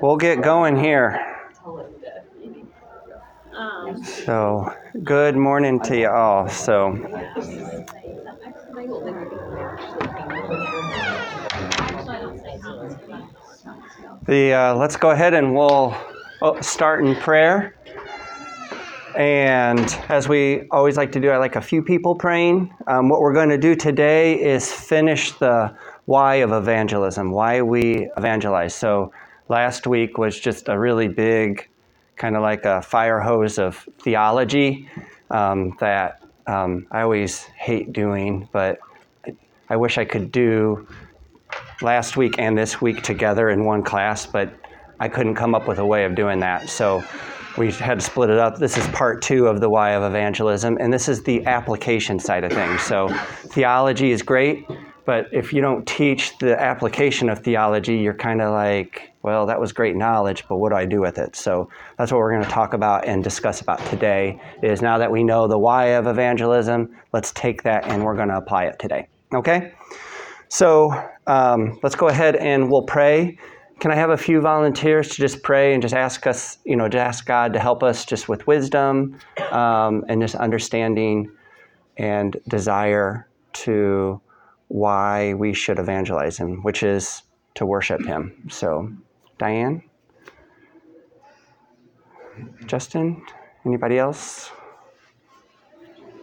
We'll 0.00 0.16
get 0.16 0.42
going 0.42 0.76
here. 0.76 1.20
So, 4.02 4.72
good 5.04 5.36
morning 5.36 5.78
to 5.80 5.98
you 5.98 6.08
all. 6.08 6.48
So, 6.48 6.92
the 14.26 14.52
uh, 14.52 14.74
let's 14.74 14.96
go 14.96 15.10
ahead 15.10 15.34
and 15.34 15.54
we'll 15.54 15.94
oh, 16.40 16.60
start 16.62 17.04
in 17.04 17.14
prayer. 17.16 17.76
And 19.16 19.84
as 20.08 20.28
we 20.28 20.66
always 20.70 20.96
like 20.96 21.12
to 21.12 21.20
do, 21.20 21.28
I 21.28 21.36
like 21.36 21.56
a 21.56 21.60
few 21.60 21.82
people 21.82 22.14
praying. 22.14 22.72
Um, 22.86 23.10
what 23.10 23.20
we're 23.20 23.34
going 23.34 23.50
to 23.50 23.58
do 23.58 23.74
today 23.74 24.40
is 24.42 24.72
finish 24.72 25.32
the 25.32 25.76
why 26.06 26.36
of 26.36 26.52
evangelism, 26.52 27.30
why 27.30 27.60
we 27.60 28.10
evangelize. 28.16 28.74
So, 28.74 29.12
last 29.48 29.86
week 29.86 30.18
was 30.18 30.38
just 30.38 30.68
a 30.68 30.78
really 30.78 31.08
big, 31.08 31.68
kind 32.16 32.36
of 32.36 32.42
like 32.42 32.64
a 32.64 32.82
fire 32.82 33.20
hose 33.20 33.58
of 33.58 33.88
theology 33.98 34.88
um, 35.30 35.76
that 35.80 36.22
um, 36.46 36.86
I 36.90 37.02
always 37.02 37.42
hate 37.44 37.92
doing, 37.92 38.48
but 38.52 38.78
I, 39.68 39.76
wish 39.76 39.98
I 39.98 40.04
could 40.04 40.32
do 40.32 40.86
last 41.80 42.16
week 42.16 42.38
and 42.38 42.56
this 42.56 42.80
week 42.80 43.02
together 43.02 43.50
in 43.50 43.64
one 43.64 43.82
class, 43.82 44.26
but 44.26 44.52
I 45.00 45.08
couldn't 45.08 45.34
come 45.34 45.54
up 45.54 45.68
with 45.68 45.78
a 45.78 45.86
way 45.86 46.04
of 46.04 46.14
doing 46.14 46.40
that. 46.40 46.68
So 46.68 47.02
we 47.56 47.70
had 47.70 48.00
to 48.00 48.04
split 48.04 48.30
it 48.30 48.38
up. 48.38 48.58
This 48.58 48.76
is 48.76 48.86
part 48.88 49.22
two 49.22 49.46
of 49.46 49.60
the 49.60 49.68
why 49.68 49.90
of 49.90 50.02
evangelism, 50.02 50.78
and 50.80 50.92
this 50.92 51.08
is 51.08 51.22
the 51.22 51.44
application 51.46 52.18
side 52.18 52.44
of 52.44 52.52
things. 52.52 52.82
So 52.82 53.08
theology 53.48 54.10
is 54.10 54.22
great, 54.22 54.66
but 55.04 55.26
if 55.32 55.52
you 55.52 55.60
don't 55.60 55.86
teach 55.86 56.36
the 56.38 56.60
application 56.60 57.28
of 57.28 57.40
theology, 57.40 57.96
you're 57.96 58.14
kind 58.14 58.40
of 58.40 58.52
like, 58.52 59.12
well, 59.22 59.46
that 59.46 59.60
was 59.60 59.72
great 59.72 59.96
knowledge, 59.96 60.44
but 60.48 60.56
what 60.56 60.70
do 60.70 60.76
I 60.76 60.84
do 60.84 61.00
with 61.00 61.18
it? 61.18 61.34
So 61.34 61.68
that's 61.98 62.12
what 62.12 62.18
we're 62.18 62.32
going 62.32 62.44
to 62.44 62.50
talk 62.50 62.74
about 62.74 63.06
and 63.06 63.22
discuss 63.22 63.60
about 63.60 63.84
today. 63.86 64.40
Is 64.62 64.82
now 64.82 64.98
that 64.98 65.10
we 65.10 65.24
know 65.24 65.48
the 65.48 65.58
why 65.58 65.86
of 65.86 66.06
evangelism, 66.06 66.96
let's 67.12 67.32
take 67.32 67.62
that 67.64 67.86
and 67.86 68.04
we're 68.04 68.16
going 68.16 68.28
to 68.28 68.36
apply 68.36 68.64
it 68.64 68.78
today. 68.78 69.08
Okay? 69.34 69.72
So 70.48 70.92
um, 71.26 71.78
let's 71.82 71.96
go 71.96 72.08
ahead 72.08 72.36
and 72.36 72.70
we'll 72.70 72.82
pray. 72.82 73.38
Can 73.80 73.90
I 73.90 73.96
have 73.96 74.10
a 74.10 74.16
few 74.16 74.40
volunteers 74.40 75.08
to 75.08 75.16
just 75.16 75.42
pray 75.42 75.72
and 75.72 75.82
just 75.82 75.94
ask 75.94 76.26
us, 76.26 76.58
you 76.64 76.76
know, 76.76 76.88
to 76.88 76.98
ask 76.98 77.26
God 77.26 77.52
to 77.54 77.58
help 77.58 77.82
us 77.82 78.04
just 78.04 78.28
with 78.28 78.46
wisdom 78.46 79.18
um, 79.50 80.04
and 80.08 80.20
just 80.20 80.36
understanding 80.36 81.32
and 81.96 82.36
desire 82.48 83.26
to 83.54 84.20
why 84.72 85.34
we 85.34 85.52
should 85.52 85.78
evangelize 85.78 86.38
Him, 86.38 86.62
which 86.62 86.82
is 86.82 87.22
to 87.54 87.66
worship 87.66 88.02
Him. 88.06 88.48
So, 88.48 88.90
Diane, 89.36 89.82
Justin, 92.64 93.22
anybody 93.66 93.98
else? 93.98 94.50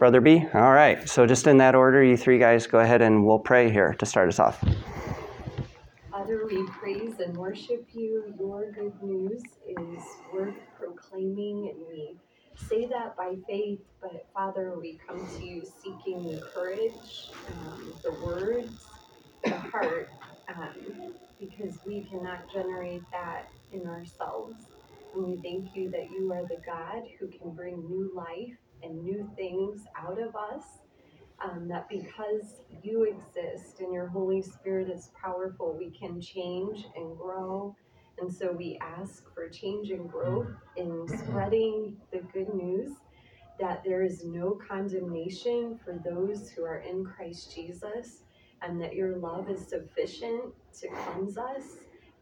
Brother 0.00 0.20
B? 0.20 0.44
All 0.52 0.72
right. 0.72 1.08
So, 1.08 1.26
just 1.26 1.46
in 1.46 1.58
that 1.58 1.76
order, 1.76 2.02
you 2.02 2.16
three 2.16 2.38
guys 2.38 2.66
go 2.66 2.80
ahead 2.80 3.02
and 3.02 3.24
we'll 3.24 3.38
pray 3.38 3.70
here 3.70 3.94
to 3.94 4.04
start 4.04 4.28
us 4.28 4.40
off. 4.40 4.58
Father, 6.10 6.44
we 6.50 6.66
praise 6.66 7.20
and 7.20 7.36
worship 7.36 7.86
you. 7.92 8.34
Your 8.36 8.72
good 8.72 9.00
news 9.00 9.42
is 9.68 10.02
worth 10.34 10.56
proclaiming, 10.76 11.72
and 11.72 11.86
we 11.88 12.16
say 12.68 12.86
that 12.88 13.16
by 13.16 13.34
faith. 13.48 13.80
But 14.02 14.26
Father, 14.34 14.78
we 14.80 14.98
come 15.08 15.26
to 15.26 15.44
you 15.44 15.64
seeking 15.64 16.26
the 16.26 16.40
courage, 16.54 17.34
um, 17.48 17.94
the 18.04 18.12
words, 18.12 18.84
the 19.44 19.56
heart, 19.58 20.08
um, 20.48 21.14
because 21.38 21.80
we 21.86 22.08
cannot 22.10 22.48
generate 22.52 23.02
that 23.12 23.46
in 23.72 23.86
ourselves. 23.86 24.56
And 25.14 25.24
we 25.24 25.40
thank 25.42 25.74
you 25.74 25.90
that 25.92 26.10
you 26.10 26.32
are 26.32 26.44
the 26.48 26.62
God 26.66 27.02
who 27.20 27.28
can 27.28 27.54
bring 27.54 27.86
new 27.88 28.12
life 28.14 28.58
and 28.82 29.02
new 29.02 29.30
things 29.36 29.82
out 29.98 30.20
of 30.20 30.34
us 30.36 30.78
um, 31.44 31.68
that 31.68 31.88
because 31.90 32.62
you 32.82 33.04
exist 33.04 33.80
and 33.80 33.92
your 33.94 34.08
Holy 34.08 34.42
Spirit 34.42 34.90
is 34.90 35.10
powerful, 35.22 35.76
we 35.78 35.92
can 35.98 36.20
change 36.20 36.86
and 36.96 37.16
grow. 37.18 37.76
And 38.20 38.32
so 38.32 38.52
we 38.52 38.78
ask 38.80 39.32
for 39.34 39.48
change 39.48 39.90
and 39.90 40.10
growth 40.10 40.46
mm-hmm. 40.46 40.82
in 40.82 40.88
mm-hmm. 40.90 41.16
spreading 41.16 41.96
the 42.12 42.20
good 42.32 42.54
news 42.54 42.92
that 43.58 43.82
there 43.84 44.02
is 44.02 44.24
no 44.24 44.58
condemnation 44.66 45.78
for 45.84 46.00
those 46.04 46.50
who 46.50 46.64
are 46.64 46.78
in 46.78 47.04
Christ 47.04 47.54
Jesus, 47.54 48.22
and 48.62 48.80
that 48.80 48.94
your 48.94 49.16
love 49.18 49.50
is 49.50 49.66
sufficient 49.68 50.54
to 50.80 50.88
cleanse 50.88 51.36
us 51.36 51.76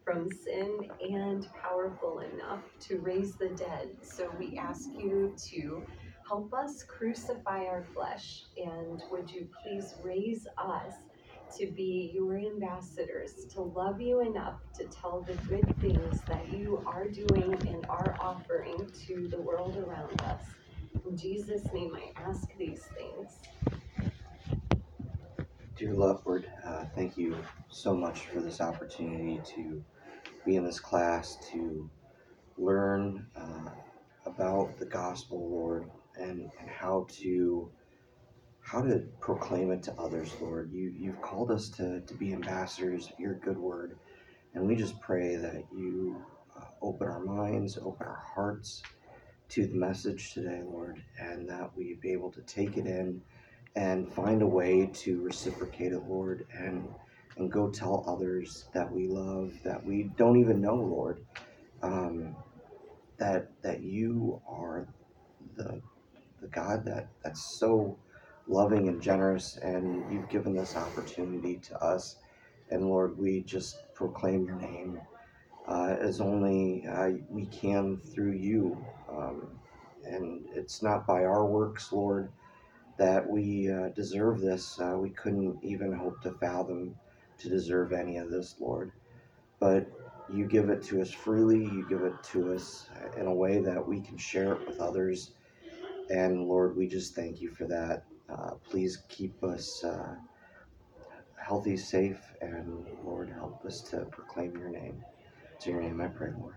from 0.04 0.28
sin 0.32 0.88
and 1.00 1.46
powerful 1.62 2.20
enough 2.20 2.62
to 2.80 2.98
raise 2.98 3.34
the 3.36 3.48
dead. 3.50 3.90
So 4.02 4.32
we 4.38 4.58
ask 4.58 4.88
you 4.96 5.34
to 5.50 5.82
help 6.26 6.52
us 6.52 6.82
crucify 6.82 7.64
our 7.66 7.84
flesh, 7.94 8.44
and 8.56 9.02
would 9.10 9.30
you 9.30 9.48
please 9.62 9.94
raise 10.02 10.46
us 10.56 10.94
to 11.56 11.72
be 11.72 12.10
your 12.14 12.38
ambassadors, 12.38 13.46
to 13.54 13.62
love 13.62 14.00
you 14.00 14.20
enough 14.20 14.62
to 14.74 14.88
tell 14.88 15.22
the 15.22 15.36
good 15.36 15.78
things 15.80 16.24
that 16.28 16.48
you 16.48 16.84
are 16.86 17.08
doing 17.08 17.66
and 17.68 17.84
are 17.88 18.16
offering 18.20 18.92
to 19.06 19.28
the 19.30 19.40
world 19.40 19.76
around 19.78 20.22
us. 20.22 20.56
In 21.04 21.16
Jesus' 21.16 21.72
name, 21.72 21.94
I 21.96 22.12
ask 22.16 22.56
these 22.56 22.88
things. 22.88 23.46
Dear 25.76 25.94
Lord, 25.94 26.52
uh, 26.64 26.86
thank 26.94 27.16
you 27.18 27.36
so 27.68 27.96
much 27.96 28.26
for 28.28 28.40
this 28.42 28.60
opportunity 28.60 29.40
to 29.56 29.84
be 30.44 30.56
in 30.56 30.64
this 30.64 30.80
class, 30.80 31.36
to 31.52 31.90
learn 32.58 33.30
uh, 33.36 33.74
about 34.26 34.78
the 34.78 34.86
gospel, 34.86 35.50
Lord, 35.50 35.90
and, 36.16 36.52
and 36.60 36.70
how 36.70 37.06
to 37.20 37.72
how 38.68 38.82
to 38.82 39.00
proclaim 39.20 39.72
it 39.72 39.82
to 39.84 39.94
others, 39.94 40.36
Lord. 40.40 40.72
You 40.72 40.90
you've 40.98 41.22
called 41.22 41.50
us 41.50 41.70
to, 41.70 42.02
to 42.02 42.14
be 42.14 42.34
ambassadors 42.34 43.10
of 43.10 43.18
your 43.18 43.34
good 43.34 43.58
word, 43.58 43.98
and 44.54 44.66
we 44.66 44.76
just 44.76 45.00
pray 45.00 45.36
that 45.36 45.64
you 45.72 46.26
uh, 46.56 46.66
open 46.82 47.08
our 47.08 47.20
minds, 47.24 47.78
open 47.78 48.06
our 48.06 48.22
hearts 48.34 48.82
to 49.50 49.66
the 49.66 49.74
message 49.74 50.34
today, 50.34 50.62
Lord, 50.64 51.02
and 51.18 51.48
that 51.48 51.76
we 51.76 51.94
be 51.94 52.12
able 52.12 52.30
to 52.32 52.42
take 52.42 52.76
it 52.76 52.86
in 52.86 53.22
and 53.74 54.12
find 54.12 54.42
a 54.42 54.46
way 54.46 54.90
to 54.92 55.22
reciprocate 55.22 55.92
it, 55.92 56.04
Lord, 56.04 56.46
and 56.52 56.94
and 57.38 57.50
go 57.52 57.70
tell 57.70 58.04
others 58.08 58.68
that 58.74 58.92
we 58.92 59.08
love, 59.08 59.54
that 59.64 59.84
we 59.84 60.04
don't 60.16 60.38
even 60.38 60.60
know, 60.60 60.76
Lord, 60.76 61.24
um, 61.82 62.36
that 63.18 63.50
that 63.62 63.82
you 63.82 64.42
are 64.46 64.88
the 65.56 65.82
the 66.40 66.48
God 66.48 66.84
that 66.86 67.08
that's 67.24 67.58
so 67.58 67.98
loving 68.48 68.88
and 68.88 69.02
generous, 69.02 69.58
and 69.58 70.12
you've 70.12 70.28
given 70.30 70.56
this 70.56 70.76
opportunity 70.76 71.56
to 71.58 71.78
us, 71.84 72.16
and 72.70 72.86
Lord, 72.86 73.18
we 73.18 73.42
just 73.42 73.78
proclaim 73.94 74.46
your 74.46 74.56
name 74.56 75.00
uh, 75.68 75.96
as 76.00 76.20
only 76.20 76.86
uh, 76.86 77.10
we 77.30 77.46
can 77.46 77.98
through 77.98 78.32
you, 78.32 78.84
um, 79.10 79.48
and 80.04 80.46
it's 80.54 80.82
not 80.82 81.06
by 81.06 81.24
our 81.24 81.46
works, 81.46 81.92
Lord 81.92 82.30
that 82.98 83.28
we 83.28 83.70
uh, 83.72 83.90
deserve 83.90 84.40
this. 84.40 84.80
Uh, 84.80 84.96
we 84.98 85.10
couldn't 85.10 85.58
even 85.64 85.92
hope 85.94 86.22
to 86.22 86.32
fathom 86.32 86.96
to 87.40 87.50
deserve 87.50 87.92
any 87.92 88.18
of 88.18 88.30
this, 88.30 88.56
Lord. 88.60 88.92
But 89.60 89.88
you 90.32 90.46
give 90.46 90.70
it 90.70 90.82
to 90.84 91.02
us 91.02 91.10
freely, 91.12 91.64
you 91.64 91.86
give 91.88 92.02
it 92.02 92.22
to 92.32 92.52
us 92.54 92.88
in 93.18 93.26
a 93.26 93.34
way 93.34 93.60
that 93.60 93.86
we 93.86 94.00
can 94.00 94.18
share 94.18 94.54
it 94.54 94.66
with 94.66 94.80
others. 94.80 95.32
And 96.10 96.46
Lord, 96.48 96.76
we 96.76 96.88
just 96.88 97.14
thank 97.14 97.40
you 97.40 97.50
for 97.50 97.66
that. 97.66 98.04
Uh, 98.28 98.50
please 98.70 98.98
keep 99.08 99.42
us 99.42 99.82
uh, 99.84 100.14
healthy, 101.36 101.76
safe, 101.76 102.20
and 102.42 102.86
Lord, 103.04 103.30
help 103.30 103.64
us 103.64 103.80
to 103.90 104.04
proclaim 104.06 104.56
your 104.58 104.68
name. 104.70 105.02
To 105.60 105.70
your 105.70 105.80
name 105.82 106.00
I 106.00 106.08
pray, 106.08 106.30
Lord. 106.38 106.56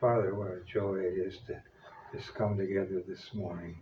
Father, 0.00 0.34
what 0.34 0.48
a 0.48 0.60
joy 0.72 0.96
it 0.96 1.14
is 1.18 1.38
to 1.46 1.62
just 2.14 2.34
come 2.34 2.56
together 2.56 3.02
this 3.06 3.34
morning 3.34 3.78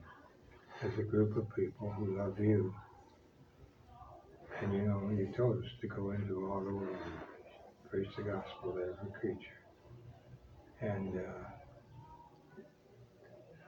as 0.82 0.99
a 0.99 1.02
group 1.02 1.37
of 1.37 1.46
people 1.55 1.90
who 1.93 2.19
love 2.19 2.38
you. 2.38 2.75
And 4.61 4.75
you 4.75 4.82
know, 4.82 5.11
you 5.11 5.32
told 5.37 5.58
us 5.64 5.70
to 5.81 5.88
go 5.88 6.11
into 6.11 6.50
all 6.50 6.61
the 6.61 6.75
world 6.75 6.96
and 7.06 7.90
preach 7.90 8.08
the 8.17 8.23
gospel 8.23 8.73
to 8.73 8.81
every 8.81 9.12
creature. 9.19 9.58
And 10.81 11.19
uh, 11.19 11.49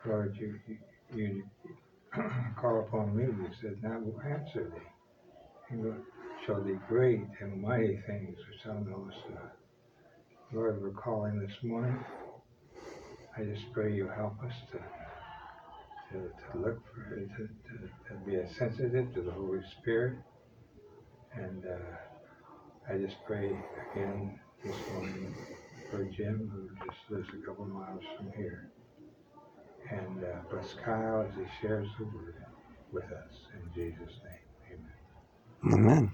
Lord, 0.06 0.36
you, 0.38 0.58
you, 0.66 0.78
you 1.14 1.44
call 2.60 2.80
upon 2.80 3.16
me, 3.16 3.24
you 3.24 3.48
said, 3.60 3.82
now 3.82 3.98
will 3.98 4.20
answer 4.22 4.64
thee. 4.64 4.86
And 5.70 5.84
will 5.84 5.96
show 6.46 6.60
thee 6.60 6.78
great 6.88 7.20
and 7.40 7.62
mighty 7.62 7.98
things 8.06 8.36
which 8.36 8.64
thou 8.64 8.74
knowest 8.74 9.18
not. 9.30 9.56
Lord, 10.52 10.82
we're 10.82 10.90
calling 10.90 11.38
this 11.40 11.56
morning. 11.62 11.98
I 13.36 13.44
just 13.44 13.72
pray 13.72 13.94
you 13.94 14.08
help 14.08 14.34
us 14.44 14.52
to 14.72 14.78
to, 16.12 16.18
to 16.18 16.58
look 16.58 16.78
for 16.94 17.16
to, 17.16 17.26
to, 17.26 17.88
to 18.08 18.14
be 18.26 18.36
sensitive 18.58 19.14
to 19.14 19.22
the 19.22 19.30
Holy 19.30 19.60
Spirit. 19.80 20.18
And 21.34 21.64
uh, 21.64 22.92
I 22.92 22.98
just 22.98 23.16
pray 23.26 23.46
again 23.92 24.38
this 24.62 24.76
morning 24.92 25.34
for 25.90 26.04
Jim, 26.04 26.50
who 26.52 26.68
just 26.86 26.98
lives 27.10 27.28
a 27.32 27.46
couple 27.46 27.64
miles 27.64 28.02
from 28.18 28.30
here. 28.36 28.70
And 29.92 30.24
uh, 30.24 30.28
bless 30.50 30.74
Kyle 30.74 31.26
as 31.28 31.34
he 31.36 31.44
shares 31.60 31.88
the 31.98 32.04
word 32.04 32.34
with 32.92 33.04
us. 33.04 33.34
In 33.54 33.74
Jesus' 33.74 34.14
name, 34.24 34.78
amen. 35.64 35.74
Amen. 35.74 36.12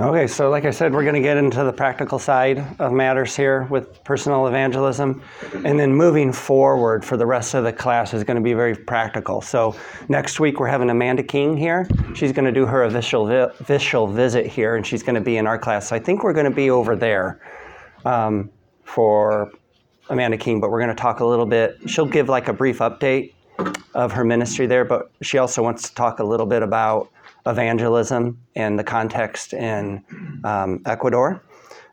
Okay, 0.00 0.26
so 0.26 0.50
like 0.50 0.64
I 0.64 0.70
said, 0.70 0.92
we're 0.92 1.02
going 1.02 1.14
to 1.14 1.20
get 1.20 1.36
into 1.36 1.62
the 1.62 1.72
practical 1.72 2.18
side 2.18 2.64
of 2.78 2.92
matters 2.92 3.36
here 3.36 3.64
with 3.70 4.02
personal 4.04 4.46
evangelism. 4.46 5.22
And 5.64 5.78
then 5.78 5.94
moving 5.94 6.32
forward 6.32 7.04
for 7.04 7.16
the 7.16 7.26
rest 7.26 7.54
of 7.54 7.64
the 7.64 7.72
class 7.72 8.14
is 8.14 8.24
going 8.24 8.36
to 8.36 8.42
be 8.42 8.54
very 8.54 8.74
practical. 8.74 9.40
So 9.40 9.76
next 10.08 10.40
week, 10.40 10.58
we're 10.58 10.68
having 10.68 10.90
Amanda 10.90 11.22
King 11.22 11.56
here. 11.56 11.86
She's 12.14 12.32
going 12.32 12.46
to 12.46 12.52
do 12.52 12.66
her 12.66 12.84
official, 12.84 13.26
vi- 13.26 13.52
official 13.60 14.06
visit 14.06 14.46
here, 14.46 14.76
and 14.76 14.86
she's 14.86 15.02
going 15.02 15.14
to 15.14 15.20
be 15.20 15.36
in 15.36 15.46
our 15.46 15.58
class. 15.58 15.88
So 15.88 15.96
I 15.96 15.98
think 15.98 16.24
we're 16.24 16.32
going 16.32 16.50
to 16.50 16.56
be 16.56 16.70
over 16.70 16.96
there 16.96 17.40
um, 18.04 18.50
for 18.84 19.52
Amanda 20.12 20.36
King, 20.36 20.60
but 20.60 20.70
we're 20.70 20.78
going 20.78 20.94
to 20.94 21.00
talk 21.00 21.20
a 21.20 21.24
little 21.24 21.46
bit. 21.46 21.78
She'll 21.86 22.04
give 22.04 22.28
like 22.28 22.46
a 22.46 22.52
brief 22.52 22.80
update 22.80 23.32
of 23.94 24.12
her 24.12 24.24
ministry 24.24 24.66
there, 24.66 24.84
but 24.84 25.10
she 25.22 25.38
also 25.38 25.62
wants 25.62 25.88
to 25.88 25.94
talk 25.94 26.18
a 26.18 26.24
little 26.24 26.44
bit 26.44 26.62
about 26.62 27.10
evangelism 27.46 28.38
and 28.54 28.78
the 28.78 28.84
context 28.84 29.54
in 29.54 30.04
um, 30.44 30.82
Ecuador. 30.84 31.42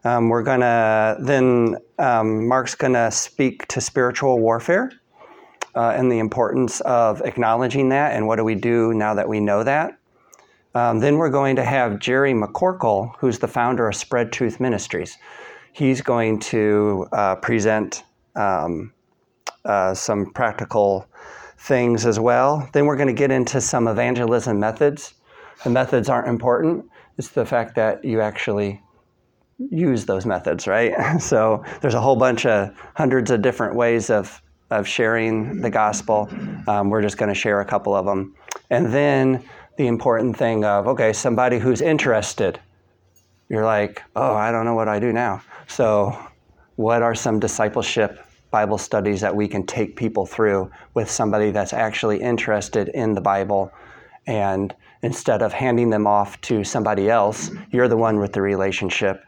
Um, 0.04 0.28
we're 0.28 0.44
going 0.44 0.60
to 0.60 1.16
then, 1.22 1.78
um, 1.98 2.46
Mark's 2.46 2.76
going 2.76 2.94
to 2.94 3.10
speak 3.10 3.66
to 3.68 3.80
spiritual 3.80 4.40
warfare 4.40 4.92
uh, 5.76 5.94
and 5.96 6.12
the 6.12 6.20
importance 6.20 6.82
of 6.82 7.22
acknowledging 7.22 7.88
that 7.90 8.16
and 8.16 8.28
what 8.28 8.36
do 8.36 8.44
we 8.44 8.56
do 8.56 8.94
now 8.94 9.14
that 9.14 9.30
we 9.30 9.40
know 9.40 9.64
that. 9.64 9.98
Um, 10.76 11.00
then 11.00 11.16
we're 11.16 11.30
going 11.30 11.56
to 11.56 11.64
have 11.64 12.00
Jerry 12.00 12.34
McCorkle, 12.34 13.14
who's 13.18 13.40
the 13.40 13.48
founder 13.48 13.88
of 13.88 13.96
Spread 13.96 14.34
Truth 14.34 14.60
Ministries. 14.60 15.18
He's 15.72 16.02
going 16.02 16.40
to 16.42 17.08
uh, 17.14 17.36
present 17.38 18.04
um, 18.36 18.94
uh, 19.66 19.94
some 19.94 20.32
practical 20.32 21.08
things 21.58 22.06
as 22.06 22.20
well. 22.20 22.70
Then 22.74 22.86
we're 22.86 22.96
going 22.96 23.08
to 23.08 23.14
get 23.14 23.32
into 23.32 23.60
some 23.62 23.88
evangelism 23.88 24.60
methods. 24.60 25.14
The 25.64 25.70
methods 25.70 26.08
aren't 26.10 26.28
important, 26.28 26.86
it's 27.18 27.28
the 27.28 27.46
fact 27.46 27.76
that 27.76 28.06
you 28.06 28.22
actually 28.22 28.82
use 29.58 30.06
those 30.06 30.26
methods, 30.26 30.68
right? 30.68 30.94
So 31.20 31.64
there's 31.82 31.96
a 31.96 32.02
whole 32.02 32.16
bunch 32.16 32.46
of 32.46 32.74
hundreds 32.96 33.30
of 33.30 33.42
different 33.42 33.76
ways 33.76 34.10
of, 34.10 34.42
of 34.70 34.88
sharing 34.88 35.62
the 35.62 35.70
gospel. 35.70 36.30
Um, 36.68 36.90
we're 36.90 37.02
just 37.02 37.18
going 37.18 37.28
to 37.28 37.36
share 37.36 37.60
a 37.60 37.66
couple 37.66 37.94
of 37.94 38.06
them. 38.06 38.36
And 38.70 38.94
then 38.94 39.44
the 39.78 39.88
important 39.88 40.38
thing 40.38 40.64
of, 40.64 40.88
okay, 40.88 41.12
somebody 41.12 41.60
who's 41.60 41.82
interested, 41.82 42.60
you're 43.50 43.66
like, 43.66 44.02
oh, 44.16 44.34
I 44.34 44.52
don't 44.52 44.64
know 44.64 44.76
what 44.76 44.88
I 44.88 45.00
do 45.00 45.12
now. 45.12 45.42
So, 45.68 46.18
what 46.80 47.02
are 47.02 47.14
some 47.14 47.42
discipleship 47.42 48.26
Bible 48.52 48.78
studies 48.78 49.20
that 49.20 49.36
we 49.36 49.50
can 49.50 49.66
take 49.66 49.98
people 49.98 50.26
through 50.26 50.72
with 50.94 51.12
somebody 51.12 51.52
that's 51.52 51.74
actually 51.74 52.22
interested 52.22 52.88
in 52.94 53.14
the 53.14 53.20
Bible? 53.20 53.70
And 54.28 54.74
instead 55.02 55.42
of 55.42 55.52
handing 55.52 55.90
them 55.90 56.08
off 56.08 56.40
to 56.44 56.64
somebody 56.64 57.10
else, 57.10 57.52
you're 57.72 57.90
the 57.90 57.98
one 57.98 58.18
with 58.18 58.32
the 58.32 58.42
relationship. 58.42 59.26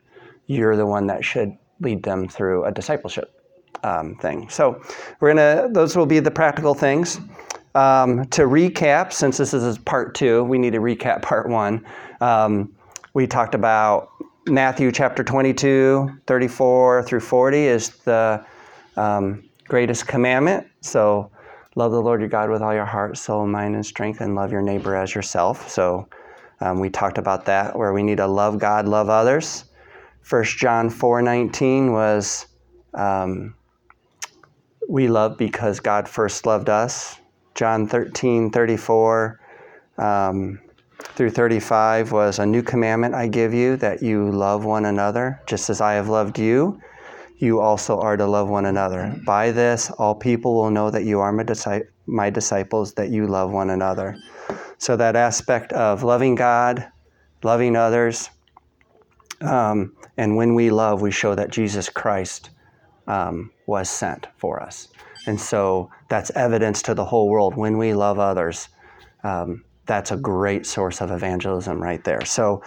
You're 0.47 0.77
the 0.77 0.85
one 0.85 1.07
that 1.07 1.25
should 1.25 1.57
lead 1.81 2.03
them 2.03 2.29
through 2.29 2.63
a 2.63 2.71
discipleship 2.71 3.29
um, 3.83 4.15
thing. 4.15 4.47
So, 4.47 4.81
we're 5.19 5.33
gonna; 5.33 5.67
those 5.73 5.97
will 5.97 6.05
be 6.05 6.21
the 6.21 6.31
practical 6.31 6.73
things. 6.73 7.19
Um, 7.75 8.27
to 8.27 8.43
recap, 8.43 9.11
since 9.11 9.35
this 9.35 9.53
is 9.53 9.77
part 9.79 10.15
two, 10.15 10.45
we 10.45 10.57
need 10.57 10.71
to 10.71 10.79
recap 10.79 11.21
part 11.31 11.49
one. 11.49 11.85
Um, 12.21 12.73
we 13.13 13.27
talked 13.27 13.55
about 13.55 14.10
Matthew 14.47 14.91
chapter 14.91 15.23
22, 15.23 16.21
34 16.25 17.03
through 17.03 17.19
40 17.19 17.57
is 17.59 17.89
the 17.89 18.43
um, 18.97 19.47
greatest 19.65 20.07
commandment. 20.07 20.65
So, 20.81 21.29
love 21.75 21.91
the 21.91 22.01
Lord 22.01 22.21
your 22.21 22.29
God 22.29 22.49
with 22.49 22.63
all 22.63 22.73
your 22.73 22.85
heart, 22.85 23.17
soul, 23.19 23.45
mind, 23.45 23.75
and 23.75 23.85
strength, 23.85 24.19
and 24.19 24.33
love 24.33 24.51
your 24.51 24.63
neighbor 24.63 24.95
as 24.95 25.13
yourself. 25.13 25.69
So, 25.69 26.09
um, 26.59 26.79
we 26.79 26.89
talked 26.89 27.19
about 27.19 27.45
that, 27.45 27.77
where 27.77 27.93
we 27.93 28.01
need 28.01 28.17
to 28.17 28.25
love 28.25 28.57
God, 28.57 28.87
love 28.87 29.09
others. 29.09 29.65
1 30.27 30.43
John 30.43 30.89
4 30.89 31.21
19 31.21 31.91
was 31.91 32.47
um, 32.95 33.53
we 34.89 35.07
love 35.07 35.37
because 35.37 35.79
God 35.79 36.09
first 36.09 36.47
loved 36.47 36.67
us. 36.67 37.19
John 37.53 37.87
13 37.87 38.49
34 38.49 39.39
um, 39.99 40.59
through 41.15 41.31
35 41.31 42.11
was 42.11 42.39
a 42.39 42.45
new 42.45 42.63
commandment 42.63 43.15
I 43.15 43.27
give 43.27 43.53
you 43.53 43.75
that 43.77 44.01
you 44.01 44.31
love 44.31 44.65
one 44.65 44.85
another, 44.85 45.41
just 45.47 45.69
as 45.69 45.81
I 45.81 45.93
have 45.93 46.09
loved 46.09 46.39
you. 46.39 46.79
You 47.37 47.59
also 47.59 47.99
are 47.99 48.17
to 48.17 48.25
love 48.25 48.49
one 48.49 48.65
another. 48.65 49.15
By 49.25 49.51
this, 49.51 49.89
all 49.91 50.15
people 50.15 50.55
will 50.55 50.69
know 50.69 50.89
that 50.91 51.03
you 51.03 51.19
are 51.19 51.31
my, 51.31 51.43
disci- 51.43 51.87
my 52.05 52.29
disciples, 52.29 52.93
that 52.93 53.09
you 53.09 53.27
love 53.27 53.51
one 53.51 53.69
another. 53.69 54.17
So, 54.77 54.95
that 54.97 55.15
aspect 55.15 55.73
of 55.73 56.03
loving 56.03 56.35
God, 56.35 56.87
loving 57.43 57.75
others, 57.75 58.29
um, 59.41 59.95
and 60.17 60.35
when 60.35 60.55
we 60.55 60.69
love, 60.69 61.01
we 61.01 61.11
show 61.11 61.35
that 61.35 61.51
Jesus 61.51 61.89
Christ 61.89 62.51
um, 63.07 63.51
was 63.65 63.89
sent 63.89 64.27
for 64.37 64.61
us. 64.61 64.87
And 65.27 65.39
so 65.39 65.89
that's 66.09 66.31
evidence 66.31 66.81
to 66.83 66.93
the 66.93 67.05
whole 67.05 67.29
world. 67.29 67.55
When 67.55 67.77
we 67.77 67.93
love 67.93 68.19
others, 68.19 68.69
um, 69.23 69.63
that's 69.91 70.11
a 70.11 70.15
great 70.15 70.65
source 70.65 71.01
of 71.01 71.11
evangelism 71.11 71.83
right 71.83 72.01
there. 72.05 72.23
So 72.23 72.63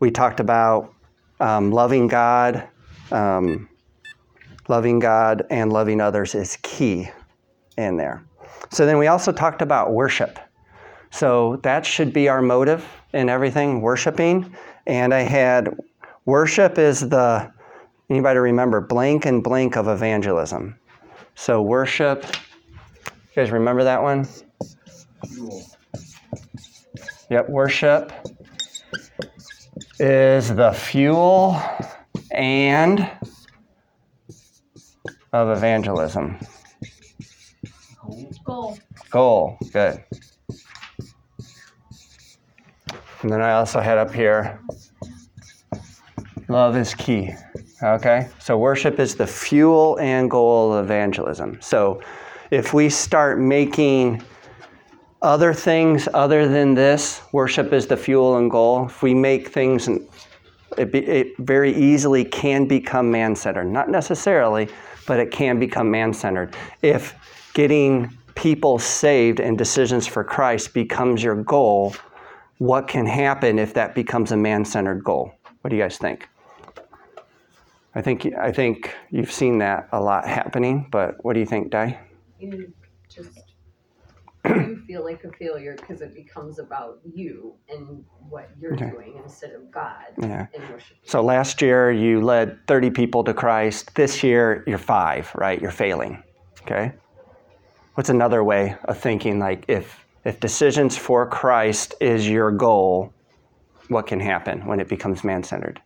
we 0.00 0.10
talked 0.10 0.40
about 0.40 0.92
um, 1.38 1.70
loving 1.70 2.08
God, 2.08 2.66
um, 3.12 3.68
loving 4.66 4.98
God, 4.98 5.46
and 5.48 5.72
loving 5.72 6.00
others 6.00 6.34
is 6.34 6.58
key 6.62 7.08
in 7.78 7.96
there. 7.96 8.24
So 8.72 8.84
then 8.84 8.98
we 8.98 9.06
also 9.06 9.30
talked 9.30 9.62
about 9.62 9.92
worship. 9.92 10.40
So 11.12 11.60
that 11.62 11.86
should 11.86 12.12
be 12.12 12.28
our 12.28 12.42
motive 12.42 12.84
in 13.12 13.28
everything, 13.28 13.80
worshiping. 13.80 14.52
And 14.88 15.14
I 15.14 15.20
had 15.20 15.72
worship 16.24 16.78
is 16.78 17.08
the 17.08 17.48
anybody 18.10 18.40
remember 18.40 18.80
blank 18.80 19.24
and 19.24 19.40
blank 19.40 19.76
of 19.76 19.86
evangelism. 19.86 20.76
So 21.36 21.62
worship, 21.62 22.24
you 23.04 23.36
guys 23.36 23.52
remember 23.52 23.84
that 23.84 24.02
one? 24.02 24.26
Yep, 27.30 27.48
worship 27.48 28.12
is 29.98 30.54
the 30.54 30.72
fuel 30.72 31.60
and 32.30 33.10
of 35.32 35.56
evangelism. 35.56 36.38
Goal. 38.44 38.78
Goal, 39.10 39.58
good. 39.72 40.04
And 43.22 43.30
then 43.30 43.42
I 43.42 43.52
also 43.54 43.80
had 43.80 43.98
up 43.98 44.12
here 44.12 44.60
love 46.48 46.76
is 46.76 46.94
key. 46.94 47.34
Okay? 47.82 48.28
So 48.38 48.56
worship 48.56 48.98
is 49.00 49.14
the 49.14 49.26
fuel 49.26 49.98
and 49.98 50.30
goal 50.30 50.72
of 50.72 50.84
evangelism. 50.84 51.58
So 51.60 52.00
if 52.50 52.72
we 52.72 52.88
start 52.88 53.40
making 53.40 54.22
other 55.22 55.54
things 55.54 56.08
other 56.14 56.48
than 56.48 56.74
this, 56.74 57.22
worship 57.32 57.72
is 57.72 57.86
the 57.86 57.96
fuel 57.96 58.36
and 58.36 58.50
goal. 58.50 58.86
If 58.86 59.02
we 59.02 59.14
make 59.14 59.48
things, 59.48 59.88
it, 60.76 60.92
be, 60.92 60.98
it 60.98 61.36
very 61.38 61.74
easily 61.74 62.24
can 62.24 62.66
become 62.66 63.10
man 63.10 63.34
centered. 63.34 63.64
Not 63.64 63.88
necessarily, 63.88 64.68
but 65.06 65.18
it 65.18 65.30
can 65.30 65.58
become 65.58 65.90
man 65.90 66.12
centered. 66.12 66.54
If 66.82 67.14
getting 67.54 68.16
people 68.34 68.78
saved 68.78 69.40
and 69.40 69.56
decisions 69.56 70.06
for 70.06 70.22
Christ 70.22 70.74
becomes 70.74 71.22
your 71.22 71.42
goal, 71.42 71.94
what 72.58 72.88
can 72.88 73.06
happen 73.06 73.58
if 73.58 73.74
that 73.74 73.94
becomes 73.94 74.32
a 74.32 74.36
man 74.36 74.64
centered 74.64 75.02
goal? 75.02 75.32
What 75.60 75.70
do 75.70 75.76
you 75.76 75.82
guys 75.82 75.98
think? 75.98 76.28
I 77.94 78.02
think 78.02 78.26
I 78.38 78.52
think 78.52 78.94
you've 79.10 79.32
seen 79.32 79.58
that 79.58 79.88
a 79.92 80.00
lot 80.00 80.26
happening, 80.28 80.86
but 80.90 81.24
what 81.24 81.32
do 81.32 81.40
you 81.40 81.46
think, 81.46 81.70
Di? 81.70 81.98
Just 83.08 83.45
you 84.48 84.82
feel 84.86 85.04
like 85.04 85.24
a 85.24 85.32
failure 85.32 85.76
because 85.78 86.00
it 86.00 86.14
becomes 86.14 86.58
about 86.58 86.98
you 87.04 87.54
and 87.68 88.04
what 88.28 88.50
you're 88.60 88.74
Okay. 88.74 88.90
doing 88.90 89.20
instead 89.22 89.52
of 89.52 89.70
God 89.70 90.04
Yeah. 90.18 90.46
So 91.04 91.22
last 91.22 91.62
year 91.62 91.90
you 91.92 92.20
led 92.20 92.58
30 92.66 92.90
people 92.90 93.24
to 93.24 93.34
Christ. 93.34 93.94
This 93.94 94.22
year 94.22 94.64
you're 94.66 94.78
five, 94.78 95.30
right? 95.34 95.60
You're 95.60 95.70
failing. 95.70 96.22
Okay? 96.62 96.92
What's 97.94 98.10
another 98.10 98.42
way 98.44 98.76
of 98.84 98.98
thinking 98.98 99.38
like 99.38 99.64
if 99.68 100.04
if 100.24 100.40
decisions 100.40 100.96
for 100.96 101.28
Christ 101.28 101.94
is 102.00 102.28
your 102.28 102.50
goal, 102.50 103.14
what 103.88 104.06
can 104.08 104.18
happen 104.18 104.66
when 104.66 104.80
it 104.80 104.88
becomes 104.88 105.22
man-centered? 105.22 105.80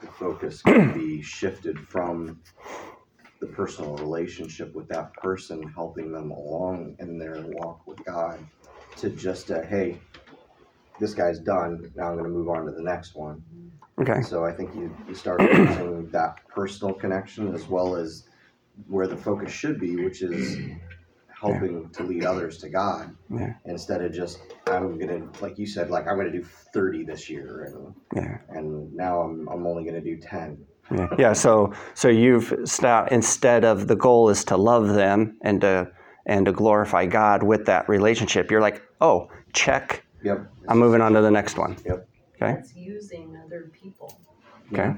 The 0.00 0.06
focus 0.06 0.62
can 0.62 0.92
be 0.94 1.20
shifted 1.22 1.78
from 1.78 2.40
the 3.40 3.46
personal 3.48 3.96
relationship 3.96 4.74
with 4.74 4.88
that 4.88 5.12
person, 5.14 5.70
helping 5.74 6.12
them 6.12 6.30
along 6.30 6.96
in 6.98 7.18
their 7.18 7.42
walk 7.42 7.86
with 7.86 8.02
God, 8.04 8.46
to 8.96 9.10
just 9.10 9.50
a 9.50 9.64
hey, 9.64 9.98
this 10.98 11.14
guy's 11.14 11.38
done. 11.40 11.92
Now 11.94 12.08
I'm 12.08 12.14
going 12.14 12.24
to 12.24 12.30
move 12.30 12.48
on 12.48 12.64
to 12.66 12.72
the 12.72 12.82
next 12.82 13.14
one. 13.14 13.42
Okay. 14.00 14.22
So 14.22 14.44
I 14.44 14.52
think 14.52 14.74
you, 14.74 14.94
you 15.08 15.14
start 15.14 15.40
using 15.42 16.08
that 16.12 16.36
personal 16.48 16.94
connection 16.94 17.54
as 17.54 17.66
well 17.68 17.96
as 17.96 18.24
where 18.88 19.06
the 19.06 19.16
focus 19.16 19.52
should 19.52 19.80
be, 19.80 19.96
which 19.96 20.22
is 20.22 20.58
helping 21.40 21.90
to 21.90 22.02
lead 22.02 22.24
others 22.24 22.58
to 22.58 22.68
God 22.70 23.14
Yeah. 23.30 23.52
instead 23.66 24.02
of 24.02 24.12
just 24.12 24.38
I'm 24.66 24.98
gonna 24.98 25.28
like 25.42 25.58
you 25.58 25.66
said 25.66 25.90
like 25.90 26.06
I'm 26.08 26.16
gonna 26.16 26.32
do 26.32 26.42
30 26.72 27.04
this 27.04 27.28
year 27.28 27.64
and 27.64 27.94
Yeah. 28.14 28.38
and 28.48 28.94
now 28.94 29.20
I'm 29.20 29.46
I'm 29.48 29.66
only 29.66 29.84
gonna 29.84 30.00
do 30.00 30.16
10. 30.18 30.64
Yeah. 30.90 31.08
yeah. 31.18 31.32
So 31.32 31.72
so 31.94 32.08
you've 32.08 32.54
stopped 32.64 33.12
instead 33.12 33.64
of 33.64 33.88
the 33.88 33.96
goal 33.96 34.28
is 34.28 34.44
to 34.46 34.56
love 34.56 34.88
them 34.88 35.36
and 35.42 35.60
to 35.60 35.90
and 36.26 36.46
to 36.46 36.52
glorify 36.52 37.06
God 37.06 37.42
with 37.42 37.66
that 37.66 37.88
relationship. 37.88 38.50
You're 38.50 38.60
like, 38.60 38.82
oh, 39.00 39.30
check. 39.52 40.04
Yep. 40.22 40.50
I'm 40.68 40.78
moving 40.78 41.00
on 41.00 41.12
to 41.12 41.20
the 41.20 41.30
next 41.30 41.56
one. 41.56 41.76
Yep. 41.84 42.08
Okay. 42.34 42.52
That's 42.54 42.74
using 42.74 43.36
other 43.44 43.70
people. 43.72 44.20
Okay. 44.72 44.94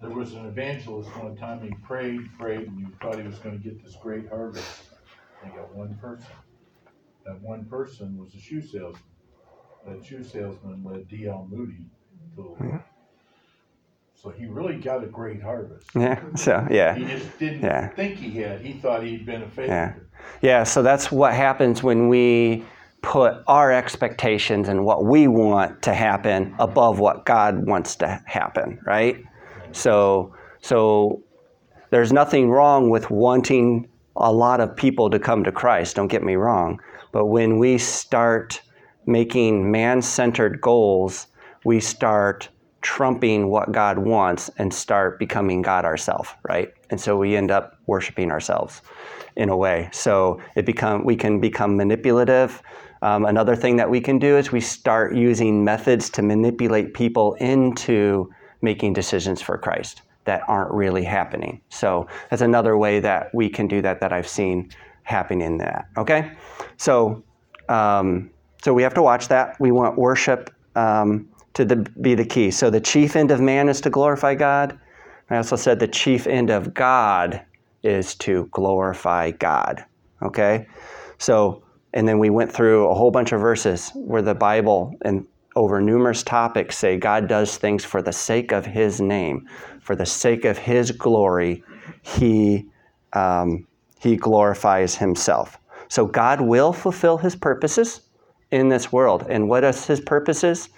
There 0.00 0.10
was 0.10 0.32
an 0.32 0.46
evangelist 0.46 1.10
one 1.18 1.36
time, 1.36 1.60
he 1.60 1.70
prayed, 1.86 2.20
prayed, 2.38 2.68
and 2.68 2.78
he 2.78 2.86
thought 3.02 3.18
he 3.18 3.22
was 3.22 3.38
gonna 3.38 3.58
get 3.58 3.84
this 3.84 3.96
great 4.02 4.28
harvest. 4.30 4.84
And 5.42 5.52
he 5.52 5.58
got 5.58 5.74
one 5.74 5.94
person. 6.00 6.26
That 7.26 7.40
one 7.42 7.66
person 7.66 8.16
was 8.16 8.34
a 8.34 8.38
shoe 8.38 8.62
salesman. 8.62 9.02
That 9.86 10.04
shoe 10.04 10.24
salesman 10.24 10.82
led 10.84 11.08
D.L. 11.08 11.48
Moody 11.50 11.84
to 11.84 12.36
the 12.36 12.42
Lord. 12.42 12.82
So 14.22 14.28
he 14.30 14.46
really 14.46 14.76
got 14.76 15.02
a 15.02 15.06
great 15.06 15.42
harvest. 15.42 15.88
Yeah. 15.94 16.20
So 16.36 16.66
yeah. 16.70 16.94
He 16.94 17.04
just 17.04 17.38
didn't 17.38 17.62
Yeah. 17.62 17.88
think 17.88 18.16
he 18.16 18.30
had. 18.38 18.60
He 18.60 18.74
thought 18.74 19.02
he'd 19.02 19.24
been 19.24 19.42
a 19.42 19.48
failure. 19.48 19.70
Yeah. 19.70 19.94
Yeah, 20.42 20.64
so 20.64 20.82
that's 20.82 21.10
what 21.10 21.32
happens 21.32 21.82
when 21.82 22.08
we 22.08 22.64
put 23.02 23.34
our 23.46 23.72
expectations 23.72 24.68
and 24.68 24.84
what 24.84 25.06
we 25.06 25.26
want 25.26 25.80
to 25.82 25.94
happen 25.94 26.54
above 26.58 26.98
what 26.98 27.24
God 27.24 27.66
wants 27.66 27.96
to 27.96 28.20
happen, 28.26 28.78
right? 28.86 29.16
So 29.72 30.34
so 30.60 31.22
there's 31.90 32.12
nothing 32.12 32.50
wrong 32.50 32.90
with 32.90 33.10
wanting 33.10 33.88
a 34.16 34.30
lot 34.32 34.60
of 34.60 34.76
people 34.76 35.08
to 35.10 35.18
come 35.18 35.42
to 35.44 35.52
Christ, 35.52 35.96
don't 35.96 36.08
get 36.08 36.22
me 36.22 36.36
wrong, 36.36 36.78
but 37.12 37.26
when 37.26 37.58
we 37.58 37.78
start 37.78 38.60
making 39.06 39.70
man-centered 39.70 40.60
goals, 40.60 41.26
we 41.64 41.80
start 41.80 42.50
trumping 42.82 43.48
what 43.48 43.72
God 43.72 43.98
wants 43.98 44.50
and 44.58 44.72
start 44.72 45.18
becoming 45.18 45.62
God 45.62 45.84
ourselves, 45.84 46.30
right? 46.48 46.72
And 46.90 47.00
so 47.00 47.16
we 47.16 47.36
end 47.36 47.50
up 47.50 47.78
worshiping 47.86 48.30
ourselves 48.30 48.82
in 49.36 49.48
a 49.48 49.56
way. 49.56 49.88
So 49.92 50.40
it 50.56 50.66
become 50.66 51.04
we 51.04 51.16
can 51.16 51.40
become 51.40 51.76
manipulative. 51.76 52.62
Um, 53.02 53.24
another 53.24 53.56
thing 53.56 53.76
that 53.76 53.88
we 53.88 54.00
can 54.00 54.18
do 54.18 54.36
is 54.36 54.52
we 54.52 54.60
start 54.60 55.14
using 55.14 55.64
methods 55.64 56.10
to 56.10 56.22
manipulate 56.22 56.94
people 56.94 57.34
into 57.34 58.30
making 58.62 58.92
decisions 58.92 59.40
for 59.40 59.56
Christ 59.56 60.02
that 60.24 60.42
aren't 60.48 60.70
really 60.72 61.04
happening. 61.04 61.60
So 61.70 62.06
that's 62.28 62.42
another 62.42 62.76
way 62.76 63.00
that 63.00 63.34
we 63.34 63.48
can 63.48 63.66
do 63.66 63.80
that 63.82 64.00
that 64.00 64.12
I've 64.12 64.28
seen 64.28 64.70
happen 65.02 65.40
in 65.40 65.58
that. 65.58 65.86
Okay, 65.96 66.32
so 66.76 67.22
um, 67.68 68.30
so 68.62 68.74
we 68.74 68.82
have 68.82 68.94
to 68.94 69.02
watch 69.02 69.28
that. 69.28 69.58
We 69.58 69.70
want 69.70 69.96
worship 69.96 70.54
um, 70.76 71.28
to 71.54 71.64
the, 71.64 71.76
be 72.00 72.14
the 72.14 72.24
key. 72.24 72.50
So 72.50 72.70
the 72.70 72.80
chief 72.80 73.16
end 73.16 73.30
of 73.30 73.40
man 73.40 73.68
is 73.68 73.80
to 73.82 73.90
glorify 73.90 74.34
God. 74.34 74.78
I 75.30 75.36
also 75.36 75.56
said 75.56 75.78
the 75.78 75.88
chief 75.88 76.26
end 76.26 76.50
of 76.50 76.74
God 76.74 77.42
is 77.82 78.14
to 78.16 78.48
glorify 78.50 79.30
God. 79.32 79.84
Okay? 80.22 80.66
So, 81.18 81.62
and 81.92 82.06
then 82.06 82.18
we 82.18 82.30
went 82.30 82.52
through 82.52 82.88
a 82.88 82.94
whole 82.94 83.10
bunch 83.10 83.32
of 83.32 83.40
verses 83.40 83.90
where 83.94 84.22
the 84.22 84.34
Bible 84.34 84.94
and 85.02 85.26
over 85.56 85.80
numerous 85.80 86.22
topics 86.22 86.78
say 86.78 86.96
God 86.96 87.28
does 87.28 87.56
things 87.56 87.84
for 87.84 88.02
the 88.02 88.12
sake 88.12 88.52
of 88.52 88.64
His 88.64 89.00
name, 89.00 89.48
for 89.80 89.96
the 89.96 90.06
sake 90.06 90.44
of 90.44 90.58
His 90.58 90.92
glory. 90.92 91.64
He 92.02 92.68
um, 93.12 93.66
He 93.98 94.16
glorifies 94.16 94.94
Himself. 94.94 95.58
So 95.88 96.06
God 96.06 96.40
will 96.40 96.72
fulfill 96.72 97.18
His 97.18 97.34
purposes 97.34 98.02
in 98.50 98.68
this 98.68 98.92
world. 98.92 99.26
And 99.28 99.48
what 99.48 99.64
is 99.64 99.86
His 99.86 100.00
purposes? 100.00 100.68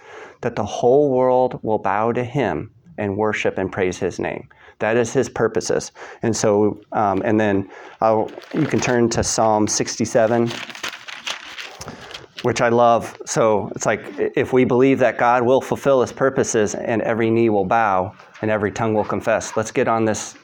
That 0.43 0.55
the 0.55 0.65
whole 0.65 1.09
world 1.09 1.59
will 1.63 1.79
bow 1.79 2.11
to 2.11 2.23
Him 2.23 2.71
and 2.97 3.17
worship 3.17 3.57
and 3.57 3.71
praise 3.71 3.97
His 3.97 4.19
name. 4.19 4.47
That 4.79 4.95
is 4.95 5.11
His 5.11 5.29
purposes. 5.29 5.91
And 6.21 6.35
so, 6.35 6.81
um, 6.91 7.21
and 7.25 7.39
then 7.39 7.69
I'll, 8.01 8.31
you 8.53 8.67
can 8.67 8.79
turn 8.79 9.09
to 9.09 9.23
Psalm 9.23 9.67
67 9.67 10.49
which 12.43 12.59
I 12.59 12.69
love. 12.69 13.17
So 13.25 13.71
it's 13.73 13.85
like 13.85 14.03
if 14.17 14.51
we 14.51 14.65
believe 14.65 14.99
that 14.99 15.17
God 15.17 15.43
will 15.43 15.61
fulfill 15.61 16.01
his 16.01 16.11
purposes 16.11 16.75
and 16.75 17.01
every 17.01 17.29
knee 17.29 17.49
will 17.49 17.65
bow 17.65 18.13
and 18.41 18.51
every 18.51 18.69
tongue 18.71 18.93
will 18.93 19.05
confess, 19.05 19.55
let's 19.55 19.71
get 19.71 19.87
on 19.87 20.03
this 20.03 20.35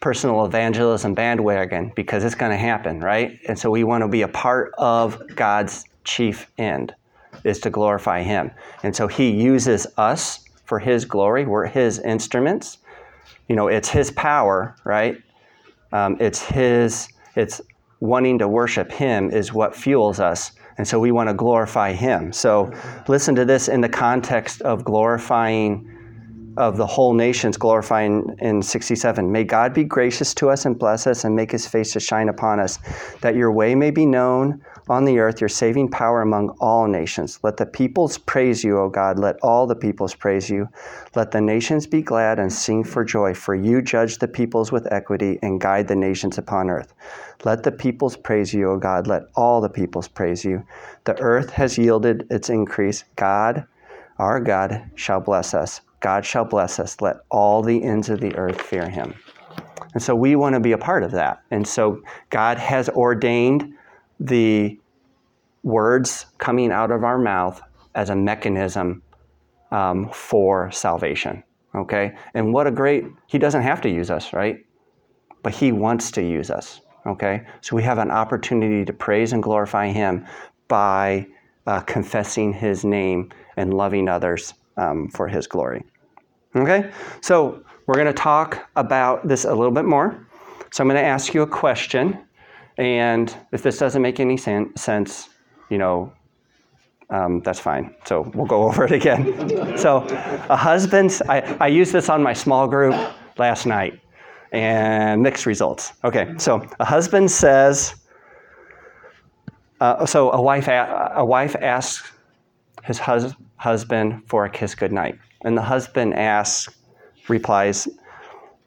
personal 0.00 0.44
evangelism 0.44 1.14
bandwagon 1.14 1.90
because 1.96 2.22
it's 2.22 2.34
going 2.34 2.52
to 2.52 2.58
happen, 2.58 3.00
right? 3.00 3.40
And 3.48 3.58
so 3.58 3.70
we 3.70 3.82
want 3.82 4.02
to 4.02 4.08
be 4.08 4.22
a 4.22 4.28
part 4.28 4.72
of 4.78 5.20
God's 5.34 5.84
chief 6.04 6.50
end 6.58 6.94
is 7.44 7.58
to 7.60 7.70
glorify 7.70 8.22
him. 8.22 8.50
And 8.82 8.94
so 8.94 9.06
he 9.06 9.30
uses 9.30 9.86
us 9.96 10.44
for 10.64 10.78
his 10.78 11.04
glory. 11.04 11.46
We're 11.46 11.66
his 11.66 11.98
instruments. 12.00 12.78
You 13.48 13.56
know, 13.56 13.68
it's 13.68 13.88
his 13.88 14.10
power, 14.10 14.76
right? 14.84 15.16
Um, 15.92 16.16
it's 16.20 16.42
his, 16.42 17.08
it's 17.34 17.60
wanting 18.00 18.38
to 18.38 18.48
worship 18.48 18.92
him 18.92 19.30
is 19.30 19.52
what 19.52 19.74
fuels 19.74 20.20
us. 20.20 20.52
And 20.76 20.86
so 20.86 21.00
we 21.00 21.10
want 21.10 21.28
to 21.28 21.34
glorify 21.34 21.92
him. 21.92 22.32
So 22.32 22.72
listen 23.08 23.34
to 23.34 23.44
this 23.44 23.68
in 23.68 23.80
the 23.80 23.88
context 23.88 24.62
of 24.62 24.84
glorifying 24.84 25.97
of 26.58 26.76
the 26.76 26.86
whole 26.86 27.14
nations 27.14 27.56
glorifying 27.56 28.36
in 28.40 28.60
67 28.60 29.30
may 29.30 29.44
god 29.44 29.72
be 29.72 29.84
gracious 29.84 30.34
to 30.34 30.50
us 30.50 30.66
and 30.66 30.78
bless 30.78 31.06
us 31.06 31.24
and 31.24 31.34
make 31.34 31.52
his 31.52 31.66
face 31.66 31.92
to 31.92 32.00
shine 32.00 32.28
upon 32.28 32.58
us 32.58 32.78
that 33.20 33.36
your 33.36 33.52
way 33.52 33.74
may 33.74 33.90
be 33.90 34.04
known 34.04 34.60
on 34.88 35.04
the 35.04 35.18
earth 35.18 35.40
your 35.40 35.48
saving 35.48 35.88
power 35.88 36.22
among 36.22 36.48
all 36.60 36.86
nations. 36.86 37.38
Let 37.42 37.56
the 37.58 37.66
peoples 37.66 38.18
praise 38.18 38.64
you 38.64 38.78
o 38.78 38.88
god. 38.88 39.18
Let 39.18 39.36
all 39.42 39.66
the 39.66 39.76
peoples 39.76 40.14
praise 40.14 40.48
you. 40.48 40.68
Let 41.14 41.30
the 41.30 41.40
nations 41.40 41.86
be 41.86 42.02
glad 42.02 42.38
and 42.38 42.52
sing 42.52 42.84
for 42.84 43.04
joy 43.04 43.34
for 43.34 43.54
you 43.54 43.82
judge 43.82 44.18
the 44.18 44.28
peoples 44.28 44.72
with 44.72 44.90
equity 44.92 45.38
and 45.42 45.60
guide 45.60 45.88
the 45.88 45.96
nations 45.96 46.38
upon 46.38 46.70
earth. 46.70 46.94
Let 47.44 47.62
the 47.62 47.72
peoples 47.72 48.16
praise 48.16 48.52
you 48.54 48.70
o 48.70 48.78
god. 48.78 49.06
Let 49.06 49.24
all 49.36 49.60
the 49.60 49.68
peoples 49.68 50.08
praise 50.08 50.44
you. 50.44 50.64
The 51.04 51.20
earth 51.20 51.50
has 51.50 51.78
yielded 51.78 52.26
its 52.30 52.48
increase. 52.48 53.04
God 53.16 53.66
our 54.18 54.40
god 54.40 54.90
shall 54.96 55.20
bless 55.20 55.54
us 55.54 55.80
God 56.00 56.24
shall 56.24 56.44
bless 56.44 56.78
us. 56.78 57.00
Let 57.00 57.16
all 57.30 57.62
the 57.62 57.82
ends 57.82 58.08
of 58.08 58.20
the 58.20 58.34
earth 58.36 58.60
fear 58.60 58.88
him. 58.88 59.14
And 59.94 60.02
so 60.02 60.14
we 60.14 60.36
want 60.36 60.54
to 60.54 60.60
be 60.60 60.72
a 60.72 60.78
part 60.78 61.02
of 61.02 61.10
that. 61.12 61.42
And 61.50 61.66
so 61.66 62.02
God 62.30 62.58
has 62.58 62.88
ordained 62.88 63.74
the 64.20 64.78
words 65.62 66.26
coming 66.38 66.70
out 66.70 66.90
of 66.90 67.04
our 67.04 67.18
mouth 67.18 67.60
as 67.94 68.10
a 68.10 68.16
mechanism 68.16 69.02
um, 69.70 70.08
for 70.10 70.70
salvation. 70.70 71.42
Okay? 71.74 72.16
And 72.34 72.52
what 72.52 72.66
a 72.66 72.70
great, 72.70 73.06
He 73.26 73.38
doesn't 73.38 73.62
have 73.62 73.80
to 73.82 73.88
use 73.88 74.10
us, 74.10 74.32
right? 74.32 74.64
But 75.42 75.54
He 75.54 75.72
wants 75.72 76.10
to 76.12 76.22
use 76.22 76.50
us. 76.50 76.80
Okay? 77.06 77.46
So 77.60 77.76
we 77.76 77.82
have 77.82 77.98
an 77.98 78.10
opportunity 78.10 78.84
to 78.84 78.92
praise 78.92 79.32
and 79.32 79.42
glorify 79.42 79.88
Him 79.88 80.26
by 80.68 81.26
uh, 81.66 81.80
confessing 81.80 82.52
His 82.52 82.84
name 82.84 83.30
and 83.56 83.74
loving 83.74 84.08
others 84.08 84.54
um, 84.78 85.08
for 85.08 85.28
His 85.28 85.46
glory. 85.46 85.84
Okay? 86.56 86.90
So 87.20 87.62
we're 87.86 87.94
going 87.94 88.06
to 88.06 88.12
talk 88.12 88.68
about 88.76 89.26
this 89.26 89.44
a 89.44 89.54
little 89.54 89.72
bit 89.72 89.84
more. 89.84 90.26
So 90.70 90.82
I'm 90.82 90.88
going 90.88 91.00
to 91.00 91.06
ask 91.06 91.34
you 91.34 91.42
a 91.42 91.46
question. 91.46 92.18
And 92.76 93.34
if 93.52 93.62
this 93.62 93.78
doesn't 93.78 94.02
make 94.02 94.20
any 94.20 94.36
sen- 94.36 94.76
sense, 94.76 95.28
you 95.68 95.78
know, 95.78 96.12
um, 97.10 97.40
that's 97.40 97.58
fine. 97.58 97.94
So 98.04 98.30
we'll 98.34 98.46
go 98.46 98.62
over 98.68 98.84
it 98.84 98.92
again. 98.92 99.76
so, 99.78 100.04
a 100.48 100.56
husband, 100.56 101.20
I, 101.28 101.40
I 101.60 101.66
used 101.68 101.92
this 101.92 102.08
on 102.08 102.22
my 102.22 102.32
small 102.32 102.68
group 102.68 102.94
last 103.38 103.66
night 103.66 104.00
and 104.52 105.22
mixed 105.22 105.46
results. 105.46 105.92
Okay, 106.04 106.34
so 106.38 106.66
a 106.80 106.84
husband 106.84 107.30
says, 107.30 107.94
uh, 109.80 110.06
so 110.06 110.30
a 110.32 110.40
wife, 110.40 110.68
a, 110.68 111.12
a 111.16 111.24
wife 111.24 111.54
asks 111.56 112.10
his 112.84 112.98
hus- 112.98 113.34
husband 113.58 114.22
for 114.26 114.44
a 114.44 114.50
kiss 114.50 114.74
goodnight. 114.74 115.18
And 115.42 115.56
the 115.56 115.62
husband 115.62 116.14
asks, 116.14 116.74
replies, 117.28 117.86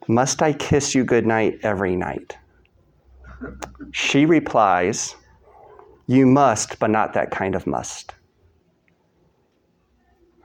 Must 0.08 0.42
I 0.42 0.54
kiss 0.54 0.94
you 0.94 1.04
goodnight 1.04 1.60
every 1.64 1.96
night? 1.96 2.38
She 3.92 4.26
replies, 4.26 5.16
You 6.08 6.26
must, 6.26 6.80
but 6.80 6.90
not 6.90 7.14
that 7.14 7.32
kind 7.32 7.56
of 7.56 7.66
must. 7.66 8.14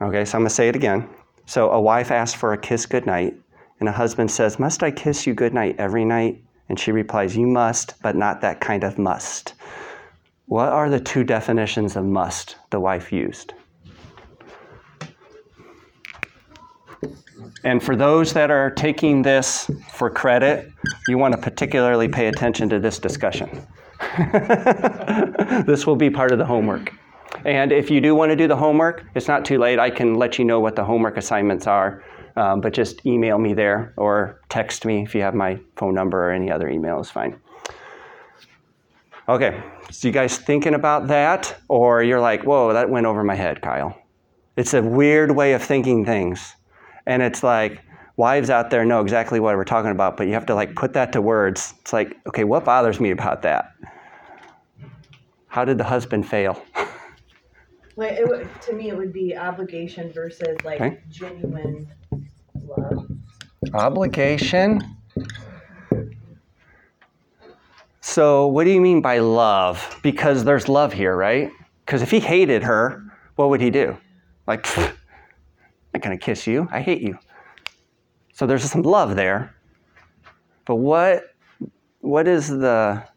Okay, 0.01 0.25
so 0.25 0.37
I'm 0.37 0.41
going 0.41 0.49
to 0.49 0.55
say 0.55 0.67
it 0.67 0.75
again. 0.75 1.07
So 1.45 1.71
a 1.71 1.79
wife 1.79 2.11
asks 2.11 2.37
for 2.37 2.53
a 2.53 2.57
kiss 2.57 2.85
goodnight, 2.85 3.35
and 3.79 3.87
a 3.87 3.91
husband 3.91 4.29
says, 4.29 4.59
Must 4.59 4.83
I 4.83 4.91
kiss 4.91 5.25
you 5.25 5.33
goodnight 5.33 5.75
every 5.79 6.05
night? 6.05 6.43
And 6.69 6.79
she 6.79 6.91
replies, 6.91 7.37
You 7.37 7.47
must, 7.47 8.01
but 8.01 8.15
not 8.15 8.41
that 8.41 8.59
kind 8.59 8.83
of 8.83 8.97
must. 8.97 9.53
What 10.47 10.69
are 10.69 10.89
the 10.89 10.99
two 10.99 11.23
definitions 11.23 11.95
of 11.95 12.05
must 12.05 12.57
the 12.69 12.79
wife 12.79 13.11
used? 13.11 13.53
And 17.63 17.81
for 17.81 17.95
those 17.95 18.33
that 18.33 18.51
are 18.51 18.71
taking 18.71 19.21
this 19.21 19.69
for 19.93 20.09
credit, 20.09 20.71
you 21.07 21.17
want 21.17 21.33
to 21.33 21.41
particularly 21.41 22.07
pay 22.07 22.27
attention 22.27 22.69
to 22.69 22.79
this 22.79 22.99
discussion. 22.99 23.65
this 25.65 25.85
will 25.87 25.95
be 25.95 26.09
part 26.09 26.31
of 26.31 26.37
the 26.37 26.45
homework. 26.45 26.93
And 27.45 27.71
if 27.71 27.89
you 27.89 28.01
do 28.01 28.15
want 28.15 28.31
to 28.31 28.35
do 28.35 28.47
the 28.47 28.55
homework, 28.55 29.05
it's 29.15 29.27
not 29.27 29.45
too 29.45 29.57
late. 29.57 29.79
I 29.79 29.89
can 29.89 30.15
let 30.15 30.39
you 30.39 30.45
know 30.45 30.59
what 30.59 30.75
the 30.75 30.83
homework 30.83 31.17
assignments 31.17 31.67
are, 31.67 32.03
um, 32.35 32.61
but 32.61 32.73
just 32.73 33.05
email 33.05 33.37
me 33.37 33.53
there 33.53 33.93
or 33.97 34.41
text 34.49 34.85
me 34.85 35.03
if 35.03 35.13
you 35.13 35.21
have 35.21 35.33
my 35.33 35.59
phone 35.75 35.93
number 35.93 36.29
or 36.29 36.31
any 36.31 36.51
other 36.51 36.69
email 36.69 36.99
is 36.99 37.09
fine. 37.09 37.39
Okay, 39.29 39.61
so 39.91 40.07
you 40.07 40.13
guys 40.13 40.37
thinking 40.37 40.73
about 40.73 41.07
that? 41.07 41.57
Or 41.67 42.01
you're 42.01 42.21
like, 42.21 42.43
whoa, 42.43 42.73
that 42.73 42.89
went 42.89 43.05
over 43.05 43.23
my 43.23 43.35
head, 43.35 43.61
Kyle. 43.61 43.97
It's 44.55 44.73
a 44.73 44.81
weird 44.81 45.31
way 45.31 45.53
of 45.53 45.61
thinking 45.61 46.05
things. 46.05 46.55
And 47.07 47.23
it's 47.23 47.41
like, 47.41 47.81
wives 48.17 48.49
out 48.49 48.69
there 48.69 48.83
know 48.83 48.99
exactly 48.99 49.39
what 49.39 49.55
we're 49.55 49.63
talking 49.63 49.91
about, 49.91 50.17
but 50.17 50.27
you 50.27 50.33
have 50.33 50.45
to 50.47 50.55
like 50.55 50.75
put 50.75 50.93
that 50.93 51.13
to 51.13 51.21
words. 51.21 51.73
It's 51.81 51.93
like, 51.93 52.17
okay, 52.27 52.43
what 52.43 52.65
bothers 52.65 52.99
me 52.99 53.11
about 53.11 53.43
that? 53.43 53.71
How 55.47 55.63
did 55.63 55.77
the 55.77 55.83
husband 55.85 56.27
fail? 56.27 56.61
Like 57.95 58.13
it 58.13 58.27
would, 58.27 58.49
to 58.63 58.73
me, 58.73 58.89
it 58.89 58.97
would 58.97 59.13
be 59.13 59.35
obligation 59.35 60.11
versus 60.11 60.57
like 60.65 60.81
Okay. 60.81 60.99
genuine 61.09 61.87
love. 62.67 63.07
Obligation. 63.73 64.81
So, 68.01 68.47
what 68.47 68.63
do 68.63 68.69
you 68.71 68.81
mean 68.81 69.01
by 69.01 69.19
love? 69.19 69.99
Because 70.03 70.43
there's 70.43 70.69
love 70.69 70.93
here, 70.93 71.15
right? 71.15 71.51
Because 71.85 72.01
if 72.01 72.11
he 72.11 72.19
hated 72.19 72.63
her, 72.63 73.03
what 73.35 73.49
would 73.49 73.61
he 73.61 73.69
do? 73.69 73.97
Like, 74.47 74.63
"Pfft, 74.63 74.91
I'm 74.95 74.96
not 75.97 76.03
going 76.03 76.17
to 76.17 76.25
kiss 76.25 76.47
you. 76.47 76.67
I 76.71 76.81
hate 76.81 77.01
you. 77.01 77.17
So, 78.33 78.45
there's 78.45 78.69
some 78.69 78.83
love 78.83 79.15
there. 79.15 79.55
But 80.65 80.75
what, 80.75 81.23
what 82.01 82.27
is 82.27 82.49
the, 82.49 83.07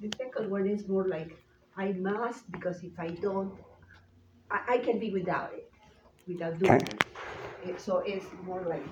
The 0.00 0.10
second 0.16 0.50
one 0.50 0.66
is 0.66 0.88
more 0.88 1.06
like 1.06 1.36
I 1.76 1.92
must 1.92 2.50
because 2.50 2.82
if 2.82 2.98
I 2.98 3.08
don't, 3.08 3.58
I, 4.50 4.74
I 4.74 4.78
can 4.78 4.98
be 4.98 5.10
without 5.12 5.52
it, 5.54 5.70
without 6.26 6.58
doing 6.58 6.72
Okay. 6.74 6.96
it. 7.64 7.80
So 7.80 7.98
it's 7.98 8.26
more 8.44 8.62
like 8.62 8.86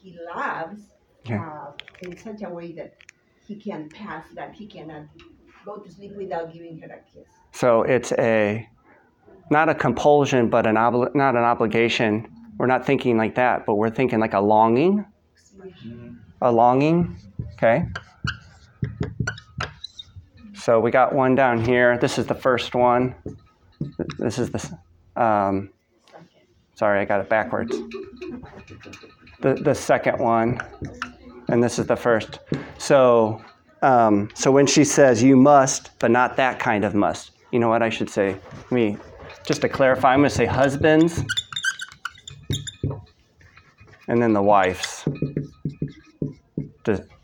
he 0.00 0.16
loves 0.34 0.82
Yeah. 1.24 1.42
uh, 1.42 1.72
in 2.02 2.16
such 2.16 2.42
a 2.42 2.48
way 2.48 2.72
that 2.72 2.94
he 3.46 3.60
can 3.60 3.88
pass 3.90 4.26
that 4.34 4.54
he 4.54 4.66
cannot 4.66 5.06
go 5.64 5.78
to 5.78 5.90
sleep 5.90 6.12
without 6.16 6.52
giving 6.52 6.78
her 6.80 6.88
a 6.88 7.02
kiss. 7.12 7.28
so 7.52 7.82
it's 7.82 8.12
a, 8.12 8.68
not 9.50 9.68
a 9.68 9.74
compulsion, 9.74 10.48
but 10.48 10.66
an 10.66 10.76
obli- 10.76 11.14
not 11.14 11.36
an 11.36 11.44
obligation. 11.44 12.28
We're 12.58 12.66
not 12.66 12.84
thinking 12.84 13.16
like 13.16 13.34
that, 13.36 13.66
but 13.66 13.76
we're 13.76 13.90
thinking 13.90 14.18
like 14.18 14.34
a 14.34 14.40
longing. 14.40 15.04
a 16.42 16.52
longing. 16.52 17.16
Okay. 17.54 17.86
So 20.54 20.80
we 20.80 20.90
got 20.90 21.14
one 21.14 21.34
down 21.34 21.64
here. 21.64 21.96
This 21.98 22.18
is 22.18 22.26
the 22.26 22.34
first 22.34 22.74
one. 22.74 23.14
This 24.18 24.38
is 24.38 24.50
the. 24.50 24.78
Um, 25.20 25.70
sorry, 26.74 27.00
I 27.00 27.04
got 27.04 27.20
it 27.20 27.28
backwards. 27.28 27.76
The 29.40 29.54
the 29.54 29.74
second 29.74 30.18
one, 30.18 30.60
and 31.48 31.62
this 31.62 31.78
is 31.78 31.86
the 31.86 31.96
first. 31.96 32.40
So. 32.78 33.40
Um, 33.80 34.28
so 34.34 34.50
when 34.50 34.66
she 34.66 34.82
says 34.82 35.22
you 35.22 35.36
must, 35.36 35.96
but 36.00 36.10
not 36.10 36.36
that 36.36 36.58
kind 36.58 36.84
of 36.84 36.96
must, 36.96 37.30
you 37.52 37.60
know 37.60 37.68
what 37.68 37.80
I 37.80 37.90
should 37.90 38.10
say? 38.10 38.34
Let 38.52 38.72
me 38.72 38.96
just 39.48 39.62
to 39.62 39.68
clarify. 39.68 40.12
I'm 40.12 40.20
going 40.20 40.28
to 40.28 40.34
say 40.34 40.44
husbands, 40.44 41.24
and 44.06 44.22
then 44.22 44.34
the 44.34 44.42
wives. 44.42 45.08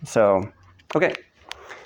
So, 0.04 0.50
okay. 0.96 1.14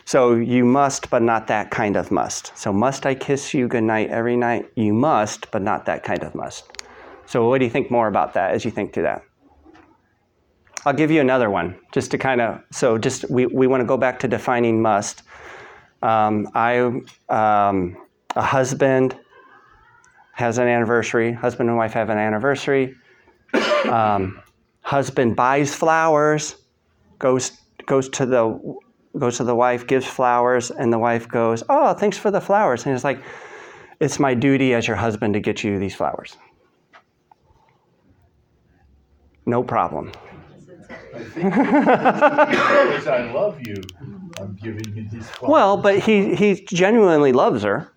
So 0.04 0.36
you 0.36 0.64
must, 0.64 1.10
but 1.10 1.22
not 1.22 1.48
that 1.48 1.70
kind 1.70 1.96
of 1.96 2.10
must. 2.10 2.56
So 2.56 2.72
must 2.72 3.04
I 3.04 3.14
kiss 3.14 3.52
you 3.52 3.66
goodnight 3.68 4.10
every 4.10 4.36
night? 4.36 4.70
You 4.76 4.94
must, 4.94 5.50
but 5.50 5.60
not 5.60 5.86
that 5.86 6.04
kind 6.04 6.22
of 6.22 6.34
must. 6.34 6.70
So 7.26 7.48
what 7.48 7.58
do 7.58 7.64
you 7.64 7.70
think 7.70 7.90
more 7.90 8.06
about 8.06 8.32
that 8.34 8.54
as 8.54 8.64
you 8.64 8.70
think 8.70 8.92
through 8.92 9.02
that? 9.02 9.22
I'll 10.86 10.94
give 10.94 11.10
you 11.10 11.20
another 11.20 11.50
one, 11.50 11.76
just 11.92 12.12
to 12.12 12.18
kind 12.18 12.40
of. 12.40 12.62
So 12.70 12.96
just 12.96 13.28
we, 13.28 13.46
we 13.46 13.66
want 13.66 13.80
to 13.80 13.84
go 13.86 13.96
back 13.96 14.20
to 14.20 14.28
defining 14.28 14.80
must. 14.80 15.24
Um, 16.00 16.48
I 16.54 16.78
um, 17.28 17.96
a 18.36 18.42
husband 18.42 19.18
has 20.38 20.58
an 20.58 20.68
anniversary. 20.68 21.32
Husband 21.32 21.68
and 21.68 21.76
wife 21.76 21.92
have 21.94 22.10
an 22.10 22.18
anniversary. 22.18 22.94
Um, 23.90 24.40
husband 24.82 25.34
buys 25.34 25.74
flowers 25.74 26.54
goes 27.18 27.58
goes 27.86 28.08
to 28.10 28.24
the 28.24 28.78
goes 29.18 29.38
to 29.38 29.44
the 29.44 29.54
wife, 29.54 29.88
gives 29.88 30.06
flowers, 30.06 30.70
and 30.70 30.92
the 30.92 30.98
wife 30.98 31.28
goes, 31.28 31.64
"Oh, 31.68 31.92
thanks 31.92 32.16
for 32.16 32.30
the 32.30 32.40
flowers." 32.40 32.86
And 32.86 32.94
it's 32.94 33.02
like, 33.02 33.20
"It's 33.98 34.20
my 34.20 34.34
duty 34.34 34.74
as 34.74 34.86
your 34.86 34.96
husband 34.96 35.34
to 35.34 35.40
get 35.40 35.64
you 35.64 35.78
these 35.80 35.96
flowers." 35.96 36.36
No 39.44 39.64
problem. 39.64 40.12
I 41.14 41.24
think 41.24 41.50
because 41.52 43.06
I 43.08 43.32
love 43.32 43.58
you, 43.66 43.74
I'm 44.38 44.56
giving 44.62 44.94
you 44.94 45.08
these 45.08 45.28
flowers. 45.30 45.50
Well, 45.50 45.76
but 45.78 45.98
he 45.98 46.36
he 46.36 46.64
genuinely 46.66 47.32
loves 47.32 47.64
her. 47.64 47.92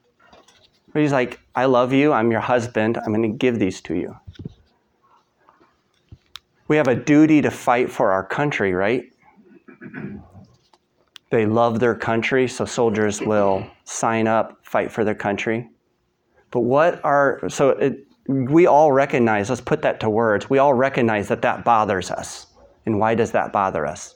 But 0.94 1.02
he's 1.02 1.12
like, 1.12 1.40
"I 1.56 1.66
love 1.66 1.94
you. 1.94 2.12
I'm 2.12 2.32
your 2.32 2.42
husband. 2.42 2.98
I'm 2.98 3.14
going 3.14 3.22
to 3.24 3.38
give 3.38 3.60
these 3.60 3.82
to 3.82 3.96
you." 3.96 4.18
We 6.68 6.78
have 6.78 6.88
a 6.88 6.96
duty 6.96 7.42
to 7.42 7.52
fight 7.52 7.92
for 7.92 8.12
our 8.12 8.26
country, 8.26 8.74
right? 8.74 9.12
They 11.30 11.46
love 11.46 11.80
their 11.80 11.96
country, 11.96 12.48
so 12.48 12.66
soldiers 12.66 13.22
will 13.22 13.66
sign 13.84 14.28
up, 14.28 14.60
fight 14.64 14.92
for 14.92 15.04
their 15.04 15.16
country. 15.16 15.70
But 16.52 16.62
what 16.62 17.04
are 17.04 17.42
so 17.50 17.70
it, 17.70 18.06
we 18.28 18.68
all 18.68 18.92
recognize, 18.92 19.50
let's 19.50 19.62
put 19.62 19.82
that 19.82 20.00
to 20.02 20.10
words. 20.10 20.50
We 20.50 20.60
all 20.60 20.74
recognize 20.74 21.28
that 21.30 21.42
that 21.42 21.64
bothers 21.64 22.12
us. 22.12 22.48
And 22.86 23.00
why 23.00 23.16
does 23.16 23.32
that 23.32 23.52
bother 23.52 23.86
us? 23.86 24.16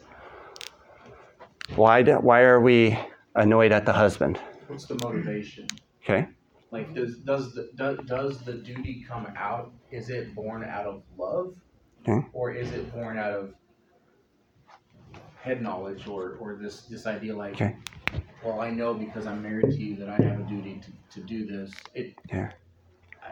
Why, 1.75 2.01
do, 2.03 2.15
why 2.15 2.41
are 2.41 2.59
we 2.59 2.97
annoyed 3.35 3.71
at 3.71 3.85
the 3.85 3.93
husband? 3.93 4.39
What's 4.67 4.85
the 4.85 4.97
motivation? 5.03 5.67
Okay. 6.03 6.27
Like, 6.75 6.87
mm-hmm. 6.87 7.05
does 7.05 7.15
does 7.19 7.53
the 7.53 7.69
does, 7.77 7.97
does 8.05 8.37
the 8.39 8.51
duty 8.53 9.05
come 9.07 9.27
out? 9.37 9.71
Is 9.91 10.09
it 10.09 10.35
born 10.35 10.61
out 10.65 10.85
of 10.85 11.03
love, 11.17 11.55
Okay. 12.05 12.27
or 12.33 12.51
is 12.51 12.69
it 12.73 12.93
born 12.93 13.17
out 13.17 13.31
of 13.31 13.53
head 15.41 15.61
knowledge, 15.61 16.05
or 16.05 16.35
or 16.41 16.55
this 16.55 16.81
this 16.81 17.07
idea 17.07 17.33
like, 17.33 17.53
Okay. 17.53 17.77
well, 18.43 18.59
I 18.59 18.71
know 18.71 18.93
because 18.93 19.25
I'm 19.25 19.41
married 19.41 19.71
to 19.71 19.81
you 19.81 19.95
that 19.95 20.09
I 20.09 20.17
have 20.21 20.37
a 20.41 20.43
duty 20.43 20.81
to, 20.85 21.19
to 21.21 21.25
do 21.25 21.45
this. 21.45 21.71
It. 21.93 22.13
Yeah. 22.29 22.51
I, 23.23 23.29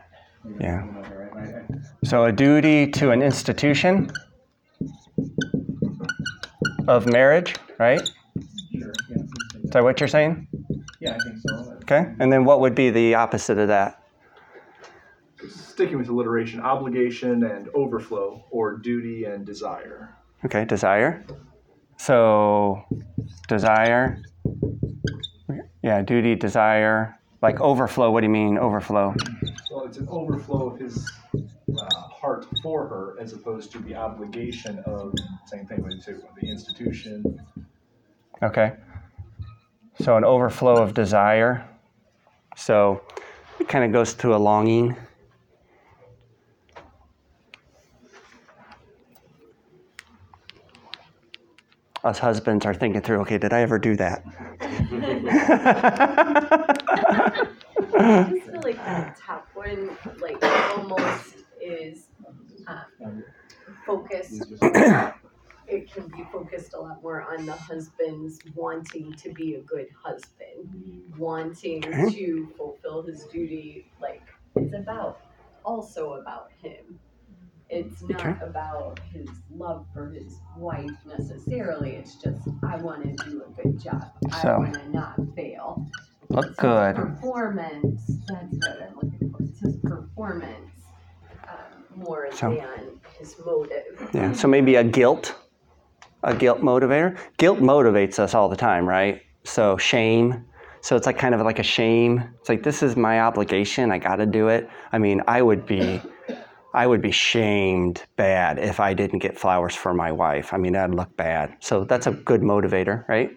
Yeah. 0.62 0.80
I'm 0.84 0.94
not 0.94 1.14
right, 1.18 1.36
right? 1.36 1.56
I- 1.70 2.08
So 2.08 2.24
a 2.24 2.32
duty 2.32 2.88
to 2.92 3.12
an 3.12 3.22
institution 3.22 4.10
of 6.88 7.08
marriage, 7.08 7.56
right? 7.78 8.02
Is 8.02 8.12
Sure. 8.72 8.94
Yeah. 9.10 9.18
I 9.18 9.24
think 9.52 9.64
so. 9.66 9.70
that 9.74 9.84
what 9.84 10.00
you're 10.00 10.08
saying? 10.18 10.48
Yeah, 11.02 11.16
I 11.16 11.20
think 11.26 11.38
so. 11.46 11.53
Okay. 11.84 12.14
And 12.20 12.32
then 12.32 12.44
what 12.46 12.60
would 12.62 12.76
be 12.76 12.90
the 12.90 13.16
opposite 13.16 13.58
of 13.58 13.68
that? 13.70 14.04
sticking 15.50 15.98
with 15.98 16.10
alliteration, 16.10 16.60
obligation 16.60 17.44
and 17.44 17.68
overflow, 17.74 18.46
or 18.52 18.78
duty 18.78 19.26
and 19.26 19.46
desire. 19.46 20.16
Okay, 20.46 20.66
desire. 20.66 21.26
So 21.98 22.84
desire. 23.48 24.22
Yeah, 25.82 26.02
duty, 26.02 26.36
desire. 26.36 27.20
Like 27.42 27.60
overflow, 27.60 28.12
what 28.12 28.22
do 28.22 28.28
you 28.28 28.32
mean 28.32 28.58
overflow? 28.58 29.16
Well, 29.72 29.86
it's 29.86 29.98
an 29.98 30.08
overflow 30.10 30.70
of 30.70 30.80
his 30.80 31.12
uh, 31.36 31.96
heart 31.96 32.46
for 32.62 32.88
her, 32.88 33.18
as 33.20 33.34
opposed 33.34 33.72
to 33.72 33.80
the 33.80 33.96
obligation 33.96 34.80
of 34.86 35.14
same 35.48 35.66
thing 35.66 35.82
with 35.84 36.06
the 36.06 36.22
the 36.40 36.50
institution. 36.50 37.42
Okay. 38.42 38.74
So 40.02 40.18
an 40.18 40.24
overflow 40.24 40.82
of 40.82 40.94
desire. 40.94 41.68
So 42.56 43.02
it 43.60 43.68
kind 43.68 43.84
of 43.86 43.92
goes 43.92 44.14
to 44.16 44.36
a 44.36 44.38
longing. 44.38 44.96
Us 52.04 52.20
husbands 52.20 52.66
are 52.66 52.74
thinking 52.74 53.02
through, 53.02 53.22
okay, 53.22 53.38
did 53.38 53.54
I 53.54 53.62
ever 53.62 53.80
do 53.80 53.96
that? 53.96 54.24
I 57.96 58.30
just 58.30 58.50
feel 58.50 58.62
like 58.62 58.76
the 58.76 59.16
top 59.18 59.48
one, 59.54 59.98
like 60.20 60.44
almost 60.44 61.36
is 61.62 62.08
um, 62.68 63.24
focused. 63.86 64.44
it 65.68 65.92
can 65.92 66.08
be 66.08 66.24
focused 66.32 66.74
a 66.74 66.80
lot 66.80 67.02
more 67.02 67.22
on 67.22 67.46
the 67.46 67.54
husband's 67.54 68.40
wanting 68.56 69.14
to 69.14 69.32
be 69.34 69.56
a 69.56 69.62
good 69.62 69.88
husband, 70.02 71.04
wanting 71.18 71.86
Okay. 71.86 72.10
to 72.12 72.48
fulfill 72.58 73.04
his 73.04 73.26
duty. 73.26 73.88
Like 74.02 74.24
it's 74.56 74.74
about 74.74 75.20
also 75.64 76.14
about 76.14 76.52
him. 76.62 77.00
It's 77.70 78.02
not 78.04 78.20
Okay. 78.22 78.36
about 78.46 79.00
his 79.12 79.28
love 79.56 79.86
for 79.94 80.10
his 80.10 80.40
wife 80.58 80.92
necessarily. 81.08 81.92
It's 81.96 82.16
just 82.16 82.48
I 82.68 82.76
want 82.78 83.04
to 83.18 83.30
do 83.30 83.44
a 83.44 83.62
good 83.62 83.80
job. 83.80 84.06
I 84.32 84.58
want 84.58 84.74
to 84.76 84.90
not 84.92 85.16
fail. 85.36 85.88
Look 86.30 86.46
It's 86.48 86.56
good. 86.60 86.96
Performance. 86.96 88.08
That's 88.28 88.58
what 88.68 88.82
I'm 88.82 88.96
looking 88.96 89.32
for. 89.32 89.44
It's 89.44 89.60
his 89.60 89.78
performance 89.78 90.72
um, 91.48 91.84
more 92.04 92.28
So- 92.32 92.50
than 92.56 93.00
his 93.20 93.36
motive. 93.46 94.10
Yeah. 94.14 94.34
So 94.34 94.48
maybe 94.48 94.76
a 94.76 94.84
guilt, 94.84 95.36
a 96.24 96.34
guilt 96.34 96.62
motivator. 96.62 97.18
Guilt 97.38 97.60
motivates 97.60 98.20
us 98.20 98.34
all 98.34 98.50
the 98.50 98.56
time, 98.56 98.88
right? 98.88 99.22
So 99.44 99.78
shame. 99.78 100.46
So 100.82 100.96
it's 100.96 101.06
like 101.06 101.18
kind 101.18 101.34
of 101.34 101.42
like 101.42 101.60
a 101.60 101.64
shame. 101.64 102.24
It's 102.40 102.50
like 102.50 102.64
this 102.64 102.84
is 102.84 102.96
my 102.96 103.22
obligation. 103.22 103.92
I 103.92 103.98
got 103.98 104.18
to 104.18 104.26
do 104.26 104.48
it. 104.50 104.70
I 104.92 104.98
mean, 104.98 105.22
I 105.28 105.42
would 105.42 105.66
be, 105.66 106.02
I 106.74 106.88
would 106.88 107.02
be 107.02 107.12
shamed 107.12 108.04
bad 108.16 108.60
if 108.60 108.80
I 108.80 108.94
didn't 108.94 109.20
get 109.20 109.38
flowers 109.38 109.76
for 109.76 109.94
my 109.94 110.12
wife. 110.12 110.54
I 110.54 110.58
mean, 110.58 110.74
that'd 110.74 110.96
look 110.96 111.16
bad. 111.16 111.56
So 111.60 111.86
that's 111.86 112.08
a 112.08 112.12
good 112.12 112.42
motivator, 112.42 113.08
right? 113.08 113.32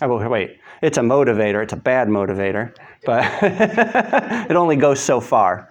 Oh, 0.00 0.08
well, 0.08 0.28
wait. 0.28 0.58
It's 0.82 0.98
a 0.98 1.02
motivator. 1.02 1.62
It's 1.62 1.72
a 1.72 1.76
bad 1.76 2.08
motivator, 2.08 2.74
but 3.04 3.24
it 4.50 4.56
only 4.56 4.76
goes 4.76 5.00
so 5.00 5.20
far. 5.20 5.70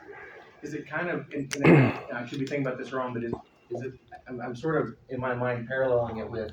Is 0.61 0.73
it 0.73 0.89
kind 0.89 1.09
of, 1.09 1.25
and 1.33 1.93
I 2.13 2.25
should 2.25 2.39
be 2.39 2.45
thinking 2.45 2.65
about 2.65 2.77
this 2.77 2.93
wrong, 2.93 3.13
but 3.13 3.23
is, 3.23 3.33
is 3.71 3.81
it, 3.81 3.93
I'm, 4.27 4.41
I'm 4.41 4.55
sort 4.55 4.81
of 4.81 4.95
in 5.09 5.19
my 5.19 5.33
mind 5.33 5.67
paralleling 5.67 6.17
it 6.17 6.29
with, 6.29 6.51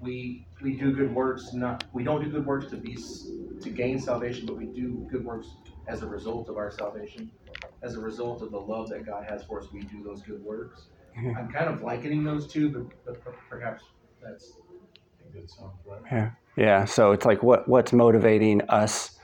we, 0.00 0.46
we 0.62 0.74
do 0.74 0.92
good 0.92 1.14
works, 1.14 1.52
not, 1.52 1.84
we 1.92 2.04
don't 2.04 2.22
do 2.22 2.30
good 2.30 2.44
works 2.44 2.66
to 2.70 2.76
be, 2.76 2.96
to 3.60 3.70
gain 3.70 3.98
salvation, 3.98 4.46
but 4.46 4.56
we 4.56 4.66
do 4.66 5.06
good 5.10 5.24
works 5.24 5.48
as 5.88 6.02
a 6.02 6.06
result 6.06 6.48
of 6.48 6.56
our 6.56 6.70
salvation. 6.70 7.30
As 7.82 7.94
a 7.94 8.00
result 8.00 8.42
of 8.42 8.50
the 8.50 8.58
love 8.60 8.88
that 8.90 9.06
God 9.06 9.24
has 9.28 9.44
for 9.44 9.60
us, 9.60 9.68
we 9.72 9.82
do 9.82 10.02
those 10.04 10.22
good 10.22 10.42
works. 10.42 10.88
Mhm. 11.18 11.36
I'm 11.36 11.48
kind 11.52 11.68
of 11.68 11.82
likening 11.82 12.24
those 12.24 12.46
two, 12.46 12.68
but, 13.04 13.14
but 13.22 13.34
perhaps 13.48 13.82
that's, 14.22 14.54
that 15.32 15.50
sounds 15.50 15.72
right. 15.86 16.30
Yeah, 16.56 16.84
so 16.84 17.12
it's 17.12 17.24
like 17.26 17.42
what 17.42 17.68
what's 17.68 17.92
motivating 17.92 18.62
us 18.68 19.18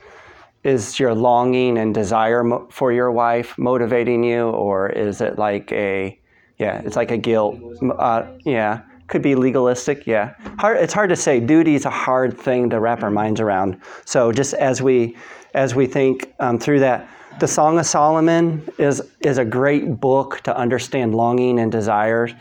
is 0.63 0.99
your 0.99 1.15
longing 1.15 1.77
and 1.77 1.93
desire 1.93 2.43
mo- 2.43 2.67
for 2.69 2.91
your 2.91 3.11
wife 3.11 3.57
motivating 3.57 4.23
you, 4.23 4.49
or 4.49 4.89
is 4.89 5.21
it 5.21 5.39
like 5.39 5.71
a 5.71 6.19
yeah, 6.61 6.79
it's 6.85 6.95
like 6.95 7.09
a 7.09 7.17
guilt. 7.17 7.59
Uh, 7.81 8.27
yeah, 8.45 8.81
could 9.07 9.23
be 9.23 9.33
legalistic. 9.33 10.05
Yeah, 10.05 10.35
hard. 10.59 10.77
It's 10.77 10.93
hard 10.93 11.09
to 11.09 11.15
say. 11.15 11.39
Duty 11.39 11.73
is 11.73 11.85
a 11.85 11.89
hard 11.89 12.37
thing 12.37 12.69
to 12.69 12.79
wrap 12.79 13.01
our 13.01 13.09
minds 13.09 13.41
around. 13.41 13.81
So 14.05 14.31
just 14.31 14.53
as 14.53 14.79
we 14.79 15.17
as 15.55 15.73
we 15.73 15.87
think 15.87 16.31
um, 16.39 16.59
through 16.59 16.81
that, 16.81 17.09
the 17.39 17.47
Song 17.47 17.79
of 17.79 17.87
Solomon 17.87 18.63
is 18.77 19.01
is 19.21 19.39
a 19.39 19.45
great 19.45 19.99
book 19.99 20.41
to 20.41 20.55
understand 20.55 21.15
longing 21.15 21.59
and 21.59 21.71
desires. 21.71 22.31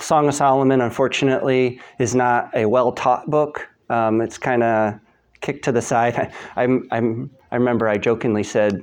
Song 0.00 0.26
of 0.26 0.34
Solomon, 0.34 0.80
unfortunately, 0.80 1.80
is 2.00 2.12
not 2.12 2.50
a 2.56 2.66
well 2.66 2.90
taught 2.90 3.30
book. 3.30 3.68
Um, 3.88 4.20
it's 4.20 4.36
kind 4.36 4.64
of 4.64 4.98
kicked 5.42 5.64
to 5.66 5.72
the 5.72 5.82
side. 5.82 6.16
I, 6.16 6.32
I'm, 6.64 6.88
I'm, 6.90 7.30
I 7.52 7.56
remember 7.56 7.88
I 7.88 7.98
jokingly 7.98 8.42
said, 8.42 8.82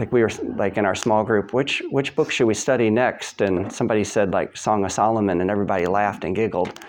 like 0.00 0.12
we 0.12 0.22
were 0.22 0.30
like 0.56 0.78
in 0.78 0.86
our 0.86 0.94
small 0.94 1.22
group, 1.22 1.52
which 1.52 1.82
which 1.90 2.16
book 2.16 2.30
should 2.30 2.46
we 2.46 2.54
study 2.54 2.88
next? 2.88 3.42
And 3.42 3.70
somebody 3.70 4.02
said 4.02 4.32
like 4.32 4.56
Song 4.56 4.82
of 4.86 4.92
Solomon, 4.92 5.42
and 5.42 5.50
everybody 5.50 5.84
laughed 5.84 6.24
and 6.24 6.34
giggled. 6.34 6.80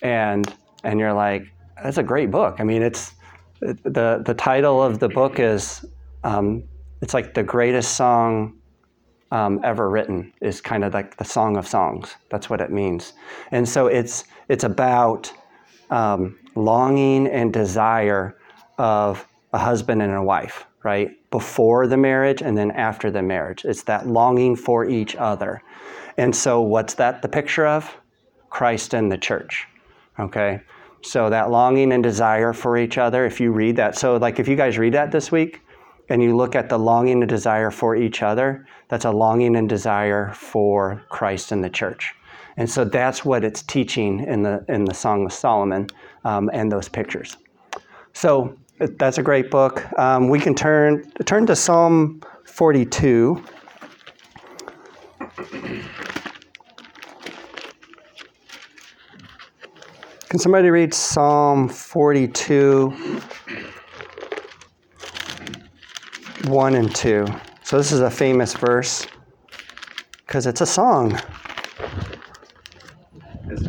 And 0.00 0.46
and 0.84 1.00
you're 1.00 1.12
like, 1.12 1.42
that's 1.82 1.98
a 1.98 2.04
great 2.04 2.30
book. 2.30 2.60
I 2.60 2.64
mean, 2.64 2.80
it's 2.80 3.14
the 3.60 4.22
the 4.24 4.34
title 4.34 4.80
of 4.80 5.00
the 5.00 5.08
book 5.08 5.40
is 5.40 5.84
um, 6.22 6.62
it's 7.00 7.14
like 7.14 7.34
the 7.34 7.42
greatest 7.42 7.96
song 7.96 8.56
um, 9.32 9.60
ever 9.64 9.90
written 9.90 10.32
is 10.40 10.60
kind 10.60 10.84
of 10.84 10.94
like 10.94 11.16
the 11.16 11.24
Song 11.24 11.56
of 11.56 11.66
Songs. 11.66 12.14
That's 12.30 12.48
what 12.48 12.60
it 12.60 12.70
means. 12.70 13.14
And 13.50 13.68
so 13.68 13.88
it's 13.88 14.22
it's 14.48 14.62
about 14.62 15.32
um, 15.90 16.38
longing 16.54 17.26
and 17.26 17.52
desire 17.52 18.36
of 18.78 19.26
a 19.52 19.58
husband 19.58 20.00
and 20.00 20.12
a 20.12 20.22
wife, 20.22 20.64
right? 20.84 21.10
Before 21.32 21.88
the 21.88 21.96
marriage 21.96 22.42
and 22.42 22.56
then 22.56 22.70
after 22.70 23.10
the 23.10 23.22
marriage. 23.22 23.64
It's 23.64 23.82
that 23.84 24.06
longing 24.06 24.54
for 24.54 24.84
each 24.84 25.16
other. 25.16 25.62
And 26.16 26.36
so 26.36 26.60
what's 26.60 26.94
that 26.94 27.22
the 27.22 27.28
picture 27.28 27.66
of? 27.66 27.90
Christ 28.50 28.94
and 28.94 29.10
the 29.10 29.18
church. 29.18 29.66
Okay? 30.20 30.60
So 31.02 31.30
that 31.30 31.50
longing 31.50 31.90
and 31.92 32.02
desire 32.02 32.52
for 32.52 32.76
each 32.76 32.98
other, 32.98 33.26
if 33.26 33.40
you 33.40 33.50
read 33.50 33.76
that, 33.76 33.98
so 33.98 34.16
like 34.18 34.38
if 34.38 34.46
you 34.46 34.54
guys 34.54 34.78
read 34.78 34.94
that 34.94 35.10
this 35.10 35.32
week 35.32 35.60
and 36.08 36.22
you 36.22 36.36
look 36.36 36.54
at 36.54 36.68
the 36.68 36.78
longing 36.78 37.22
and 37.22 37.28
desire 37.28 37.72
for 37.72 37.96
each 37.96 38.22
other, 38.22 38.66
that's 38.88 39.04
a 39.04 39.10
longing 39.10 39.56
and 39.56 39.68
desire 39.68 40.32
for 40.34 41.02
Christ 41.08 41.50
and 41.50 41.64
the 41.64 41.70
church. 41.70 42.14
And 42.56 42.70
so 42.70 42.84
that's 42.84 43.24
what 43.24 43.44
it's 43.44 43.62
teaching 43.62 44.20
in 44.20 44.42
the 44.42 44.64
in 44.68 44.84
the 44.84 44.94
Song 44.94 45.24
of 45.24 45.32
Solomon 45.32 45.86
um, 46.24 46.50
and 46.52 46.70
those 46.70 46.88
pictures. 46.88 47.38
So 48.12 48.56
that's 48.78 49.18
a 49.18 49.22
great 49.22 49.50
book. 49.50 49.86
Um, 49.98 50.28
we 50.28 50.38
can 50.38 50.54
turn 50.54 51.10
turn 51.24 51.46
to 51.46 51.56
Psalm 51.56 52.22
42. 52.44 53.44
Can 60.28 60.38
somebody 60.38 60.70
read 60.70 60.94
Psalm 60.94 61.68
42, 61.68 62.88
1 66.44 66.74
and 66.74 66.94
2? 66.94 67.26
So 67.64 67.76
this 67.76 67.92
is 67.92 68.00
a 68.00 68.10
famous 68.10 68.54
verse 68.54 69.06
because 70.26 70.46
it's 70.46 70.62
a 70.62 70.66
song. 70.66 71.20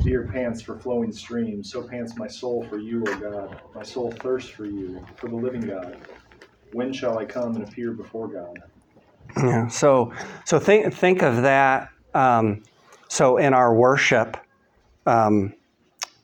Deer 0.03 0.29
pants 0.31 0.61
for 0.61 0.77
flowing 0.77 1.13
streams, 1.13 1.71
so 1.71 1.81
pants 1.81 2.17
my 2.17 2.27
soul 2.27 2.65
for 2.69 2.77
you, 2.77 3.03
O 3.07 3.15
God. 3.19 3.61
My 3.73 3.83
soul 3.83 4.11
thirsts 4.11 4.49
for 4.49 4.65
you, 4.65 5.05
for 5.15 5.29
the 5.29 5.35
living 5.35 5.61
God. 5.61 5.97
When 6.73 6.91
shall 6.91 7.17
I 7.17 7.25
come 7.25 7.55
and 7.55 7.63
appear 7.63 7.91
before 7.91 8.27
God? 8.27 8.61
Yeah. 9.37 9.67
So, 9.67 10.11
so 10.45 10.59
think 10.59 10.93
think 10.93 11.23
of 11.23 11.43
that. 11.43 11.89
Um, 12.13 12.63
so 13.07 13.37
in 13.37 13.53
our 13.53 13.73
worship, 13.73 14.37
um, 15.05 15.53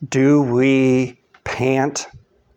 do 0.07 0.41
we 0.41 1.19
pant? 1.43 2.07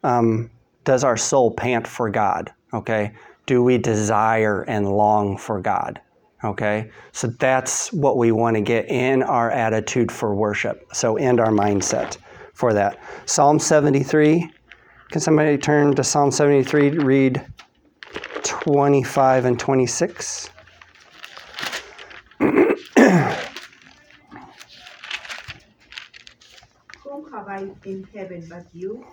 Um, 0.03 0.51
does 0.85 1.05
our 1.05 1.17
soul 1.17 1.53
pant 1.53 1.87
for 1.87 2.11
God? 2.11 2.53
Okay. 2.75 3.13
Do 3.47 3.63
we 3.63 3.79
desire 3.79 4.63
and 4.63 4.91
long 4.91 5.37
for 5.37 5.61
God? 5.61 6.01
Okay. 6.45 6.91
So 7.13 7.29
that's 7.29 7.93
what 7.93 8.17
we 8.17 8.33
want 8.33 8.57
to 8.57 8.63
get 8.63 8.89
in 8.89 9.23
our 9.23 9.51
attitude 9.51 10.11
for 10.11 10.35
worship. 10.35 10.87
So 10.93 11.17
and 11.17 11.39
our 11.39 11.53
mindset 11.53 12.19
for 12.55 12.73
that. 12.75 12.99
Psalm 13.27 13.59
seventy 13.59 14.03
three. 14.03 14.51
Can 15.11 15.21
somebody 15.21 15.57
turn 15.59 15.95
to 15.95 16.05
Psalm 16.05 16.33
seventy 16.33 16.65
three? 16.65 16.91
Read 16.91 17.45
25 18.43 19.45
and 19.45 19.59
26. 19.59 20.51
Whom 22.39 22.57
have 27.33 27.49
I 27.49 27.69
in 27.85 28.07
heaven 28.15 28.47
but 28.49 28.67
you? 28.73 29.05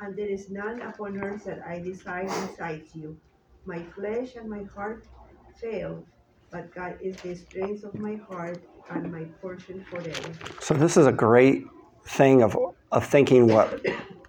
And 0.00 0.16
there 0.16 0.26
is 0.28 0.50
none 0.50 0.82
upon 0.82 1.18
earth 1.18 1.44
that 1.44 1.62
I 1.66 1.80
desire 1.80 2.24
besides 2.24 2.94
you. 2.94 3.16
My 3.64 3.82
flesh 3.94 4.36
and 4.36 4.50
my 4.50 4.64
heart 4.74 5.06
fail, 5.60 6.04
but 6.54 6.72
God 6.72 6.96
is 7.02 7.16
the 7.16 7.34
strength 7.34 7.82
of 7.82 7.96
my 7.96 8.14
heart 8.14 8.62
and 8.88 9.10
my 9.10 9.24
portion 9.42 9.84
forever. 9.90 10.30
So 10.60 10.74
this 10.74 10.96
is 10.96 11.08
a 11.08 11.12
great 11.12 11.64
thing 12.06 12.44
of, 12.44 12.56
of 12.92 13.04
thinking 13.04 13.48
what 13.48 13.84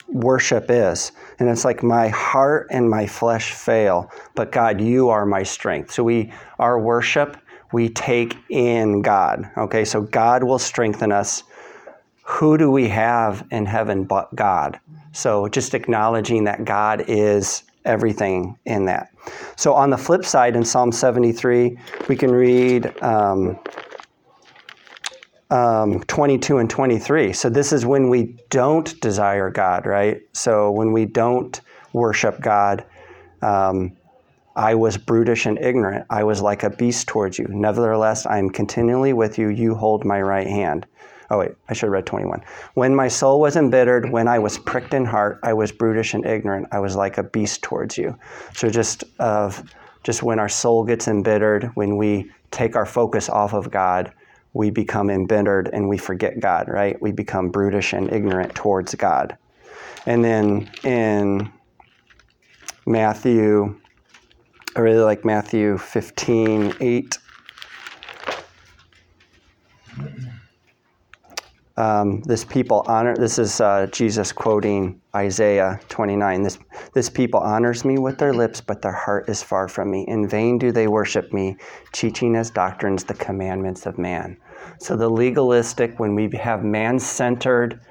worship 0.09 0.65
is. 0.69 1.11
And 1.37 1.47
it's 1.47 1.63
like 1.63 1.83
my 1.83 2.07
heart 2.07 2.65
and 2.71 2.89
my 2.89 3.05
flesh 3.05 3.53
fail, 3.53 4.09
but 4.33 4.51
God, 4.51 4.81
you 4.81 5.09
are 5.09 5.27
my 5.27 5.43
strength. 5.43 5.91
So 5.91 6.03
we 6.03 6.33
our 6.57 6.79
worship, 6.79 7.37
we 7.71 7.89
take 7.89 8.35
in 8.49 9.03
God. 9.03 9.51
Okay, 9.55 9.85
so 9.85 10.01
God 10.01 10.43
will 10.43 10.57
strengthen 10.57 11.11
us. 11.11 11.43
Who 12.23 12.57
do 12.57 12.71
we 12.71 12.87
have 12.87 13.45
in 13.51 13.67
heaven 13.67 14.03
but 14.03 14.33
God? 14.35 14.79
So 15.11 15.47
just 15.47 15.75
acknowledging 15.75 16.45
that 16.45 16.65
God 16.65 17.03
is 17.07 17.61
everything 17.85 18.57
in 18.65 18.85
that. 18.85 19.14
So 19.55 19.73
on 19.73 19.89
the 19.89 19.97
flip 19.97 20.25
side, 20.25 20.55
in 20.55 20.63
Psalm 20.63 20.91
73, 20.91 21.77
we 22.07 22.15
can 22.15 22.31
read 22.31 22.93
um, 23.01 23.59
um, 25.49 26.03
22 26.03 26.57
and 26.57 26.69
23. 26.69 27.33
So 27.33 27.49
this 27.49 27.71
is 27.71 27.85
when 27.85 28.09
we 28.09 28.37
don't 28.49 28.99
desire 29.01 29.49
God, 29.49 29.85
right? 29.85 30.21
So 30.33 30.71
when 30.71 30.91
we 30.91 31.05
don't 31.05 31.59
worship 31.93 32.41
God, 32.41 32.85
um, 33.41 33.95
I 34.55 34.75
was 34.75 34.97
brutish 34.97 35.45
and 35.45 35.57
ignorant. 35.59 36.05
I 36.09 36.23
was 36.23 36.41
like 36.41 36.63
a 36.63 36.69
beast 36.69 37.07
towards 37.07 37.37
you. 37.37 37.47
Nevertheless, 37.49 38.25
I 38.25 38.37
am 38.37 38.49
continually 38.49 39.13
with 39.13 39.37
you. 39.37 39.49
You 39.49 39.75
hold 39.75 40.05
my 40.05 40.21
right 40.21 40.47
hand. 40.47 40.85
Oh, 41.29 41.39
wait, 41.39 41.51
I 41.69 41.73
should 41.73 41.87
have 41.87 41.93
read 41.93 42.05
21. 42.05 42.43
When 42.75 42.95
my 42.95 43.07
soul 43.07 43.39
was 43.39 43.55
embittered, 43.55 44.09
when 44.11 44.27
I 44.27 44.39
was 44.39 44.57
pricked 44.57 44.93
in 44.93 45.05
heart, 45.05 45.39
I 45.43 45.53
was 45.53 45.71
brutish 45.71 46.13
and 46.13 46.25
ignorant. 46.25 46.67
I 46.71 46.79
was 46.79 46.95
like 46.95 47.17
a 47.17 47.23
beast 47.23 47.63
towards 47.63 47.97
you. 47.97 48.17
So 48.53 48.69
just 48.69 49.03
of 49.19 49.63
just 50.03 50.21
when 50.21 50.37
our 50.39 50.49
soul 50.49 50.83
gets 50.83 51.07
embittered, 51.07 51.71
when 51.73 51.97
we 51.97 52.31
take 52.51 52.75
our 52.75 52.85
focus 52.85 53.27
off 53.27 53.53
of 53.53 53.71
God, 53.71 54.13
we 54.53 54.69
become 54.69 55.09
embittered 55.09 55.69
and 55.73 55.89
we 55.89 55.97
forget 55.97 56.39
God, 56.39 56.69
right? 56.69 57.01
We 57.01 57.11
become 57.11 57.49
brutish 57.49 57.91
and 57.91 58.11
ignorant 58.13 58.53
towards 58.53 58.93
God. 58.95 59.35
And 60.05 60.23
then 60.23 60.71
in 60.83 61.51
Matthew, 62.85 63.79
I 64.75 64.79
really 64.79 65.03
like 65.03 65.25
Matthew 65.25 65.77
15, 65.77 66.75
8. 66.79 67.17
Um, 71.77 72.21
this 72.21 72.45
people 72.45 72.85
honor, 72.87 73.15
this 73.17 73.37
is 73.37 73.59
uh, 73.59 73.87
Jesus 73.87 74.31
quoting 74.31 75.01
Isaiah 75.13 75.77
29. 75.89 76.41
This, 76.41 76.57
this 76.93 77.09
people 77.09 77.41
honors 77.41 77.83
me 77.83 77.97
with 77.97 78.17
their 78.17 78.33
lips, 78.33 78.61
but 78.61 78.81
their 78.81 78.93
heart 78.93 79.27
is 79.27 79.43
far 79.43 79.67
from 79.67 79.91
me. 79.91 80.05
In 80.07 80.25
vain 80.25 80.57
do 80.57 80.71
they 80.71 80.87
worship 80.87 81.33
me, 81.33 81.57
teaching 81.91 82.37
as 82.37 82.49
doctrines 82.49 83.03
the 83.03 83.13
commandments 83.13 83.85
of 83.85 83.97
man. 83.97 84.37
So 84.79 84.95
the 84.95 85.09
legalistic, 85.09 85.99
when 85.99 86.15
we 86.15 86.29
have 86.37 86.63
man 86.63 86.97
centered 86.97 87.81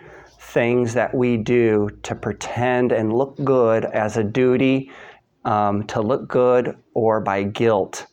things 0.41 0.95
that 0.95 1.15
we 1.15 1.37
do 1.37 1.91
to 2.05 2.15
pretend 2.15 2.91
and 2.91 3.13
look 3.13 3.37
good 3.45 3.85
as 3.85 4.17
a 4.17 4.25
duty, 4.25 4.91
um, 5.45 5.87
to 5.89 6.01
look 6.01 6.27
good 6.27 6.79
or 6.95 7.21
by 7.21 7.43
guilt, 7.43 8.07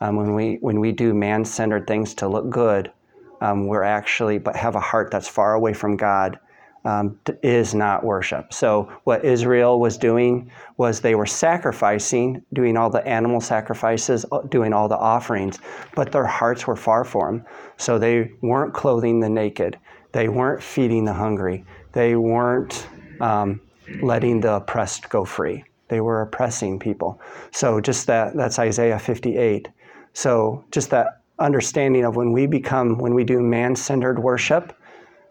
um, 0.00 0.14
when, 0.14 0.34
we, 0.34 0.58
when 0.60 0.78
we 0.78 0.92
do 0.92 1.12
man 1.12 1.44
centered 1.44 1.88
things 1.88 2.14
to 2.14 2.28
look 2.28 2.50
good, 2.50 2.92
um, 3.40 3.66
we're 3.66 3.82
actually, 3.82 4.38
but 4.38 4.56
have 4.56 4.74
a 4.74 4.80
heart 4.80 5.10
that's 5.10 5.28
far 5.28 5.54
away 5.54 5.72
from 5.72 5.96
God, 5.96 6.38
um, 6.84 7.18
is 7.42 7.74
not 7.74 8.04
worship. 8.04 8.52
So, 8.52 8.90
what 9.04 9.24
Israel 9.24 9.80
was 9.80 9.98
doing 9.98 10.50
was 10.76 11.00
they 11.00 11.14
were 11.14 11.26
sacrificing, 11.26 12.42
doing 12.52 12.76
all 12.76 12.88
the 12.88 13.06
animal 13.06 13.40
sacrifices, 13.40 14.24
uh, 14.32 14.42
doing 14.42 14.72
all 14.72 14.88
the 14.88 14.96
offerings, 14.96 15.58
but 15.94 16.12
their 16.12 16.26
hearts 16.26 16.66
were 16.66 16.76
far 16.76 17.04
from 17.04 17.40
Him. 17.40 17.46
So, 17.76 17.98
they 17.98 18.30
weren't 18.42 18.74
clothing 18.74 19.20
the 19.20 19.28
naked, 19.28 19.78
they 20.12 20.28
weren't 20.28 20.62
feeding 20.62 21.04
the 21.04 21.12
hungry, 21.12 21.64
they 21.92 22.14
weren't 22.14 22.86
um, 23.20 23.60
letting 24.00 24.40
the 24.40 24.54
oppressed 24.54 25.08
go 25.08 25.24
free. 25.24 25.64
They 25.88 26.00
were 26.00 26.22
oppressing 26.22 26.78
people. 26.78 27.20
So, 27.50 27.80
just 27.80 28.06
that, 28.06 28.36
that's 28.36 28.58
Isaiah 28.58 28.98
58. 28.98 29.68
So, 30.12 30.64
just 30.70 30.90
that 30.90 31.17
understanding 31.38 32.04
of 32.04 32.16
when 32.16 32.32
we 32.32 32.46
become, 32.46 32.98
when 32.98 33.14
we 33.14 33.24
do 33.24 33.40
man 33.40 33.76
centered 33.76 34.18
worship 34.18 34.76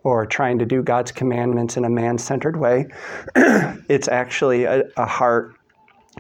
or 0.04 0.26
trying 0.26 0.60
to 0.60 0.66
do 0.66 0.82
God's 0.82 1.12
commandments 1.12 1.78
in 1.78 1.86
a 1.86 1.90
man 1.90 2.18
centered 2.18 2.58
way, 2.58 2.88
it's 3.36 4.08
actually 4.08 4.64
a, 4.64 4.84
a, 4.96 5.06
heart 5.06 5.56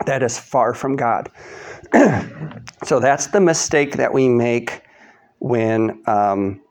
that 0.05 0.23
is 0.23 0.37
far 0.37 0.73
from 0.73 0.95
God. 0.95 1.29
so 2.83 2.99
that's 2.99 3.27
the 3.27 3.39
mistake 3.39 3.93
that 3.93 4.13
we 4.13 4.27
make 4.27 4.81
when, 5.39 6.01
um, 6.07 6.61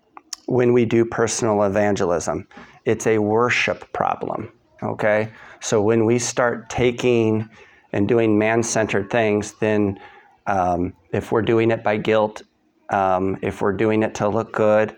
when 0.47 0.73
we 0.73 0.85
do 0.85 1.05
personal 1.05 1.63
evangelism. 1.63 2.47
It's 2.85 3.07
a 3.07 3.19
worship 3.19 3.91
problem, 3.93 4.53
okay? 4.83 5.33
So 5.61 5.81
when 5.83 6.05
we 6.05 6.19
start 6.19 6.69
taking 6.69 7.49
and 7.93 8.07
doing 8.07 8.39
man 8.39 8.63
centered 8.63 9.11
things, 9.11 9.55
then 9.55 9.99
um, 10.47 10.93
if 11.13 11.33
we're 11.33 11.43
doing 11.43 11.71
it 11.71 11.83
by 11.83 11.97
guilt, 11.97 12.43
um, 12.91 13.39
if 13.43 13.61
we're 13.61 13.73
doing 13.73 14.03
it 14.03 14.15
to 14.17 14.29
look 14.29 14.53
good, 14.53 14.97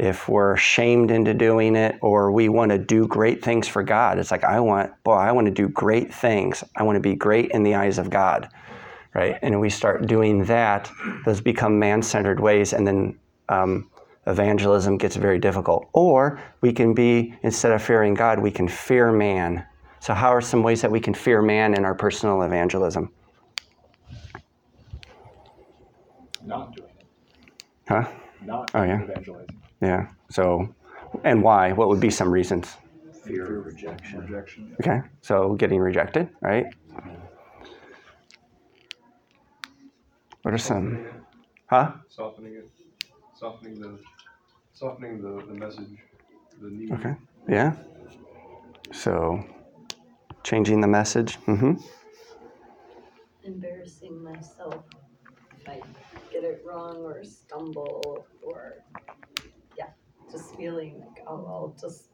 if 0.00 0.28
we're 0.28 0.56
shamed 0.56 1.10
into 1.10 1.34
doing 1.34 1.76
it, 1.76 1.98
or 2.00 2.32
we 2.32 2.48
want 2.48 2.70
to 2.70 2.78
do 2.78 3.06
great 3.06 3.44
things 3.44 3.68
for 3.68 3.82
God. 3.82 4.18
It's 4.18 4.30
like, 4.30 4.44
I 4.44 4.58
want, 4.58 4.90
boy, 5.04 5.12
I 5.12 5.30
want 5.32 5.46
to 5.46 5.52
do 5.52 5.68
great 5.68 6.12
things. 6.12 6.64
I 6.74 6.84
want 6.84 6.96
to 6.96 7.00
be 7.00 7.14
great 7.14 7.50
in 7.50 7.62
the 7.62 7.74
eyes 7.74 7.98
of 7.98 8.08
God, 8.08 8.48
right? 9.14 9.38
And 9.42 9.60
we 9.60 9.68
start 9.68 10.06
doing 10.06 10.44
that, 10.44 10.90
those 11.26 11.42
become 11.42 11.78
man 11.78 12.02
centered 12.02 12.40
ways, 12.40 12.72
and 12.72 12.86
then 12.86 13.18
um, 13.50 13.90
evangelism 14.26 14.96
gets 14.96 15.16
very 15.16 15.38
difficult. 15.38 15.90
Or 15.92 16.40
we 16.62 16.72
can 16.72 16.94
be, 16.94 17.34
instead 17.42 17.72
of 17.72 17.82
fearing 17.82 18.14
God, 18.14 18.38
we 18.38 18.50
can 18.50 18.68
fear 18.68 19.12
man. 19.12 19.66
So, 20.00 20.14
how 20.14 20.30
are 20.30 20.40
some 20.40 20.62
ways 20.62 20.80
that 20.80 20.90
we 20.90 21.00
can 21.00 21.12
fear 21.12 21.42
man 21.42 21.74
in 21.74 21.84
our 21.84 21.94
personal 21.94 22.40
evangelism? 22.40 23.12
Not. 26.42 26.79
Huh? 27.90 28.06
Not 28.46 28.70
Oh, 28.74 28.82
yeah. 28.84 29.02
evangelizing. 29.02 29.60
Yeah. 29.82 30.06
So, 30.30 30.72
and 31.24 31.42
why? 31.42 31.72
What 31.72 31.88
would 31.88 31.98
be 32.00 32.10
some 32.10 32.30
reasons? 32.30 32.76
Fear 33.24 33.58
of 33.58 33.66
rejection. 33.66 34.20
Rejection. 34.20 34.76
Okay. 34.80 35.00
So, 35.22 35.54
getting 35.54 35.80
rejected, 35.80 36.28
right? 36.40 36.66
What 40.42 40.54
are 40.54 40.58
some? 40.58 41.04
Huh? 41.66 41.92
Softening 42.08 42.54
it, 42.54 42.70
softening 43.36 43.80
the, 43.80 43.98
softening 44.72 45.20
the, 45.20 45.44
the 45.46 45.54
message, 45.54 45.98
the 46.62 46.70
need. 46.70 46.92
Okay. 46.92 47.14
Yeah. 47.48 47.74
So, 48.92 49.44
changing 50.44 50.80
the 50.80 50.88
message. 50.88 51.38
Mm-hmm. 51.46 51.72
Embarrassing 53.44 54.22
myself 54.22 54.84
if 55.66 55.68
I 56.40 56.42
get 56.42 56.50
it 56.52 56.64
wrong 56.64 56.96
or 57.04 57.22
stumble 57.22 58.26
or, 58.42 58.82
yeah, 59.76 59.88
just 60.32 60.56
feeling 60.56 60.98
like, 61.00 61.22
oh, 61.26 61.44
I'll 61.46 61.76
just 61.78 62.08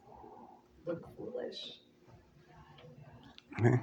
look 0.85 1.07
foolish. 1.17 1.75
Okay. 3.61 3.81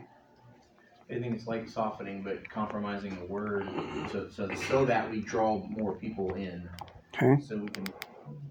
I 1.10 1.20
think 1.20 1.36
it's 1.36 1.48
like 1.48 1.70
softening, 1.70 2.24
but 2.24 2.50
compromising 2.50 3.18
the 3.18 3.26
word 3.26 3.70
so, 4.12 4.30
so, 4.30 4.50
so 4.68 4.86
that 4.86 5.10
we 5.10 5.22
draw 5.22 5.60
more 5.70 5.94
people 5.94 6.34
in. 6.34 6.68
Okay. 7.16 7.42
So 7.42 7.58
we 7.58 7.68
can, 7.70 7.86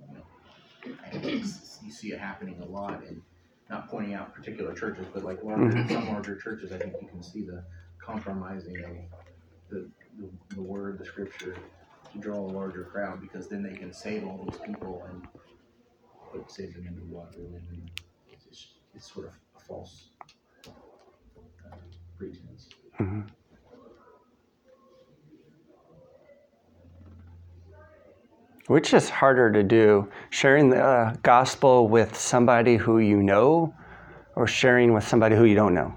you 0.08 0.14
know, 0.14 0.96
I 1.04 1.10
think 1.10 1.24
it's- 1.24 1.68
you 1.84 1.90
see 1.90 2.12
it 2.12 2.20
happening 2.20 2.60
a 2.62 2.64
lot 2.64 3.02
and 3.08 3.20
not 3.68 3.88
pointing 3.90 4.14
out 4.14 4.32
particular 4.32 4.72
churches, 4.72 5.04
but 5.12 5.24
like 5.24 5.42
larger, 5.42 5.64
mm-hmm. 5.64 5.92
some 5.92 6.08
larger 6.08 6.36
churches, 6.36 6.72
I 6.72 6.78
think 6.78 6.94
you 7.02 7.08
can 7.08 7.22
see 7.22 7.42
the 7.42 7.64
compromising 7.98 8.76
of 8.84 8.96
the, 9.68 9.90
the, 10.18 10.30
the 10.54 10.62
word, 10.62 10.98
the 10.98 11.04
scripture 11.04 11.54
to 11.54 11.60
draw 12.20 12.38
a 12.38 12.52
larger 12.52 12.84
crowd 12.84 13.20
because 13.20 13.48
then 13.48 13.62
they 13.62 13.72
can 13.74 13.92
save 13.92 14.24
all 14.26 14.44
those 14.48 14.60
people 14.60 15.06
and 15.10 15.26
put 16.30 16.50
save 16.50 16.74
them 16.74 16.86
into 16.86 17.00
what 17.02 17.32
really 17.36 17.60
and 17.70 17.90
it's, 18.30 18.46
it's, 18.46 18.66
it's 18.94 19.12
sort 19.12 19.26
of 19.26 19.32
a 19.56 19.60
false 19.60 20.08
uh, 20.66 21.76
pretense. 22.18 22.68
hmm 22.96 23.20
Which 28.68 28.94
is 28.94 29.10
harder 29.10 29.50
to 29.52 29.62
do, 29.62 30.08
sharing 30.30 30.70
the 30.70 30.82
uh, 30.82 31.14
gospel 31.22 31.88
with 31.88 32.16
somebody 32.16 32.76
who 32.76 32.98
you 33.00 33.22
know, 33.22 33.74
or 34.36 34.46
sharing 34.46 34.94
with 34.94 35.06
somebody 35.06 35.34
who 35.34 35.44
you 35.44 35.56
don't 35.56 35.74
know? 35.74 35.92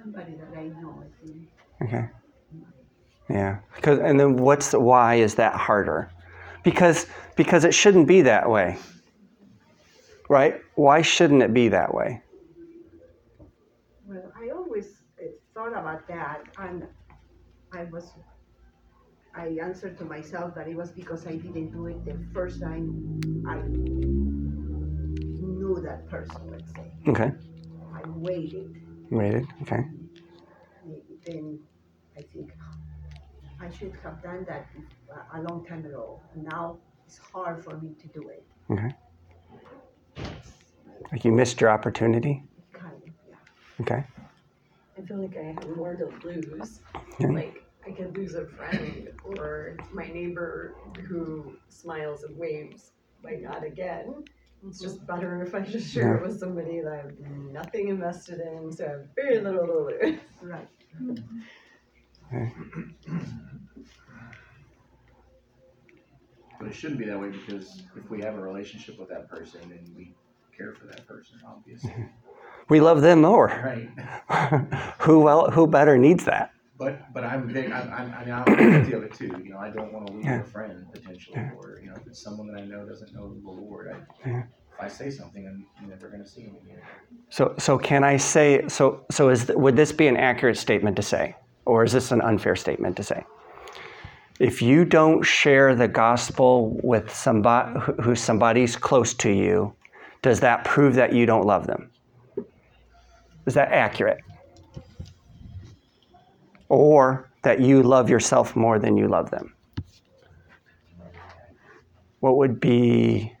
Somebody 0.00 0.32
that 0.34 0.58
I 0.58 0.68
know, 0.80 1.04
I 1.04 1.24
think. 1.24 1.48
Okay. 1.82 2.08
Yeah. 3.28 3.58
Because 3.74 3.98
and 3.98 4.18
then 4.18 4.36
what's 4.36 4.72
why 4.72 5.16
is 5.16 5.34
that 5.36 5.54
harder? 5.54 6.10
Because 6.62 7.06
because 7.36 7.64
it 7.64 7.74
shouldn't 7.74 8.06
be 8.06 8.22
that 8.22 8.48
way. 8.48 8.78
Right? 10.28 10.60
Why 10.74 11.02
shouldn't 11.02 11.42
it 11.42 11.52
be 11.52 11.68
that 11.68 11.92
way? 11.94 12.22
Well, 14.06 14.32
I 14.38 14.50
always 14.50 15.02
uh, 15.20 15.26
thought 15.54 15.72
about 15.72 16.06
that, 16.08 16.42
and 16.58 16.86
I 17.72 17.84
was, 17.84 18.12
I 19.34 19.58
answered 19.62 19.98
to 19.98 20.04
myself 20.04 20.54
that 20.54 20.68
it 20.68 20.76
was 20.76 20.92
because 20.92 21.26
I 21.26 21.36
didn't 21.36 21.72
do 21.72 21.86
it 21.86 22.04
the 22.04 22.16
first 22.32 22.60
time 22.60 23.20
I 23.46 23.56
knew 25.66 25.80
that 25.84 26.08
person, 26.08 26.50
let's 26.50 26.72
say. 26.74 26.92
Okay. 27.08 27.32
I 27.94 28.02
waited, 28.08 28.80
Waited. 29.10 29.46
Okay. 29.62 29.84
then 31.26 31.58
I 32.16 32.22
think 32.22 32.52
I 33.64 33.70
should 33.70 33.94
have 34.02 34.22
done 34.22 34.44
that 34.46 34.66
a- 35.10 35.38
a 35.38 35.42
long 35.42 35.64
time 35.64 35.84
ago. 35.86 36.20
Now 36.34 36.78
it's 37.06 37.18
hard 37.18 37.64
for 37.64 37.78
me 37.78 37.94
to 37.94 38.08
do 38.08 38.28
it. 38.28 38.44
Okay. 38.70 38.94
Like 41.10 41.24
you 41.24 41.32
missed 41.32 41.60
your 41.60 41.70
opportunity. 41.70 42.42
Kind 42.72 42.92
of, 42.92 43.10
yeah. 43.28 43.36
Okay. 43.80 44.04
I 44.96 45.00
feel 45.02 45.18
like 45.18 45.36
I 45.36 45.42
have 45.42 45.76
more 45.76 45.94
to 45.96 46.06
lose. 46.26 46.80
Yeah. 47.18 47.28
Like 47.28 47.64
I 47.86 47.90
could 47.90 48.16
lose 48.16 48.34
a 48.34 48.46
friend 48.46 49.08
or 49.24 49.76
my 49.92 50.06
neighbor 50.06 50.74
who 51.06 51.56
smiles 51.68 52.24
and 52.24 52.36
waves 52.36 52.92
might 53.22 53.42
not 53.42 53.64
again. 53.64 54.24
It's 54.66 54.80
just 54.80 54.96
mm-hmm. 54.96 55.06
better 55.06 55.42
if 55.42 55.54
I 55.54 55.60
just 55.60 55.92
share 55.92 56.16
it 56.16 56.22
with 56.22 56.38
somebody 56.38 56.80
that 56.80 56.92
I 56.92 56.96
have 56.96 57.18
nothing 57.20 57.88
invested 57.88 58.40
in, 58.40 58.72
so 58.72 58.84
I 58.84 58.88
have 58.90 59.06
very 59.14 59.40
little 59.40 59.66
to 59.66 60.06
lose. 60.06 60.18
Right. 60.42 60.68
but 66.58 66.68
it 66.68 66.74
shouldn't 66.74 66.98
be 66.98 67.06
that 67.06 67.20
way 67.20 67.30
because 67.30 67.82
if 67.96 68.08
we 68.10 68.20
have 68.22 68.34
a 68.34 68.40
relationship 68.40 68.98
with 68.98 69.08
that 69.08 69.28
person 69.28 69.60
and 69.62 69.94
we 69.96 70.14
care 70.56 70.72
for 70.74 70.86
that 70.86 71.06
person, 71.06 71.38
obviously, 71.46 71.90
mm-hmm. 71.90 72.02
We 72.70 72.80
love 72.80 73.02
them 73.02 73.20
more. 73.20 73.48
right? 73.48 73.88
who 75.00 75.20
well, 75.20 75.50
who 75.50 75.66
better 75.66 75.98
needs 75.98 76.24
that? 76.24 76.52
But 76.78 77.12
but 77.12 77.22
I'm 77.22 77.46
big. 77.46 77.70
I'm 77.70 77.92
I'm, 77.92 78.12
I 78.14 78.24
mean, 78.24 78.34
I'm 78.34 78.70
guilty 78.70 78.92
of 78.94 79.02
it 79.02 79.14
too. 79.14 79.26
You 79.44 79.50
know, 79.50 79.58
I 79.58 79.70
don't 79.70 79.92
want 79.92 80.06
to 80.06 80.12
lose 80.14 80.24
Yeah. 80.24 80.40
a 80.40 80.44
friend 80.44 80.86
potentially, 80.92 81.38
or 81.58 81.78
you 81.82 81.88
know, 81.90 81.94
if 81.96 82.06
it's 82.06 82.22
someone 82.22 82.46
that 82.48 82.60
I 82.60 82.64
know 82.64 82.86
doesn't 82.86 83.12
know 83.14 83.34
the 83.34 83.50
Lord, 83.50 83.88
I, 83.92 84.28
Yeah. 84.28 84.42
if 84.72 84.80
I 84.80 84.88
say 84.88 85.10
something, 85.10 85.46
I'm 85.46 85.88
never 85.88 86.08
going 86.08 86.22
to 86.22 86.28
see 86.28 86.42
him 86.42 86.56
again. 86.64 86.80
So, 87.28 87.54
so 87.58 87.78
can 87.78 88.02
I 88.02 88.16
say 88.16 88.66
so? 88.68 89.04
So, 89.10 89.28
is 89.28 89.48
would 89.54 89.76
this 89.76 89.92
be 89.92 90.06
an 90.08 90.16
accurate 90.16 90.56
statement 90.56 90.96
to 90.96 91.02
say, 91.02 91.36
or 91.66 91.84
is 91.84 91.92
this 91.92 92.12
an 92.12 92.20
unfair 92.20 92.56
statement 92.56 92.96
to 92.96 93.02
say? 93.02 93.24
If 94.40 94.60
you 94.60 94.84
don't 94.84 95.22
share 95.22 95.74
the 95.74 95.88
gospel 95.88 96.78
with 96.82 97.14
somebody 97.14 97.78
who 98.02 98.14
somebody's 98.14 98.76
close 98.76 99.14
to 99.14 99.30
you, 99.30 99.74
does 100.22 100.40
that 100.40 100.64
prove 100.64 100.94
that 100.94 101.12
you 101.12 101.26
don't 101.26 101.46
love 101.46 101.66
them? 101.66 101.90
Is 103.46 103.54
that 103.54 103.70
accurate? 103.70 104.18
Or 106.68 107.30
that 107.42 107.60
you 107.60 107.82
love 107.82 108.10
yourself 108.10 108.56
more 108.56 108.78
than 108.78 108.96
you 108.96 109.06
love 109.06 109.30
them? 109.30 109.54
What 112.20 112.38
would 112.38 112.58
be 112.58 113.34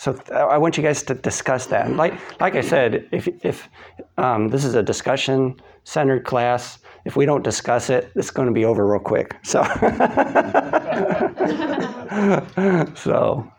so 0.00 0.18
I 0.34 0.56
want 0.56 0.78
you 0.78 0.82
guys 0.82 1.02
to 1.02 1.14
discuss 1.14 1.66
that. 1.66 1.94
Like, 1.94 2.14
like 2.40 2.54
I 2.54 2.62
said, 2.62 3.06
if, 3.12 3.28
if 3.44 3.68
um, 4.16 4.48
this 4.48 4.64
is 4.64 4.74
a 4.74 4.82
discussion 4.82 5.60
centered 5.84 6.24
class, 6.24 6.78
if 7.10 7.16
we 7.16 7.26
don't 7.26 7.42
discuss 7.42 7.90
it, 7.90 8.12
it's 8.14 8.30
going 8.30 8.46
to 8.46 8.54
be 8.54 8.64
over 8.64 8.86
real 8.86 9.00
quick. 9.00 9.34
So, 9.42 9.64
so 12.94 13.50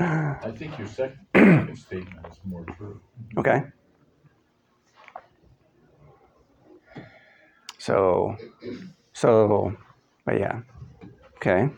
I 0.00 0.50
think 0.56 0.76
your 0.76 0.88
second 0.88 1.20
second 1.36 1.78
statement 1.78 2.26
is 2.28 2.40
more 2.44 2.64
true. 2.76 3.00
okay. 3.38 3.62
So, 7.78 8.34
so, 9.12 9.76
but 10.24 10.40
yeah, 10.40 10.62
okay. 11.36 11.68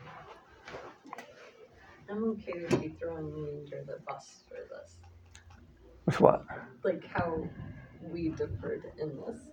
I'm 2.10 2.24
okay 2.24 2.52
with 2.62 2.82
you 2.82 2.94
throwing 2.98 3.34
me 3.34 3.48
under 3.64 3.84
the 3.84 3.98
bus 4.06 4.44
for 4.48 4.56
this, 4.70 4.96
With 6.06 6.18
what? 6.22 6.46
like 6.82 7.04
how 7.06 7.46
we 8.10 8.30
differed 8.30 8.84
in 8.98 9.10
this. 9.26 9.47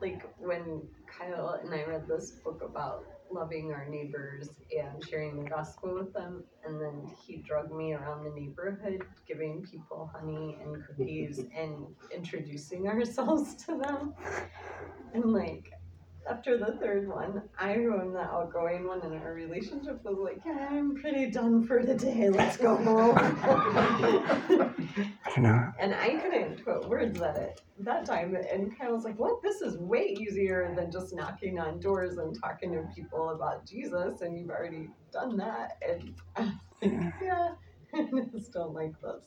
Like 0.00 0.22
when 0.38 0.82
Kyle 1.06 1.60
and 1.62 1.72
I 1.72 1.84
read 1.84 2.06
this 2.06 2.32
book 2.44 2.62
about 2.62 3.04
loving 3.30 3.72
our 3.72 3.88
neighbors 3.88 4.48
and 4.76 5.02
sharing 5.04 5.42
the 5.42 5.48
gospel 5.48 5.94
with 5.94 6.12
them, 6.12 6.44
and 6.64 6.80
then 6.80 7.10
he 7.26 7.38
drugged 7.38 7.72
me 7.72 7.94
around 7.94 8.24
the 8.24 8.30
neighborhood, 8.30 9.02
giving 9.26 9.66
people 9.70 10.10
honey 10.14 10.58
and 10.62 10.84
cookies 10.86 11.38
and 11.56 11.86
introducing 12.14 12.88
ourselves 12.88 13.54
to 13.64 13.78
them. 13.78 14.14
And 15.14 15.32
like 15.32 15.72
after 16.28 16.58
the 16.58 16.72
third 16.80 17.08
one, 17.08 17.42
I 17.58 17.74
ruined 17.74 18.14
the 18.14 18.20
outgoing 18.20 18.86
one 18.86 19.00
and 19.02 19.14
our 19.14 19.32
relationship 19.32 20.04
was 20.04 20.18
like, 20.18 20.40
yeah, 20.44 20.68
I'm 20.70 20.94
pretty 20.96 21.30
done 21.30 21.66
for 21.66 21.84
the 21.84 21.94
day. 21.94 22.30
Let's 22.30 22.56
go 22.56 22.76
home. 22.76 23.16
You 25.36 25.42
know, 25.42 25.70
and 25.78 25.94
I 25.94 26.14
couldn't 26.14 26.64
put 26.64 26.88
words 26.88 27.20
at 27.20 27.36
it 27.36 27.60
that 27.80 28.06
time. 28.06 28.34
And 28.34 28.78
Kyle 28.78 28.94
was 28.94 29.04
like, 29.04 29.18
what? 29.18 29.42
This 29.42 29.60
is 29.60 29.76
way 29.76 30.16
easier 30.18 30.72
than 30.74 30.90
just 30.90 31.14
knocking 31.14 31.58
on 31.58 31.78
doors 31.78 32.16
and 32.16 32.34
talking 32.40 32.72
to 32.72 32.88
people 32.94 33.28
about 33.30 33.66
Jesus. 33.66 34.22
And 34.22 34.38
you've 34.38 34.48
already 34.48 34.88
done 35.12 35.36
that. 35.36 35.72
And 35.86 36.14
I 36.36 36.40
was 36.80 36.90
like, 36.90 37.14
yeah, 37.22 37.48
I 37.94 38.06
just 38.32 38.52
don't 38.52 38.72
like 38.72 38.98
this. 39.02 39.24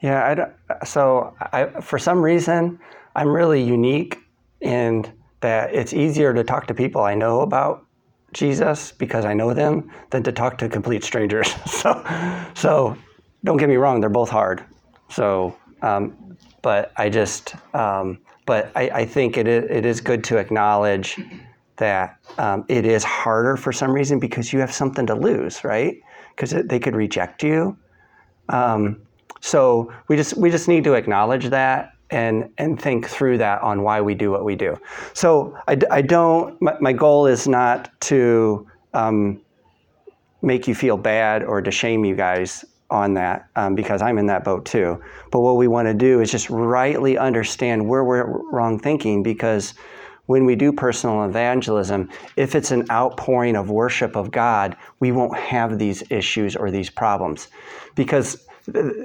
Yeah, 0.00 0.26
I 0.26 0.34
don't, 0.34 0.52
so 0.86 1.34
I, 1.52 1.66
for 1.82 1.98
some 1.98 2.22
reason, 2.22 2.80
I'm 3.14 3.28
really 3.28 3.62
unique 3.62 4.18
in 4.62 5.12
that 5.42 5.74
it's 5.74 5.92
easier 5.92 6.32
to 6.32 6.42
talk 6.42 6.66
to 6.68 6.74
people 6.74 7.02
I 7.02 7.14
know 7.14 7.40
about 7.40 7.84
Jesus 8.32 8.92
because 8.92 9.24
I 9.24 9.34
know 9.34 9.52
them 9.52 9.90
than 10.10 10.22
to 10.22 10.32
talk 10.32 10.58
to 10.58 10.68
complete 10.68 11.04
strangers. 11.04 11.54
So, 11.66 12.04
so 12.54 12.96
don't 13.44 13.56
get 13.56 13.68
me 13.68 13.76
wrong, 13.76 14.00
they're 14.00 14.08
both 14.08 14.30
hard. 14.30 14.64
So, 15.10 15.56
um, 15.82 16.36
but 16.62 16.92
I 16.96 17.08
just, 17.08 17.54
um, 17.74 18.20
but 18.46 18.70
I, 18.76 18.88
I 18.90 19.04
think 19.04 19.36
it 19.36 19.48
is, 19.48 19.64
it 19.68 19.84
is 19.84 20.00
good 20.00 20.22
to 20.24 20.38
acknowledge 20.38 21.20
that 21.76 22.18
um, 22.38 22.64
it 22.68 22.86
is 22.86 23.02
harder 23.02 23.56
for 23.56 23.72
some 23.72 23.90
reason 23.90 24.20
because 24.20 24.52
you 24.52 24.60
have 24.60 24.72
something 24.72 25.06
to 25.06 25.14
lose, 25.14 25.64
right? 25.64 26.00
Because 26.34 26.50
they 26.50 26.78
could 26.78 26.94
reject 26.94 27.42
you. 27.42 27.76
Um, 28.48 29.02
so 29.40 29.92
we 30.08 30.16
just 30.16 30.36
we 30.36 30.50
just 30.50 30.68
need 30.68 30.84
to 30.84 30.94
acknowledge 30.94 31.46
that 31.50 31.90
and 32.12 32.50
and 32.58 32.80
think 32.80 33.08
through 33.08 33.38
that 33.38 33.62
on 33.62 33.82
why 33.82 34.00
we 34.00 34.14
do 34.14 34.30
what 34.30 34.44
we 34.44 34.54
do. 34.54 34.78
So 35.14 35.56
I, 35.66 35.78
I 35.90 36.02
don't. 36.02 36.60
My, 36.60 36.76
my 36.80 36.92
goal 36.92 37.26
is 37.26 37.48
not 37.48 37.90
to 38.02 38.68
um, 38.94 39.40
make 40.42 40.68
you 40.68 40.74
feel 40.74 40.96
bad 40.96 41.42
or 41.42 41.62
to 41.62 41.70
shame 41.70 42.04
you 42.04 42.14
guys 42.14 42.64
on 42.90 43.14
that 43.14 43.48
um, 43.56 43.74
because 43.74 44.02
I'm 44.02 44.18
in 44.18 44.26
that 44.26 44.44
boat 44.44 44.66
too. 44.66 45.02
But 45.30 45.40
what 45.40 45.56
we 45.56 45.66
want 45.66 45.88
to 45.88 45.94
do 45.94 46.20
is 46.20 46.30
just 46.30 46.50
rightly 46.50 47.16
understand 47.16 47.88
where 47.88 48.04
we're 48.04 48.26
wrong 48.50 48.78
thinking 48.78 49.22
because 49.22 49.74
when 50.26 50.44
we 50.44 50.54
do 50.54 50.72
personal 50.72 51.24
evangelism, 51.24 52.10
if 52.36 52.54
it's 52.54 52.70
an 52.70 52.88
outpouring 52.90 53.56
of 53.56 53.70
worship 53.70 54.14
of 54.14 54.30
God, 54.30 54.76
we 55.00 55.10
won't 55.10 55.36
have 55.36 55.78
these 55.78 56.04
issues 56.10 56.54
or 56.54 56.70
these 56.70 56.90
problems 56.90 57.48
because 57.94 58.46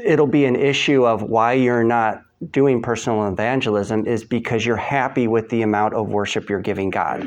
it'll 0.03 0.27
be 0.27 0.45
an 0.45 0.55
issue 0.55 1.05
of 1.05 1.23
why 1.23 1.53
you're 1.53 1.83
not 1.83 2.21
doing 2.51 2.81
personal 2.81 3.27
evangelism 3.27 4.05
is 4.05 4.23
because 4.23 4.65
you're 4.65 4.75
happy 4.75 5.27
with 5.27 5.49
the 5.49 5.63
amount 5.63 5.93
of 5.93 6.09
worship 6.09 6.49
you're 6.49 6.61
giving 6.61 6.89
God, 6.89 7.25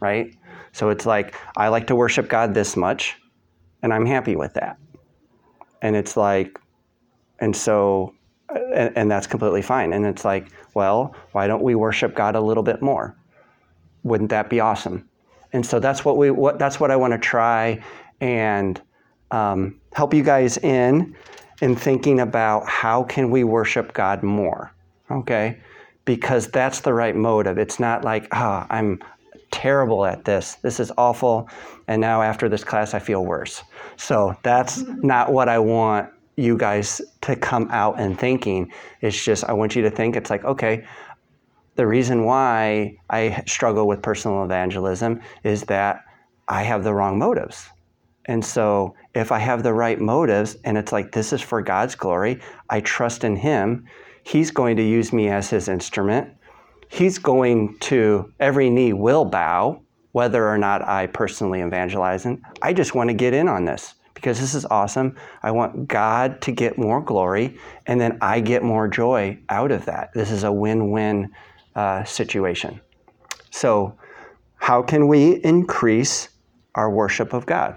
right? 0.00 0.34
So 0.72 0.88
it's 0.90 1.06
like, 1.06 1.34
I 1.56 1.68
like 1.68 1.86
to 1.88 1.96
worship 1.96 2.28
God 2.28 2.54
this 2.54 2.76
much, 2.76 3.16
and 3.82 3.92
I'm 3.92 4.06
happy 4.06 4.36
with 4.36 4.54
that. 4.54 4.78
And 5.82 5.96
it's 5.96 6.16
like, 6.16 6.58
and 7.38 7.54
so, 7.54 8.14
and, 8.74 8.96
and 8.96 9.10
that's 9.10 9.26
completely 9.26 9.62
fine. 9.62 9.92
And 9.92 10.04
it's 10.04 10.24
like, 10.24 10.48
well, 10.74 11.14
why 11.32 11.46
don't 11.46 11.62
we 11.62 11.74
worship 11.74 12.14
God 12.14 12.36
a 12.36 12.40
little 12.40 12.62
bit 12.62 12.82
more? 12.82 13.16
Wouldn't 14.02 14.30
that 14.30 14.50
be 14.50 14.60
awesome? 14.60 15.08
And 15.52 15.64
so 15.64 15.80
that's 15.80 16.04
what 16.04 16.16
we, 16.16 16.30
what, 16.30 16.58
that's 16.58 16.78
what 16.78 16.90
I 16.90 16.96
want 16.96 17.12
to 17.12 17.18
try 17.18 17.82
and 18.20 18.80
um, 19.30 19.80
help 19.92 20.12
you 20.12 20.22
guys 20.22 20.58
in 20.58 21.16
in 21.60 21.76
thinking 21.76 22.20
about 22.20 22.68
how 22.68 23.02
can 23.04 23.30
we 23.30 23.44
worship 23.44 23.92
God 23.92 24.22
more, 24.22 24.72
okay? 25.10 25.60
Because 26.04 26.48
that's 26.48 26.80
the 26.80 26.92
right 26.92 27.14
motive. 27.14 27.58
It's 27.58 27.78
not 27.78 28.04
like, 28.04 28.26
ah, 28.32 28.64
oh, 28.64 28.74
I'm 28.74 29.00
terrible 29.50 30.06
at 30.06 30.24
this. 30.24 30.54
This 30.56 30.80
is 30.80 30.92
awful, 30.96 31.48
and 31.88 32.00
now 32.00 32.22
after 32.22 32.48
this 32.48 32.64
class 32.64 32.94
I 32.94 32.98
feel 32.98 33.24
worse. 33.24 33.62
So 33.96 34.34
that's 34.42 34.82
not 35.02 35.32
what 35.32 35.48
I 35.48 35.58
want 35.58 36.10
you 36.36 36.56
guys 36.56 37.00
to 37.22 37.36
come 37.36 37.68
out 37.70 38.00
and 38.00 38.18
thinking. 38.18 38.72
It's 39.00 39.22
just 39.22 39.44
I 39.44 39.52
want 39.52 39.76
you 39.76 39.82
to 39.82 39.90
think 39.90 40.16
it's 40.16 40.30
like, 40.30 40.44
okay, 40.44 40.86
the 41.76 41.86
reason 41.86 42.24
why 42.24 42.96
I 43.10 43.42
struggle 43.46 43.86
with 43.86 44.02
personal 44.02 44.44
evangelism 44.44 45.20
is 45.44 45.64
that 45.64 46.04
I 46.48 46.62
have 46.62 46.84
the 46.84 46.94
wrong 46.94 47.18
motives. 47.18 47.68
And 48.30 48.44
so, 48.44 48.94
if 49.12 49.32
I 49.32 49.40
have 49.40 49.64
the 49.64 49.72
right 49.72 50.00
motives 50.00 50.56
and 50.62 50.78
it's 50.78 50.92
like, 50.92 51.10
this 51.10 51.32
is 51.32 51.40
for 51.40 51.60
God's 51.62 51.96
glory, 51.96 52.40
I 52.70 52.80
trust 52.80 53.24
in 53.24 53.34
Him, 53.34 53.86
He's 54.22 54.52
going 54.52 54.76
to 54.76 54.84
use 54.84 55.12
me 55.12 55.26
as 55.30 55.50
His 55.50 55.66
instrument. 55.66 56.32
He's 56.86 57.18
going 57.18 57.76
to, 57.80 58.32
every 58.38 58.70
knee 58.70 58.92
will 58.92 59.24
bow, 59.24 59.82
whether 60.12 60.48
or 60.48 60.58
not 60.58 60.86
I 60.86 61.08
personally 61.08 61.60
evangelize. 61.60 62.24
And 62.24 62.40
I 62.62 62.72
just 62.72 62.94
want 62.94 63.08
to 63.08 63.14
get 63.14 63.34
in 63.34 63.48
on 63.48 63.64
this 63.64 63.94
because 64.14 64.38
this 64.38 64.54
is 64.54 64.64
awesome. 64.66 65.16
I 65.42 65.50
want 65.50 65.88
God 65.88 66.40
to 66.42 66.52
get 66.52 66.78
more 66.78 67.00
glory, 67.00 67.58
and 67.88 68.00
then 68.00 68.16
I 68.20 68.38
get 68.38 68.62
more 68.62 68.86
joy 68.86 69.40
out 69.48 69.72
of 69.72 69.86
that. 69.86 70.12
This 70.14 70.30
is 70.30 70.44
a 70.44 70.52
win 70.52 70.92
win 70.92 71.34
uh, 71.74 72.04
situation. 72.04 72.80
So, 73.50 73.98
how 74.54 74.82
can 74.82 75.08
we 75.08 75.42
increase 75.42 76.28
our 76.76 76.88
worship 76.88 77.32
of 77.32 77.44
God? 77.44 77.76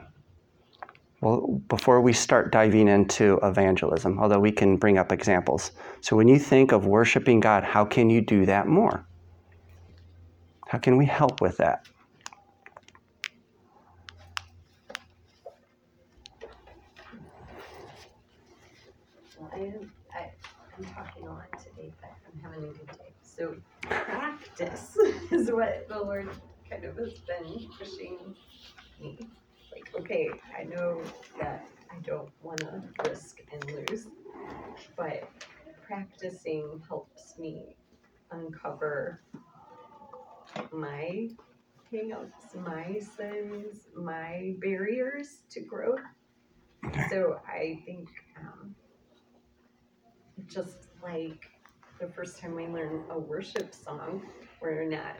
Well, 1.23 1.61
before 1.69 2.01
we 2.01 2.11
start 2.11 2.51
diving 2.51 2.89
into 2.89 3.39
evangelism, 3.43 4.19
although 4.19 4.41
we 4.41 4.51
can 4.51 4.75
bring 4.75 4.97
up 4.97 5.13
examples. 5.13 5.71
So, 6.01 6.17
when 6.17 6.27
you 6.27 6.37
think 6.37 6.73
of 6.73 6.85
worshiping 6.85 7.39
God, 7.39 7.63
how 7.63 7.85
can 7.85 8.09
you 8.09 8.19
do 8.19 8.45
that 8.45 8.67
more? 8.67 9.07
How 10.67 10.79
can 10.79 10.97
we 10.97 11.05
help 11.05 11.39
with 11.39 11.55
that? 11.59 11.87
I'm 19.55 20.83
talking 20.85 21.27
a 21.27 21.31
lot 21.31 21.47
today, 21.57 21.93
but 22.01 22.11
I'm 22.27 22.51
having 22.51 22.69
a 22.69 22.73
good 22.73 22.87
day. 22.97 23.13
So 23.21 23.55
practice 23.81 24.97
is 25.31 25.49
what 25.49 25.87
the 25.87 25.99
Lord 25.99 26.27
kind 26.69 26.83
of 26.83 26.97
has 26.97 27.13
been 27.19 27.69
pushing 27.79 28.35
me. 28.99 29.19
Okay, 29.99 30.41
I 30.57 30.63
know 30.63 31.03
that 31.39 31.67
I 31.91 31.99
don't 32.01 32.29
wanna 32.41 32.89
risk 33.01 33.37
and 33.51 33.75
lose, 33.75 34.07
but 34.97 35.29
practicing 35.85 36.81
helps 36.87 37.37
me 37.37 37.77
uncover 38.31 39.21
my 40.71 41.29
hangups, 41.91 42.55
my 42.55 42.99
sins, 43.17 43.87
my 43.95 44.55
barriers 44.61 45.43
to 45.51 45.61
growth. 45.61 46.01
So 47.09 47.39
I 47.47 47.81
think, 47.85 48.09
um, 48.39 48.75
just 50.47 50.87
like 51.03 51.43
the 51.99 52.07
first 52.09 52.39
time 52.39 52.55
we 52.55 52.67
learn 52.67 53.05
a 53.09 53.19
worship 53.19 53.73
song, 53.73 54.23
we're 54.61 54.85
not 54.89 55.17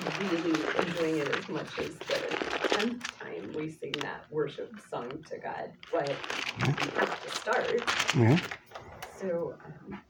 really 0.00 0.72
enjoying 0.78 1.18
it 1.18 1.28
as 1.28 1.48
much 1.48 1.78
as 1.78 2.00
the 2.08 2.38
tenth 2.80 3.18
time 3.18 3.52
we 3.54 3.70
sing 3.70 3.92
that 4.00 4.24
worship 4.30 4.72
song 4.90 5.10
to 5.28 5.38
God, 5.38 5.72
but 5.92 6.08
we 6.60 6.72
have 6.98 7.22
to 7.24 7.30
start. 7.30 7.82
Yeah. 8.16 8.38
So, 9.18 9.54
um, 9.64 10.00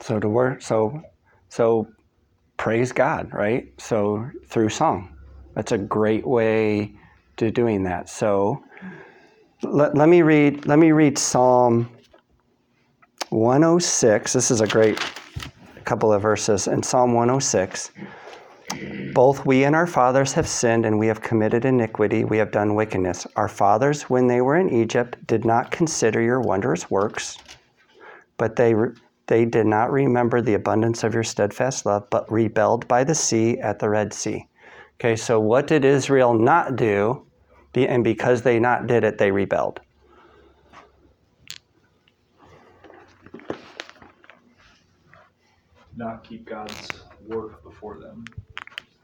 So 0.00 0.20
to 0.20 0.28
work, 0.28 0.62
so 0.62 1.02
so 1.48 1.88
praise 2.56 2.92
God, 2.92 3.32
right? 3.32 3.68
So 3.78 4.28
through 4.48 4.68
song, 4.68 5.16
that's 5.54 5.72
a 5.72 5.78
great 5.78 6.26
way 6.26 6.94
to 7.38 7.50
doing 7.50 7.84
that. 7.84 8.08
So 8.08 8.62
let, 9.62 9.96
let 9.96 10.08
me 10.08 10.22
read. 10.22 10.66
Let 10.66 10.78
me 10.78 10.92
read 10.92 11.18
Psalm 11.18 11.88
106. 13.30 14.32
This 14.32 14.50
is 14.50 14.60
a 14.60 14.66
great 14.66 15.00
couple 15.84 16.12
of 16.12 16.20
verses 16.20 16.66
in 16.68 16.82
Psalm 16.82 17.14
106. 17.14 17.90
Both 19.14 19.46
we 19.46 19.64
and 19.64 19.74
our 19.74 19.86
fathers 19.86 20.32
have 20.34 20.46
sinned, 20.46 20.86
and 20.86 20.98
we 20.98 21.06
have 21.06 21.22
committed 21.22 21.64
iniquity. 21.64 22.24
We 22.24 22.38
have 22.38 22.52
done 22.52 22.74
wickedness. 22.74 23.26
Our 23.34 23.48
fathers, 23.48 24.02
when 24.02 24.26
they 24.26 24.40
were 24.40 24.56
in 24.56 24.70
Egypt, 24.70 25.16
did 25.26 25.44
not 25.44 25.70
consider 25.70 26.20
your 26.20 26.40
wondrous 26.40 26.90
works, 26.90 27.38
but 28.36 28.56
they 28.56 28.74
they 29.26 29.44
did 29.44 29.66
not 29.66 29.90
remember 29.90 30.40
the 30.40 30.54
abundance 30.54 31.04
of 31.04 31.12
your 31.12 31.22
steadfast 31.22 31.84
love, 31.84 32.08
but 32.10 32.30
rebelled 32.30 32.88
by 32.88 33.04
the 33.04 33.14
sea 33.14 33.58
at 33.58 33.78
the 33.78 33.88
Red 33.88 34.12
Sea. 34.14 34.46
Okay, 34.94 35.16
so 35.16 35.38
what 35.38 35.66
did 35.66 35.84
Israel 35.84 36.34
not 36.34 36.76
do? 36.76 37.26
And 37.74 38.02
because 38.02 38.42
they 38.42 38.58
not 38.58 38.86
did 38.86 39.04
it, 39.04 39.18
they 39.18 39.30
rebelled. 39.30 39.80
Not 45.96 46.24
keep 46.24 46.46
God's 46.46 46.88
work 47.26 47.62
before 47.62 47.98
them. 48.00 48.24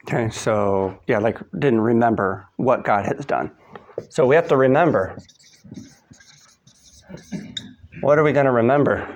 Okay, 0.07 0.28
so 0.30 0.98
yeah, 1.07 1.18
like 1.18 1.38
didn't 1.52 1.80
remember 1.80 2.46
what 2.57 2.84
God 2.84 3.07
has 3.07 3.24
done. 3.24 3.50
So 4.11 4.26
we 4.26 4.34
have 4.34 4.48
to 4.48 4.57
remember. 4.57 5.16
What 8.00 8.18
are 8.18 8.22
we 8.22 8.32
going 8.32 8.44
to 8.44 8.52
remember? 8.52 9.09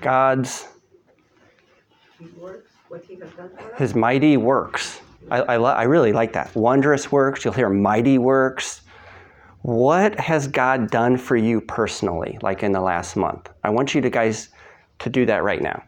God's 0.00 0.66
his 3.76 3.94
mighty 3.94 4.36
works. 4.36 5.00
I, 5.30 5.40
I, 5.40 5.56
li- 5.58 5.64
I 5.66 5.82
really 5.84 6.12
like 6.12 6.32
that. 6.32 6.54
Wondrous 6.56 7.12
works. 7.12 7.44
You'll 7.44 7.54
hear 7.54 7.68
mighty 7.68 8.18
works. 8.18 8.82
What 9.62 10.18
has 10.18 10.48
God 10.48 10.90
done 10.90 11.16
for 11.16 11.36
you 11.36 11.60
personally, 11.60 12.38
like 12.42 12.62
in 12.62 12.72
the 12.72 12.80
last 12.80 13.14
month? 13.16 13.50
I 13.62 13.70
want 13.70 13.94
you 13.94 14.00
to 14.00 14.10
guys 14.10 14.48
to 15.00 15.10
do 15.10 15.26
that 15.26 15.44
right 15.44 15.60
now. 15.62 15.82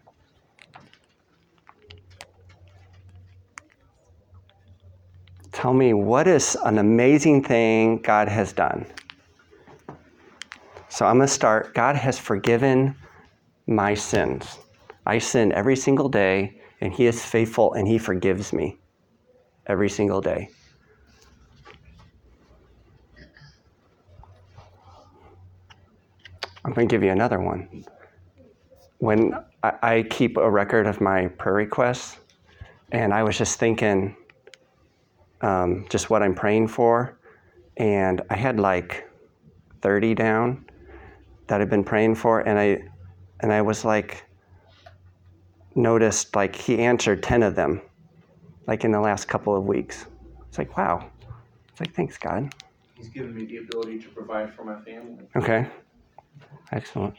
Tell 5.61 5.75
me 5.75 5.93
what 5.93 6.27
is 6.27 6.57
an 6.65 6.79
amazing 6.79 7.45
thing 7.45 7.99
God 7.99 8.29
has 8.29 8.51
done. 8.51 8.87
So 10.89 11.05
I'm 11.05 11.19
going 11.19 11.29
to 11.29 11.35
start. 11.35 11.75
God 11.75 11.97
has 11.97 12.19
forgiven 12.19 12.95
my 13.67 13.93
sins. 13.93 14.59
I 15.05 15.19
sin 15.19 15.53
every 15.53 15.77
single 15.77 16.09
day, 16.09 16.59
and 16.81 16.95
He 16.95 17.05
is 17.05 17.23
faithful 17.23 17.75
and 17.75 17.87
He 17.87 17.99
forgives 17.99 18.55
me 18.55 18.79
every 19.67 19.91
single 19.91 20.23
day. 20.23 20.49
I'm 26.65 26.73
going 26.73 26.89
to 26.89 26.91
give 26.91 27.03
you 27.03 27.11
another 27.11 27.39
one. 27.39 27.85
When 28.97 29.35
I, 29.63 29.73
I 29.83 30.03
keep 30.09 30.39
a 30.39 30.51
record 30.51 30.87
of 30.87 31.03
my 31.03 31.27
prayer 31.27 31.55
requests, 31.55 32.17
and 32.93 33.13
I 33.13 33.23
was 33.23 33.37
just 33.37 33.59
thinking 33.59 34.17
um, 35.41 35.87
just 35.91 36.11
what 36.11 36.23
I'm 36.23 36.35
praying 36.35 36.69
for, 36.69 37.19
and 37.77 38.23
I 38.31 38.37
had 38.37 38.61
like 38.61 39.09
30 39.83 40.15
down 40.15 40.65
that 41.47 41.61
I've 41.61 41.71
been 41.71 41.85
praying 41.85 42.17
for, 42.17 42.41
and 42.41 42.59
I 42.59 42.83
and 43.41 43.53
I 43.53 43.63
was 43.63 43.85
like 43.85 44.25
noticed 45.75 46.37
like 46.37 46.57
he 46.57 46.79
answered 46.81 47.23
10 47.23 47.43
of 47.43 47.55
them 47.55 47.81
like 48.67 48.85
in 48.85 48.93
the 48.93 49.01
last 49.01 49.27
couple 49.29 49.57
of 49.57 49.65
weeks. 49.65 50.07
It's 50.49 50.59
like, 50.59 50.77
wow. 50.77 51.11
It's 51.71 51.81
like, 51.81 51.93
thanks, 51.95 52.19
God. 52.19 52.55
He's 52.95 53.09
given 53.09 53.35
me 53.35 53.45
the 53.45 53.59
ability 53.59 53.99
to 54.01 54.09
provide 54.09 54.55
for 54.55 54.65
my 54.65 54.81
family. 54.83 55.29
Okay. 55.35 55.67
Excellent. 56.73 57.15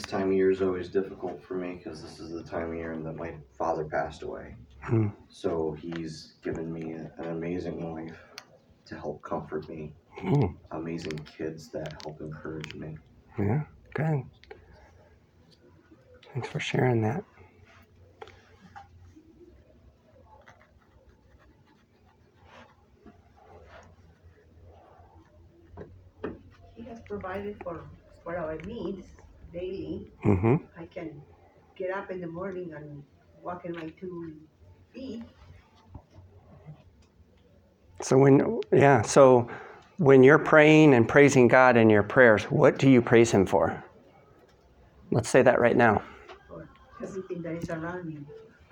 This 0.00 0.08
time 0.08 0.28
of 0.28 0.32
year 0.32 0.50
is 0.50 0.62
always 0.62 0.88
difficult 0.88 1.44
for 1.44 1.56
me 1.58 1.74
because 1.74 2.02
this 2.02 2.20
is 2.20 2.30
the 2.32 2.42
time 2.42 2.70
of 2.70 2.74
year 2.74 2.96
that 2.96 3.16
my 3.16 3.34
father 3.58 3.84
passed 3.84 4.22
away. 4.22 4.56
Hmm. 4.80 5.08
So 5.28 5.72
he's 5.72 6.36
given 6.42 6.72
me 6.72 6.94
a- 6.94 7.12
an 7.18 7.26
amazing 7.32 7.92
wife 7.92 8.18
to 8.86 8.94
help 8.94 9.22
comfort 9.22 9.68
me, 9.68 9.94
Hmm. 10.16 10.46
amazing 10.70 11.22
kids 11.24 11.70
that 11.72 11.92
help 12.02 12.18
encourage 12.22 12.74
me. 12.76 12.96
Yeah, 13.38 13.66
good. 13.92 14.22
Thanks 16.32 16.48
for 16.48 16.60
sharing 16.60 17.02
that. 17.02 17.22
He 26.74 26.84
has 26.84 27.00
provided 27.02 27.62
for, 27.62 27.84
for 28.24 28.38
our 28.38 28.56
needs 28.62 29.08
daily. 29.52 30.12
Mm-hmm. 30.24 30.56
I 30.78 30.86
can 30.86 31.22
get 31.76 31.90
up 31.90 32.10
in 32.10 32.20
the 32.20 32.26
morning 32.26 32.72
and 32.74 33.02
walk 33.42 33.64
in 33.64 33.72
my 33.72 33.88
two 34.00 34.34
feet. 34.92 35.24
So 38.02 38.18
when 38.18 38.60
yeah, 38.72 39.02
so 39.02 39.48
when 39.98 40.22
you're 40.22 40.38
praying 40.38 40.94
and 40.94 41.06
praising 41.08 41.48
God 41.48 41.76
in 41.76 41.90
your 41.90 42.02
prayers, 42.02 42.44
what 42.44 42.78
do 42.78 42.88
you 42.88 43.02
praise 43.02 43.30
him 43.30 43.46
for? 43.46 43.82
Let's 45.10 45.28
say 45.28 45.42
that 45.42 45.60
right 45.60 45.76
now. 45.76 46.02
for 46.48 46.68
everything 47.02 47.42
that 47.42 47.54
is 47.54 47.70
around 47.70 48.06
me. 48.06 48.18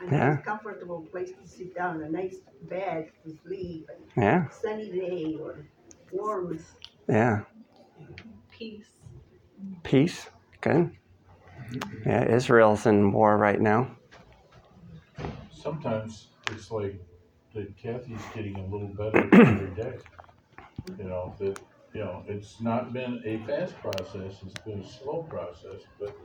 A 0.01 0.05
Yeah. 0.07 0.35
nice 0.35 0.45
comfortable 0.45 1.03
place 1.11 1.31
to 1.33 1.49
sit 1.49 1.75
down, 1.75 2.03
a 2.03 2.09
nice 2.09 2.37
bed 2.63 3.11
to 3.25 3.37
sleep, 3.45 3.91
Yeah. 4.17 4.47
a 4.49 4.53
sunny 4.53 4.91
day 4.91 5.37
or 5.41 5.67
warmth. 6.13 6.67
Yeah. 7.09 7.43
peace. 8.51 8.87
Peace. 9.83 10.29
Good. 10.61 10.91
Yeah, 12.07 12.25
Israel's 12.25 12.87
in 12.87 13.13
war 13.13 13.37
right 13.37 13.61
now. 13.61 13.91
Sometimes 15.53 16.29
it's 16.51 16.71
like 16.71 17.01
that 17.55 17.77
Kathy's 17.77 18.21
getting 18.35 18.57
a 18.57 18.67
little 18.67 18.89
better 18.89 19.29
every 19.33 19.75
day. 19.83 19.95
You 20.99 21.05
know, 21.05 21.35
that, 21.39 21.61
you 21.93 22.01
know, 22.01 22.25
it's 22.27 22.61
not 22.61 22.93
been 22.93 23.23
a 23.25 23.39
fast 23.47 23.77
process, 23.81 24.37
it's 24.45 24.61
been 24.65 24.81
a 24.81 24.89
slow 24.89 25.23
process, 25.29 25.83
but 25.99 26.17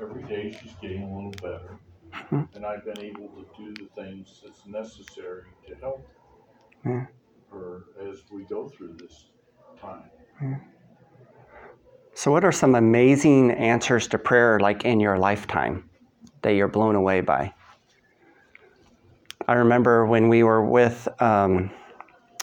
every 0.00 0.22
day 0.24 0.56
she's 0.60 0.72
getting 0.80 1.02
a 1.02 1.14
little 1.14 1.32
better. 1.42 1.78
Mm-hmm. 2.12 2.56
And 2.56 2.64
I've 2.64 2.84
been 2.84 3.00
able 3.00 3.28
to 3.28 3.46
do 3.56 3.74
the 3.74 4.02
things 4.02 4.40
that's 4.44 4.66
necessary 4.66 5.44
to 5.68 5.74
help 5.76 6.08
Yeah. 6.86 7.06
her 7.52 7.82
as 8.08 8.22
we 8.30 8.44
go 8.44 8.68
through 8.68 8.96
this 9.00 9.26
time. 9.80 10.10
So, 12.18 12.32
what 12.32 12.44
are 12.44 12.50
some 12.50 12.74
amazing 12.74 13.52
answers 13.52 14.08
to 14.08 14.18
prayer 14.18 14.58
like 14.58 14.84
in 14.84 14.98
your 14.98 15.16
lifetime 15.16 15.88
that 16.42 16.54
you're 16.54 16.66
blown 16.66 16.96
away 16.96 17.20
by? 17.20 17.54
I 19.46 19.52
remember 19.52 20.04
when 20.04 20.28
we 20.28 20.42
were 20.42 20.64
with, 20.64 21.06
um, 21.22 21.70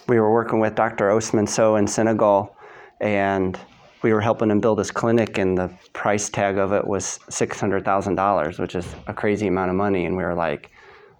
we 0.08 0.18
were 0.18 0.32
working 0.32 0.62
with 0.62 0.76
Dr. 0.76 1.12
Osman 1.12 1.46
So 1.46 1.76
in 1.76 1.88
Senegal, 1.88 2.56
and 3.02 3.60
we 4.02 4.14
were 4.14 4.22
helping 4.22 4.50
him 4.50 4.62
build 4.62 4.80
his 4.80 4.92
clinic, 4.92 5.38
and 5.38 5.58
the 5.58 5.70
price 5.92 6.30
tag 6.30 6.58
of 6.58 6.72
it 6.72 6.88
was 6.88 7.20
$600,000, 7.30 8.60
which 8.60 8.76
is 8.76 8.96
a 9.08 9.14
crazy 9.14 9.48
amount 9.48 9.72
of 9.72 9.76
money. 9.76 10.06
And 10.06 10.16
we 10.16 10.24
were 10.24 10.36
like, 10.36 10.72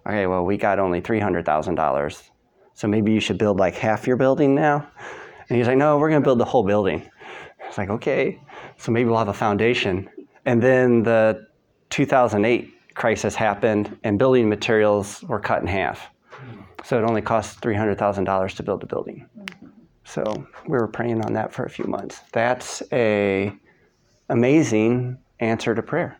okay, 0.06 0.26
well, 0.26 0.46
we 0.46 0.56
got 0.56 0.78
only 0.78 1.02
$300,000. 1.02 2.22
So 2.72 2.88
maybe 2.88 3.12
you 3.12 3.20
should 3.20 3.36
build 3.36 3.58
like 3.58 3.74
half 3.74 4.06
your 4.06 4.16
building 4.16 4.54
now? 4.54 4.88
And 5.50 5.58
he's 5.58 5.66
like, 5.66 5.76
no, 5.76 5.98
we're 5.98 6.08
going 6.08 6.22
to 6.22 6.26
build 6.26 6.38
the 6.38 6.46
whole 6.46 6.64
building. 6.64 7.06
It's 7.68 7.78
like, 7.78 7.90
okay, 7.90 8.40
so 8.78 8.92
maybe 8.92 9.08
we'll 9.08 9.18
have 9.18 9.28
a 9.28 9.34
foundation. 9.34 10.08
And 10.44 10.62
then 10.62 11.02
the 11.02 11.46
2008 11.90 12.72
crisis 12.94 13.34
happened, 13.34 13.96
and 14.04 14.18
building 14.18 14.48
materials 14.48 15.22
were 15.24 15.40
cut 15.40 15.60
in 15.60 15.68
half. 15.68 16.08
So 16.84 16.98
it 16.98 17.04
only 17.04 17.22
cost 17.22 17.60
three 17.60 17.74
hundred 17.74 17.98
thousand 17.98 18.24
dollars 18.24 18.54
to 18.54 18.62
build 18.62 18.82
a 18.82 18.86
building. 18.86 19.28
So 20.04 20.22
we 20.66 20.78
were 20.78 20.86
praying 20.86 21.24
on 21.24 21.32
that 21.32 21.52
for 21.52 21.64
a 21.64 21.70
few 21.70 21.86
months. 21.86 22.20
That's 22.32 22.82
a 22.92 23.52
amazing 24.28 25.18
answer 25.40 25.74
to 25.74 25.82
prayer 25.82 26.18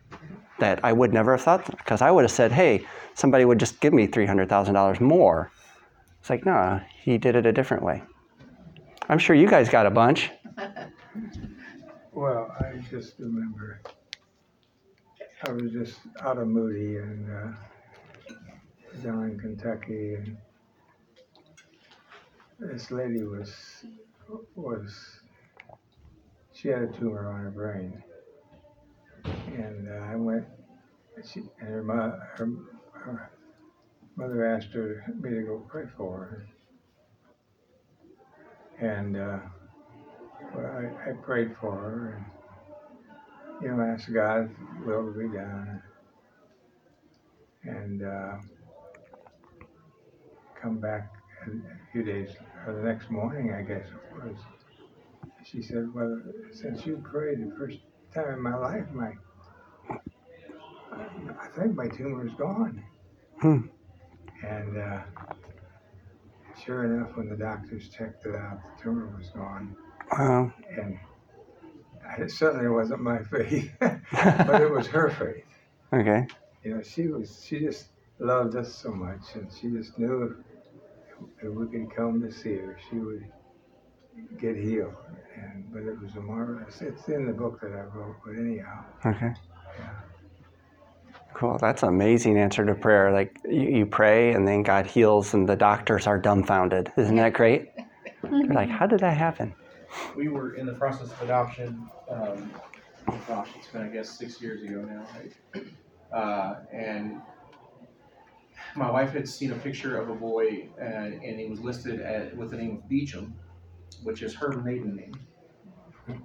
that 0.59 0.79
I 0.83 0.93
would 0.93 1.13
never 1.13 1.31
have 1.31 1.41
thought 1.41 1.65
because 1.65 2.01
I 2.01 2.11
would 2.11 2.23
have 2.23 2.31
said, 2.31 2.51
"Hey, 2.51 2.85
somebody 3.13 3.45
would 3.45 3.59
just 3.59 3.79
give 3.79 3.93
me 3.93 4.07
three 4.07 4.25
hundred 4.25 4.49
thousand 4.49 4.73
dollars 4.73 4.99
more." 4.99 5.51
It's 6.19 6.29
like, 6.29 6.45
no, 6.45 6.81
he 7.01 7.17
did 7.17 7.35
it 7.35 7.45
a 7.45 7.53
different 7.53 7.83
way. 7.83 8.03
I'm 9.07 9.19
sure 9.19 9.35
you 9.35 9.47
guys 9.47 9.69
got 9.69 9.85
a 9.85 9.89
bunch. 9.89 10.29
Well, 12.17 12.51
I 12.59 12.79
just 12.89 13.19
remember 13.19 13.79
I 15.47 15.51
was 15.51 15.71
just 15.71 15.99
out 16.19 16.39
of 16.39 16.47
Moody 16.47 16.97
and 16.97 17.29
uh, 17.29 17.51
down 19.03 19.25
in 19.25 19.39
Kentucky, 19.39 20.15
and 20.15 20.35
this 22.59 22.89
lady 22.89 23.21
was 23.21 23.53
was 24.55 25.19
she 26.55 26.69
had 26.69 26.81
a 26.81 26.87
tumor 26.87 27.31
on 27.31 27.39
her 27.39 27.51
brain, 27.51 28.03
and 29.55 29.87
uh, 29.87 30.11
I 30.11 30.15
went. 30.15 30.45
She 31.23 31.43
and 31.59 31.69
her, 31.69 31.83
her 32.35 32.49
her 32.93 33.31
mother 34.15 34.43
asked 34.43 34.73
her 34.73 35.05
me 35.21 35.29
to 35.29 35.43
go 35.43 35.63
pray 35.69 35.85
for 35.95 36.17
her, 36.17 36.47
and. 38.79 39.17
Uh, 39.17 39.39
I, 40.55 41.09
I 41.09 41.13
prayed 41.13 41.55
for 41.59 41.71
her 41.71 42.15
and, 42.17 43.61
you 43.61 43.75
know, 43.75 43.83
asked 43.83 44.11
God's 44.13 44.51
will 44.85 45.11
to 45.11 45.19
be 45.19 45.27
done. 45.35 45.81
And 47.63 48.03
uh, 48.03 48.35
come 50.61 50.79
back 50.79 51.11
a 51.45 51.91
few 51.91 52.03
days, 52.03 52.29
or 52.65 52.73
the 52.73 52.81
next 52.81 53.09
morning, 53.09 53.53
I 53.53 53.61
guess 53.61 53.85
it 53.85 54.25
was. 54.25 54.35
She 55.43 55.61
said, 55.61 55.93
Well, 55.93 56.21
since 56.51 56.85
you 56.85 57.03
prayed 57.03 57.39
the 57.39 57.55
first 57.57 57.79
time 58.13 58.33
in 58.33 58.41
my 58.41 58.55
life, 58.55 58.85
my 58.93 59.11
I 60.91 61.47
think 61.57 61.75
my 61.75 61.87
tumor 61.87 62.25
is 62.25 62.33
gone. 62.33 62.83
Hmm. 63.41 63.67
And 64.43 64.77
uh, 64.77 65.01
sure 66.65 66.85
enough, 66.85 67.15
when 67.15 67.29
the 67.29 67.37
doctors 67.37 67.89
checked 67.89 68.25
it 68.25 68.35
out, 68.35 68.59
the 68.77 68.83
tumor 68.83 69.13
was 69.17 69.29
gone 69.29 69.75
Wow. 70.11 70.51
and 70.77 70.97
it 72.19 72.31
certainly 72.31 72.67
wasn't 72.69 73.01
my 73.01 73.19
faith, 73.31 73.71
but 73.79 74.61
it 74.61 74.71
was 74.71 74.87
her 74.87 75.09
faith. 75.09 75.43
Okay. 75.93 76.27
You 76.65 76.75
know, 76.75 76.81
she 76.81 77.07
was 77.07 77.41
she 77.47 77.59
just 77.59 77.91
loved 78.19 78.57
us 78.57 78.75
so 78.75 78.91
much, 78.91 79.21
and 79.35 79.49
she 79.53 79.69
just 79.69 79.97
knew 79.97 80.35
if, 81.41 81.45
if 81.45 81.53
we 81.53 81.65
could 81.67 81.95
come 81.95 82.19
to 82.21 82.29
see 82.29 82.55
her, 82.55 82.77
she 82.89 82.97
would 82.97 83.23
get 84.37 84.57
healed. 84.57 84.93
And 85.41 85.71
but 85.71 85.83
it 85.83 85.97
was 86.01 86.13
a 86.17 86.19
marvelous. 86.19 86.81
It's 86.81 87.07
in 87.07 87.25
the 87.25 87.31
book 87.31 87.61
that 87.61 87.71
I 87.71 87.83
wrote, 87.83 88.17
but 88.25 88.35
anyhow, 88.35 88.83
Okay. 89.05 89.31
yeah. 89.79 89.89
Cool. 91.33 91.57
That's 91.57 91.83
an 91.83 91.89
amazing 91.89 92.37
answer 92.37 92.65
to 92.65 92.75
prayer. 92.75 93.11
Like 93.13 93.39
you, 93.45 93.61
you 93.61 93.85
pray 93.85 94.33
and 94.33 94.45
then 94.45 94.61
God 94.63 94.87
heals 94.87 95.33
and 95.33 95.47
the 95.47 95.55
doctors 95.55 96.05
are 96.05 96.17
dumbfounded. 96.19 96.91
Isn't 96.97 97.15
that 97.15 97.31
great? 97.33 97.71
They're 98.23 98.43
like, 98.53 98.69
how 98.69 98.87
did 98.87 98.99
that 98.99 99.15
happen? 99.15 99.53
We 100.15 100.27
were 100.27 100.55
in 100.55 100.65
the 100.65 100.73
process 100.73 101.11
of 101.11 101.21
adoption. 101.21 101.89
Um, 102.09 102.51
gosh, 103.27 103.49
it's 103.57 103.67
been 103.67 103.83
I 103.83 103.87
guess 103.89 104.09
six 104.09 104.41
years 104.41 104.63
ago 104.63 104.81
now, 104.81 105.05
right? 105.15 105.65
Uh, 106.11 106.55
and 106.71 107.21
my 108.75 108.89
wife 108.89 109.11
had 109.11 109.27
seen 109.27 109.51
a 109.51 109.55
picture 109.55 109.99
of 109.99 110.09
a 110.09 110.15
boy, 110.15 110.69
and, 110.79 111.13
and 111.21 111.39
he 111.39 111.47
was 111.47 111.59
listed 111.59 111.99
at, 112.01 112.35
with 112.35 112.51
the 112.51 112.57
name 112.57 112.77
of 112.77 112.89
Beecham, 112.89 113.35
which 114.03 114.21
is 114.21 114.33
her 114.35 114.49
maiden 114.61 114.95
name. 114.95 116.19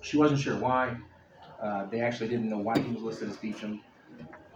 She 0.00 0.16
wasn't 0.16 0.40
sure 0.40 0.56
why. 0.56 0.96
Uh, 1.62 1.86
they 1.86 2.00
actually 2.00 2.28
didn't 2.28 2.48
know 2.48 2.58
why 2.58 2.78
he 2.78 2.92
was 2.92 3.02
listed 3.02 3.30
as 3.30 3.36
Beecham. 3.36 3.80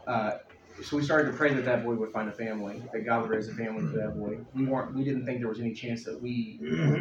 Uh, 0.06 0.38
so 0.82 0.96
we 0.96 1.02
started 1.02 1.30
to 1.30 1.36
pray 1.36 1.52
that 1.54 1.64
that 1.64 1.84
boy 1.84 1.94
would 1.94 2.10
find 2.10 2.28
a 2.28 2.32
family, 2.32 2.82
that 2.92 3.04
God 3.04 3.22
would 3.22 3.30
raise 3.30 3.48
a 3.48 3.54
family 3.54 3.82
for 3.90 3.98
that 3.98 4.16
boy. 4.18 4.38
We 4.54 4.64
weren't, 4.64 4.94
we 4.94 5.04
didn't 5.04 5.26
think 5.26 5.40
there 5.40 5.48
was 5.48 5.60
any 5.60 5.74
chance 5.74 6.04
that 6.04 6.20
we 6.20 6.58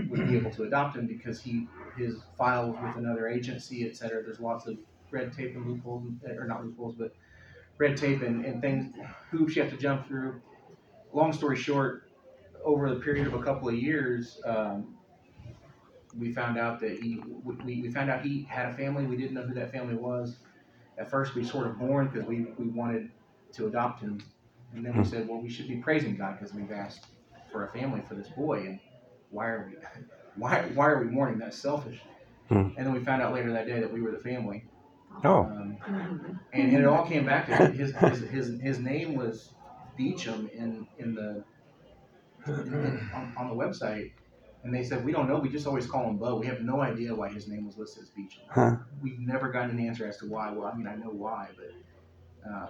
would 0.09 0.27
be 0.27 0.35
able 0.35 0.51
to 0.51 0.63
adopt 0.63 0.95
him 0.97 1.07
because 1.07 1.41
he, 1.41 1.67
his 1.97 2.17
file 2.37 2.71
was 2.71 2.79
with 2.81 3.03
another 3.03 3.27
agency, 3.27 3.87
et 3.87 3.95
cetera. 3.95 4.23
There's 4.23 4.39
lots 4.39 4.67
of 4.67 4.77
red 5.11 5.31
tape 5.31 5.55
and 5.55 5.65
loopholes, 5.67 6.03
or 6.25 6.45
not 6.45 6.65
loopholes, 6.65 6.95
but 6.95 7.13
red 7.77 7.95
tape 7.97 8.21
and, 8.21 8.43
and 8.45 8.61
things, 8.61 8.95
hoops 9.31 9.55
you 9.55 9.61
have 9.61 9.71
to 9.71 9.77
jump 9.77 10.07
through. 10.07 10.41
Long 11.13 11.31
story 11.31 11.55
short, 11.55 12.09
over 12.63 12.89
the 12.93 12.99
period 12.99 13.27
of 13.27 13.33
a 13.33 13.43
couple 13.43 13.69
of 13.69 13.75
years, 13.75 14.41
um, 14.45 14.95
we 16.17 16.33
found 16.33 16.57
out 16.57 16.79
that 16.79 16.99
he, 16.99 17.21
we, 17.43 17.81
we 17.81 17.89
found 17.91 18.09
out 18.09 18.23
he 18.23 18.43
had 18.49 18.69
a 18.69 18.73
family. 18.73 19.05
We 19.05 19.17
didn't 19.17 19.33
know 19.33 19.43
who 19.43 19.53
that 19.53 19.71
family 19.71 19.95
was. 19.95 20.37
At 20.97 21.09
first, 21.11 21.35
we 21.35 21.43
sort 21.43 21.67
of 21.67 21.77
mourned 21.77 22.11
because 22.11 22.27
we, 22.27 22.47
we 22.57 22.67
wanted 22.67 23.11
to 23.57 23.67
adopt 23.67 24.01
him. 24.01 24.21
And 24.73 24.85
then 24.85 24.97
we 24.97 25.03
said, 25.03 25.27
well, 25.27 25.41
we 25.41 25.49
should 25.49 25.67
be 25.67 25.77
praising 25.77 26.15
God 26.15 26.37
because 26.39 26.53
we've 26.53 26.71
asked 26.71 27.05
for 27.51 27.65
a 27.65 27.71
family 27.71 28.01
for 28.07 28.15
this 28.15 28.29
boy. 28.29 28.59
And 28.59 28.79
why 29.29 29.47
are 29.47 29.71
we, 29.71 30.03
why, 30.35 30.63
why 30.73 30.87
are 30.87 31.03
we 31.03 31.09
mourning? 31.09 31.39
That's 31.39 31.57
selfish. 31.57 31.99
Hmm. 32.49 32.69
And 32.77 32.85
then 32.85 32.93
we 32.93 33.03
found 33.03 33.21
out 33.21 33.33
later 33.33 33.51
that 33.53 33.67
day 33.67 33.79
that 33.79 33.91
we 33.91 34.01
were 34.01 34.11
the 34.11 34.19
family. 34.19 34.65
Oh. 35.23 35.41
Um, 35.41 35.77
and, 36.53 36.73
and 36.73 36.83
it 36.83 36.85
all 36.85 37.05
came 37.05 37.25
back 37.25 37.47
to 37.47 37.67
his, 37.67 37.95
his, 37.95 38.19
his, 38.29 38.61
his 38.61 38.79
name 38.79 39.15
was 39.15 39.53
Beecham 39.97 40.49
in, 40.53 40.87
in 40.99 41.15
the, 41.15 41.43
in, 42.45 42.53
in, 42.53 43.09
on, 43.13 43.33
on 43.37 43.49
the 43.49 43.55
website. 43.55 44.11
And 44.63 44.73
they 44.73 44.83
said, 44.83 45.03
we 45.05 45.11
don't 45.11 45.27
know. 45.27 45.39
We 45.39 45.49
just 45.49 45.65
always 45.65 45.87
call 45.87 46.07
him 46.09 46.17
Bo. 46.17 46.35
We 46.35 46.45
have 46.47 46.61
no 46.61 46.81
idea 46.81 47.15
why 47.15 47.29
his 47.29 47.47
name 47.47 47.65
was 47.65 47.77
listed 47.77 48.03
as 48.03 48.09
Beecham. 48.09 48.41
Huh. 48.49 48.75
We've 49.01 49.19
never 49.19 49.49
gotten 49.49 49.71
an 49.71 49.79
answer 49.85 50.05
as 50.05 50.17
to 50.17 50.25
why. 50.25 50.51
Well, 50.51 50.67
I 50.67 50.75
mean, 50.75 50.87
I 50.87 50.95
know 50.95 51.09
why, 51.09 51.49
but, 51.55 52.51
um, 52.51 52.69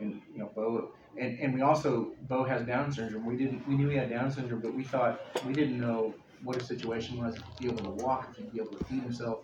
and, 0.00 0.20
you 0.32 0.38
know, 0.38 0.50
Bo, 0.54 0.92
and, 1.18 1.38
and 1.38 1.54
we 1.54 1.62
also, 1.62 2.12
Bo 2.28 2.44
has 2.44 2.66
Down 2.66 2.92
syndrome. 2.92 3.26
We 3.26 3.36
didn't, 3.36 3.66
we 3.66 3.76
knew 3.76 3.88
he 3.88 3.96
had 3.96 4.10
Down 4.10 4.30
syndrome, 4.30 4.60
but 4.60 4.74
we 4.74 4.84
thought, 4.84 5.20
we 5.46 5.52
didn't 5.52 5.80
know 5.80 6.14
what 6.42 6.56
his 6.56 6.66
situation 6.68 7.18
was, 7.18 7.36
be 7.58 7.66
able 7.66 7.84
to 7.84 8.04
walk, 8.04 8.28
if 8.30 8.36
he'd 8.36 8.52
be 8.52 8.60
able 8.60 8.76
to 8.76 8.84
feed 8.84 9.02
himself. 9.02 9.40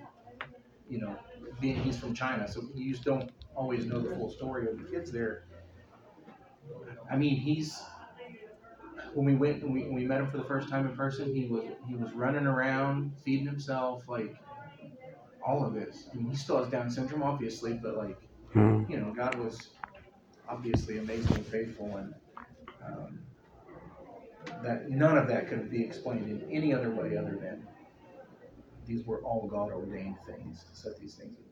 You 0.88 1.00
know, 1.00 1.18
being 1.60 1.82
he's 1.82 1.98
from 1.98 2.14
China, 2.14 2.46
so 2.46 2.62
you 2.74 2.92
just 2.92 3.04
don't 3.04 3.30
always 3.56 3.86
know 3.86 4.00
the 4.00 4.14
full 4.14 4.30
story 4.30 4.68
of 4.68 4.78
the 4.78 4.84
kids 4.84 5.10
there. 5.10 5.44
I 7.10 7.16
mean, 7.16 7.36
he's 7.36 7.80
when 9.14 9.24
we 9.24 9.34
went 9.34 9.62
and 9.62 9.72
we, 9.72 9.88
we 9.88 10.04
met 10.04 10.20
him 10.20 10.30
for 10.30 10.36
the 10.36 10.44
first 10.44 10.68
time 10.68 10.86
in 10.86 10.94
person, 10.94 11.34
he 11.34 11.46
was 11.46 11.64
he 11.88 11.94
was 11.94 12.12
running 12.12 12.46
around, 12.46 13.12
feeding 13.24 13.46
himself, 13.46 14.06
like 14.08 14.36
all 15.44 15.64
of 15.64 15.74
this. 15.74 16.06
I 16.12 16.16
mean, 16.16 16.30
he 16.30 16.36
still 16.36 16.58
has 16.58 16.68
Down 16.68 16.90
syndrome, 16.90 17.22
obviously, 17.22 17.72
but 17.74 17.96
like 17.96 18.18
Hmm. 18.52 18.84
you 18.88 18.98
know, 18.98 19.12
God 19.12 19.34
was 19.34 19.70
obviously 20.48 20.98
amazingly 20.98 21.42
faithful, 21.42 21.96
and 21.96 22.14
um, 22.86 23.18
that 24.62 24.90
none 24.90 25.16
of 25.16 25.28
that 25.28 25.48
could 25.48 25.70
be 25.70 25.82
explained 25.82 26.28
in 26.30 26.50
any 26.50 26.72
other 26.72 26.90
way 26.90 27.16
other 27.16 27.38
than 27.40 27.66
these 28.86 29.06
were 29.06 29.22
all 29.22 29.46
God 29.46 29.72
ordained 29.72 30.16
things 30.26 30.64
to 30.70 30.76
set 30.76 30.98
these 31.00 31.14
things 31.14 31.36
in 31.38 31.44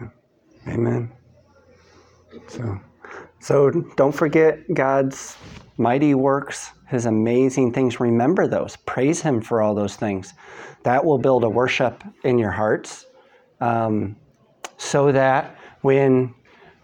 place. 0.00 0.10
Amen. 0.66 1.12
So, 2.48 2.80
so 3.38 3.70
don't 3.96 4.12
forget 4.12 4.58
God's 4.74 5.36
mighty 5.76 6.14
works, 6.14 6.70
His 6.88 7.06
amazing 7.06 7.72
things. 7.72 8.00
Remember 8.00 8.48
those. 8.48 8.76
Praise 8.76 9.22
Him 9.22 9.40
for 9.40 9.62
all 9.62 9.74
those 9.74 9.96
things. 9.96 10.34
That 10.82 11.04
will 11.04 11.18
build 11.18 11.44
a 11.44 11.48
worship 11.48 12.02
in 12.24 12.38
your 12.38 12.50
hearts, 12.50 13.06
um, 13.60 14.16
so 14.76 15.12
that 15.12 15.56
when 15.82 16.34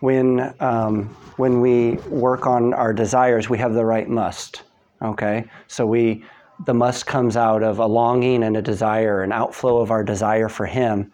when 0.01 0.55
um, 0.61 1.09
when 1.37 1.61
we 1.61 1.93
work 2.09 2.47
on 2.47 2.75
our 2.75 2.93
desires, 2.93 3.49
we 3.49 3.59
have 3.59 3.75
the 3.75 3.85
right 3.85 4.09
must. 4.09 4.63
Okay, 5.03 5.45
so 5.69 5.87
we 5.87 6.25
the 6.67 6.75
must 6.75 7.07
comes 7.07 7.37
out 7.37 7.63
of 7.63 7.79
a 7.79 7.87
longing 7.87 8.43
and 8.43 8.57
a 8.57 8.63
desire, 8.63 9.23
an 9.23 9.33
outflow 9.33 9.79
of 9.79 9.91
our 9.91 10.05
desire 10.05 10.49
for 10.49 10.67
Him, 10.67 11.13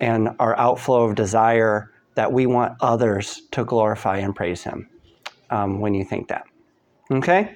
and 0.00 0.30
our 0.40 0.58
outflow 0.58 1.04
of 1.04 1.14
desire 1.14 1.92
that 2.14 2.32
we 2.32 2.46
want 2.46 2.76
others 2.80 3.42
to 3.52 3.64
glorify 3.64 4.18
and 4.18 4.34
praise 4.34 4.64
Him. 4.64 4.88
Um, 5.50 5.80
when 5.80 5.94
you 5.94 6.04
think 6.04 6.28
that, 6.28 6.44
okay. 7.10 7.54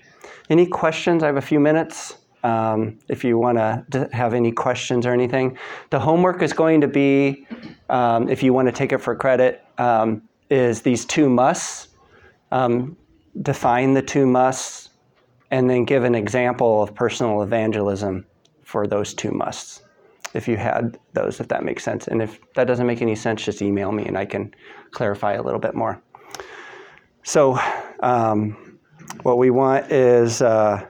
Any 0.49 0.67
questions? 0.67 1.23
I 1.23 1.27
have 1.27 1.37
a 1.37 1.41
few 1.43 1.61
minutes. 1.61 2.17
Um, 2.45 2.99
if 3.09 3.23
you 3.23 3.39
want 3.39 3.59
to 3.59 4.09
have 4.13 4.35
any 4.35 4.51
questions 4.51 5.07
or 5.07 5.13
anything, 5.13 5.57
the 5.91 6.01
homework 6.01 6.43
is 6.43 6.53
going 6.53 6.81
to 6.81 6.89
be, 6.89 7.47
um, 7.89 8.29
if 8.29 8.43
you 8.43 8.53
want 8.53 8.67
to 8.67 8.73
take 8.73 8.93
it 8.93 8.99
for 8.99 9.15
credit, 9.15 9.65
um, 9.79 10.23
is 10.51 10.83
these 10.83 11.05
two 11.05 11.29
musts. 11.29 11.89
Um, 12.51 12.97
define 13.41 13.95
the 13.95 14.03
two 14.03 14.27
musts, 14.27 14.91
and 15.51 15.69
then 15.69 15.85
give 15.85 16.05
an 16.05 16.15
example 16.15 16.83
of 16.83 16.95
personal 16.95 17.43
evangelism 17.43 18.27
for 18.63 18.87
those 18.87 19.15
two 19.15 19.31
musts. 19.31 19.83
if 20.35 20.49
you 20.49 20.57
had 20.57 20.99
those, 21.13 21.41
if 21.41 21.49
that 21.49 21.63
makes 21.63 21.85
sense. 21.85 22.09
And 22.09 22.23
if 22.23 22.41
that 22.55 22.67
doesn't 22.67 22.87
make 22.87 23.03
any 23.03 23.15
sense, 23.15 23.45
just 23.45 23.61
email 23.61 23.93
me 23.93 24.07
and 24.07 24.17
I 24.17 24.25
can 24.25 24.55
clarify 24.91 25.35
a 25.35 25.43
little 25.43 25.61
bit 25.61 25.75
more. 25.75 26.01
So, 27.23 27.59
um, 28.01 28.79
what 29.23 29.37
we 29.39 29.51
want 29.51 29.93
is 29.93 30.41
uh, 30.41 30.87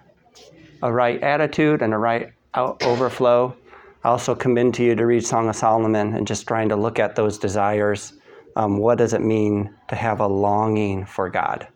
a 0.82 0.92
right 0.92 1.20
attitude 1.22 1.82
and 1.82 1.92
a 1.92 1.98
right 1.98 2.32
out- 2.54 2.82
overflow. 2.84 3.56
I 4.04 4.08
also 4.08 4.34
commend 4.34 4.74
to 4.74 4.84
you 4.84 4.94
to 4.94 5.06
read 5.06 5.24
Song 5.26 5.48
of 5.48 5.56
Solomon 5.56 6.14
and 6.14 6.26
just 6.26 6.46
trying 6.46 6.68
to 6.68 6.76
look 6.76 6.98
at 6.98 7.16
those 7.16 7.38
desires. 7.38 8.14
Um, 8.56 8.78
what 8.78 8.98
does 8.98 9.12
it 9.14 9.22
mean 9.22 9.74
to 9.88 9.94
have 9.94 10.20
a 10.20 10.26
longing 10.26 11.04
for 11.06 11.30
God? 11.30 11.68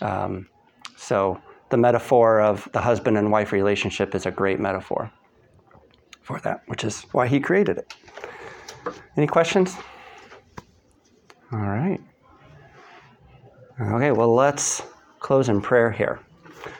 Um, 0.00 0.48
so, 0.96 1.40
the 1.70 1.76
metaphor 1.76 2.40
of 2.40 2.68
the 2.72 2.80
husband 2.80 3.18
and 3.18 3.30
wife 3.30 3.52
relationship 3.52 4.14
is 4.14 4.26
a 4.26 4.30
great 4.30 4.58
metaphor 4.58 5.10
for 6.22 6.38
that, 6.40 6.62
which 6.66 6.84
is 6.84 7.02
why 7.12 7.26
he 7.26 7.40
created 7.40 7.78
it. 7.78 7.94
Any 9.16 9.26
questions? 9.26 9.76
All 11.52 11.58
right. 11.58 12.00
Okay, 13.80 14.10
well, 14.10 14.34
let's 14.34 14.82
close 15.20 15.48
in 15.48 15.60
prayer 15.60 15.90
here. 15.90 16.20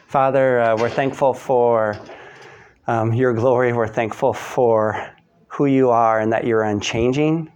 Father, 0.07 0.61
uh, 0.61 0.77
we're 0.77 0.91
thankful 0.91 1.33
for 1.33 1.97
um, 2.87 3.12
your 3.12 3.33
glory. 3.35 3.73
We're 3.73 3.89
thankful 3.89 4.33
for 4.33 5.11
who 5.49 5.66
you 5.66 5.91
are 5.91 6.21
and 6.21 6.33
that 6.33 6.45
you're 6.45 6.62
unchanging, 6.62 7.51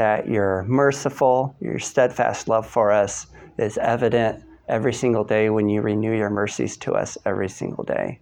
that 0.00 0.26
you're 0.26 0.62
merciful. 0.62 1.54
Your 1.60 1.78
steadfast 1.78 2.48
love 2.48 2.66
for 2.66 2.90
us 2.90 3.26
is 3.58 3.76
evident 3.76 4.42
every 4.66 4.94
single 4.94 5.24
day 5.24 5.50
when 5.50 5.68
you 5.68 5.82
renew 5.82 6.16
your 6.16 6.30
mercies 6.30 6.78
to 6.78 6.94
us 6.94 7.18
every 7.26 7.50
single 7.50 7.84
day. 7.84 8.18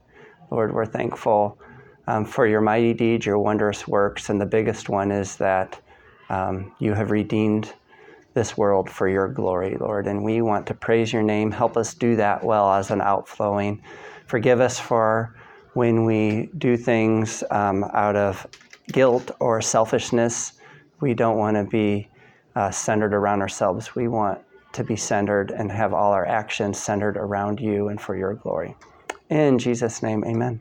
Lord, 0.50 0.74
we're 0.74 0.86
thankful 0.86 1.56
um, 2.08 2.24
for 2.24 2.48
your 2.48 2.60
mighty 2.60 2.94
deeds, 2.94 3.26
your 3.26 3.38
wondrous 3.38 3.86
works, 3.86 4.28
and 4.28 4.40
the 4.40 4.44
biggest 4.44 4.88
one 4.88 5.12
is 5.12 5.36
that 5.36 5.80
um, 6.30 6.74
you 6.80 6.94
have 6.94 7.12
redeemed 7.12 7.72
this 8.34 8.56
world 8.58 8.90
for 8.90 9.08
your 9.08 9.28
glory, 9.28 9.76
Lord. 9.78 10.08
And 10.08 10.24
we 10.24 10.42
want 10.42 10.66
to 10.66 10.74
praise 10.74 11.12
your 11.12 11.22
name. 11.22 11.52
Help 11.52 11.76
us 11.76 11.94
do 11.94 12.16
that 12.16 12.42
well 12.42 12.72
as 12.72 12.90
an 12.90 13.00
outflowing. 13.00 13.80
Forgive 14.26 14.60
us 14.60 14.80
for 14.80 15.32
when 15.74 16.04
we 16.04 16.50
do 16.58 16.76
things 16.76 17.44
um, 17.52 17.84
out 17.94 18.16
of 18.16 18.48
guilt 18.90 19.30
or 19.38 19.62
selfishness. 19.62 20.54
We 21.00 21.14
don't 21.14 21.36
want 21.36 21.56
to 21.56 21.64
be 21.64 22.08
uh, 22.54 22.70
centered 22.70 23.14
around 23.14 23.40
ourselves. 23.40 23.94
We 23.94 24.08
want 24.08 24.40
to 24.72 24.84
be 24.84 24.96
centered 24.96 25.50
and 25.50 25.70
have 25.70 25.94
all 25.94 26.12
our 26.12 26.26
actions 26.26 26.78
centered 26.78 27.16
around 27.16 27.60
you 27.60 27.88
and 27.88 28.00
for 28.00 28.16
your 28.16 28.34
glory. 28.34 28.76
In 29.28 29.58
Jesus' 29.58 30.02
name, 30.02 30.24
amen. 30.24 30.60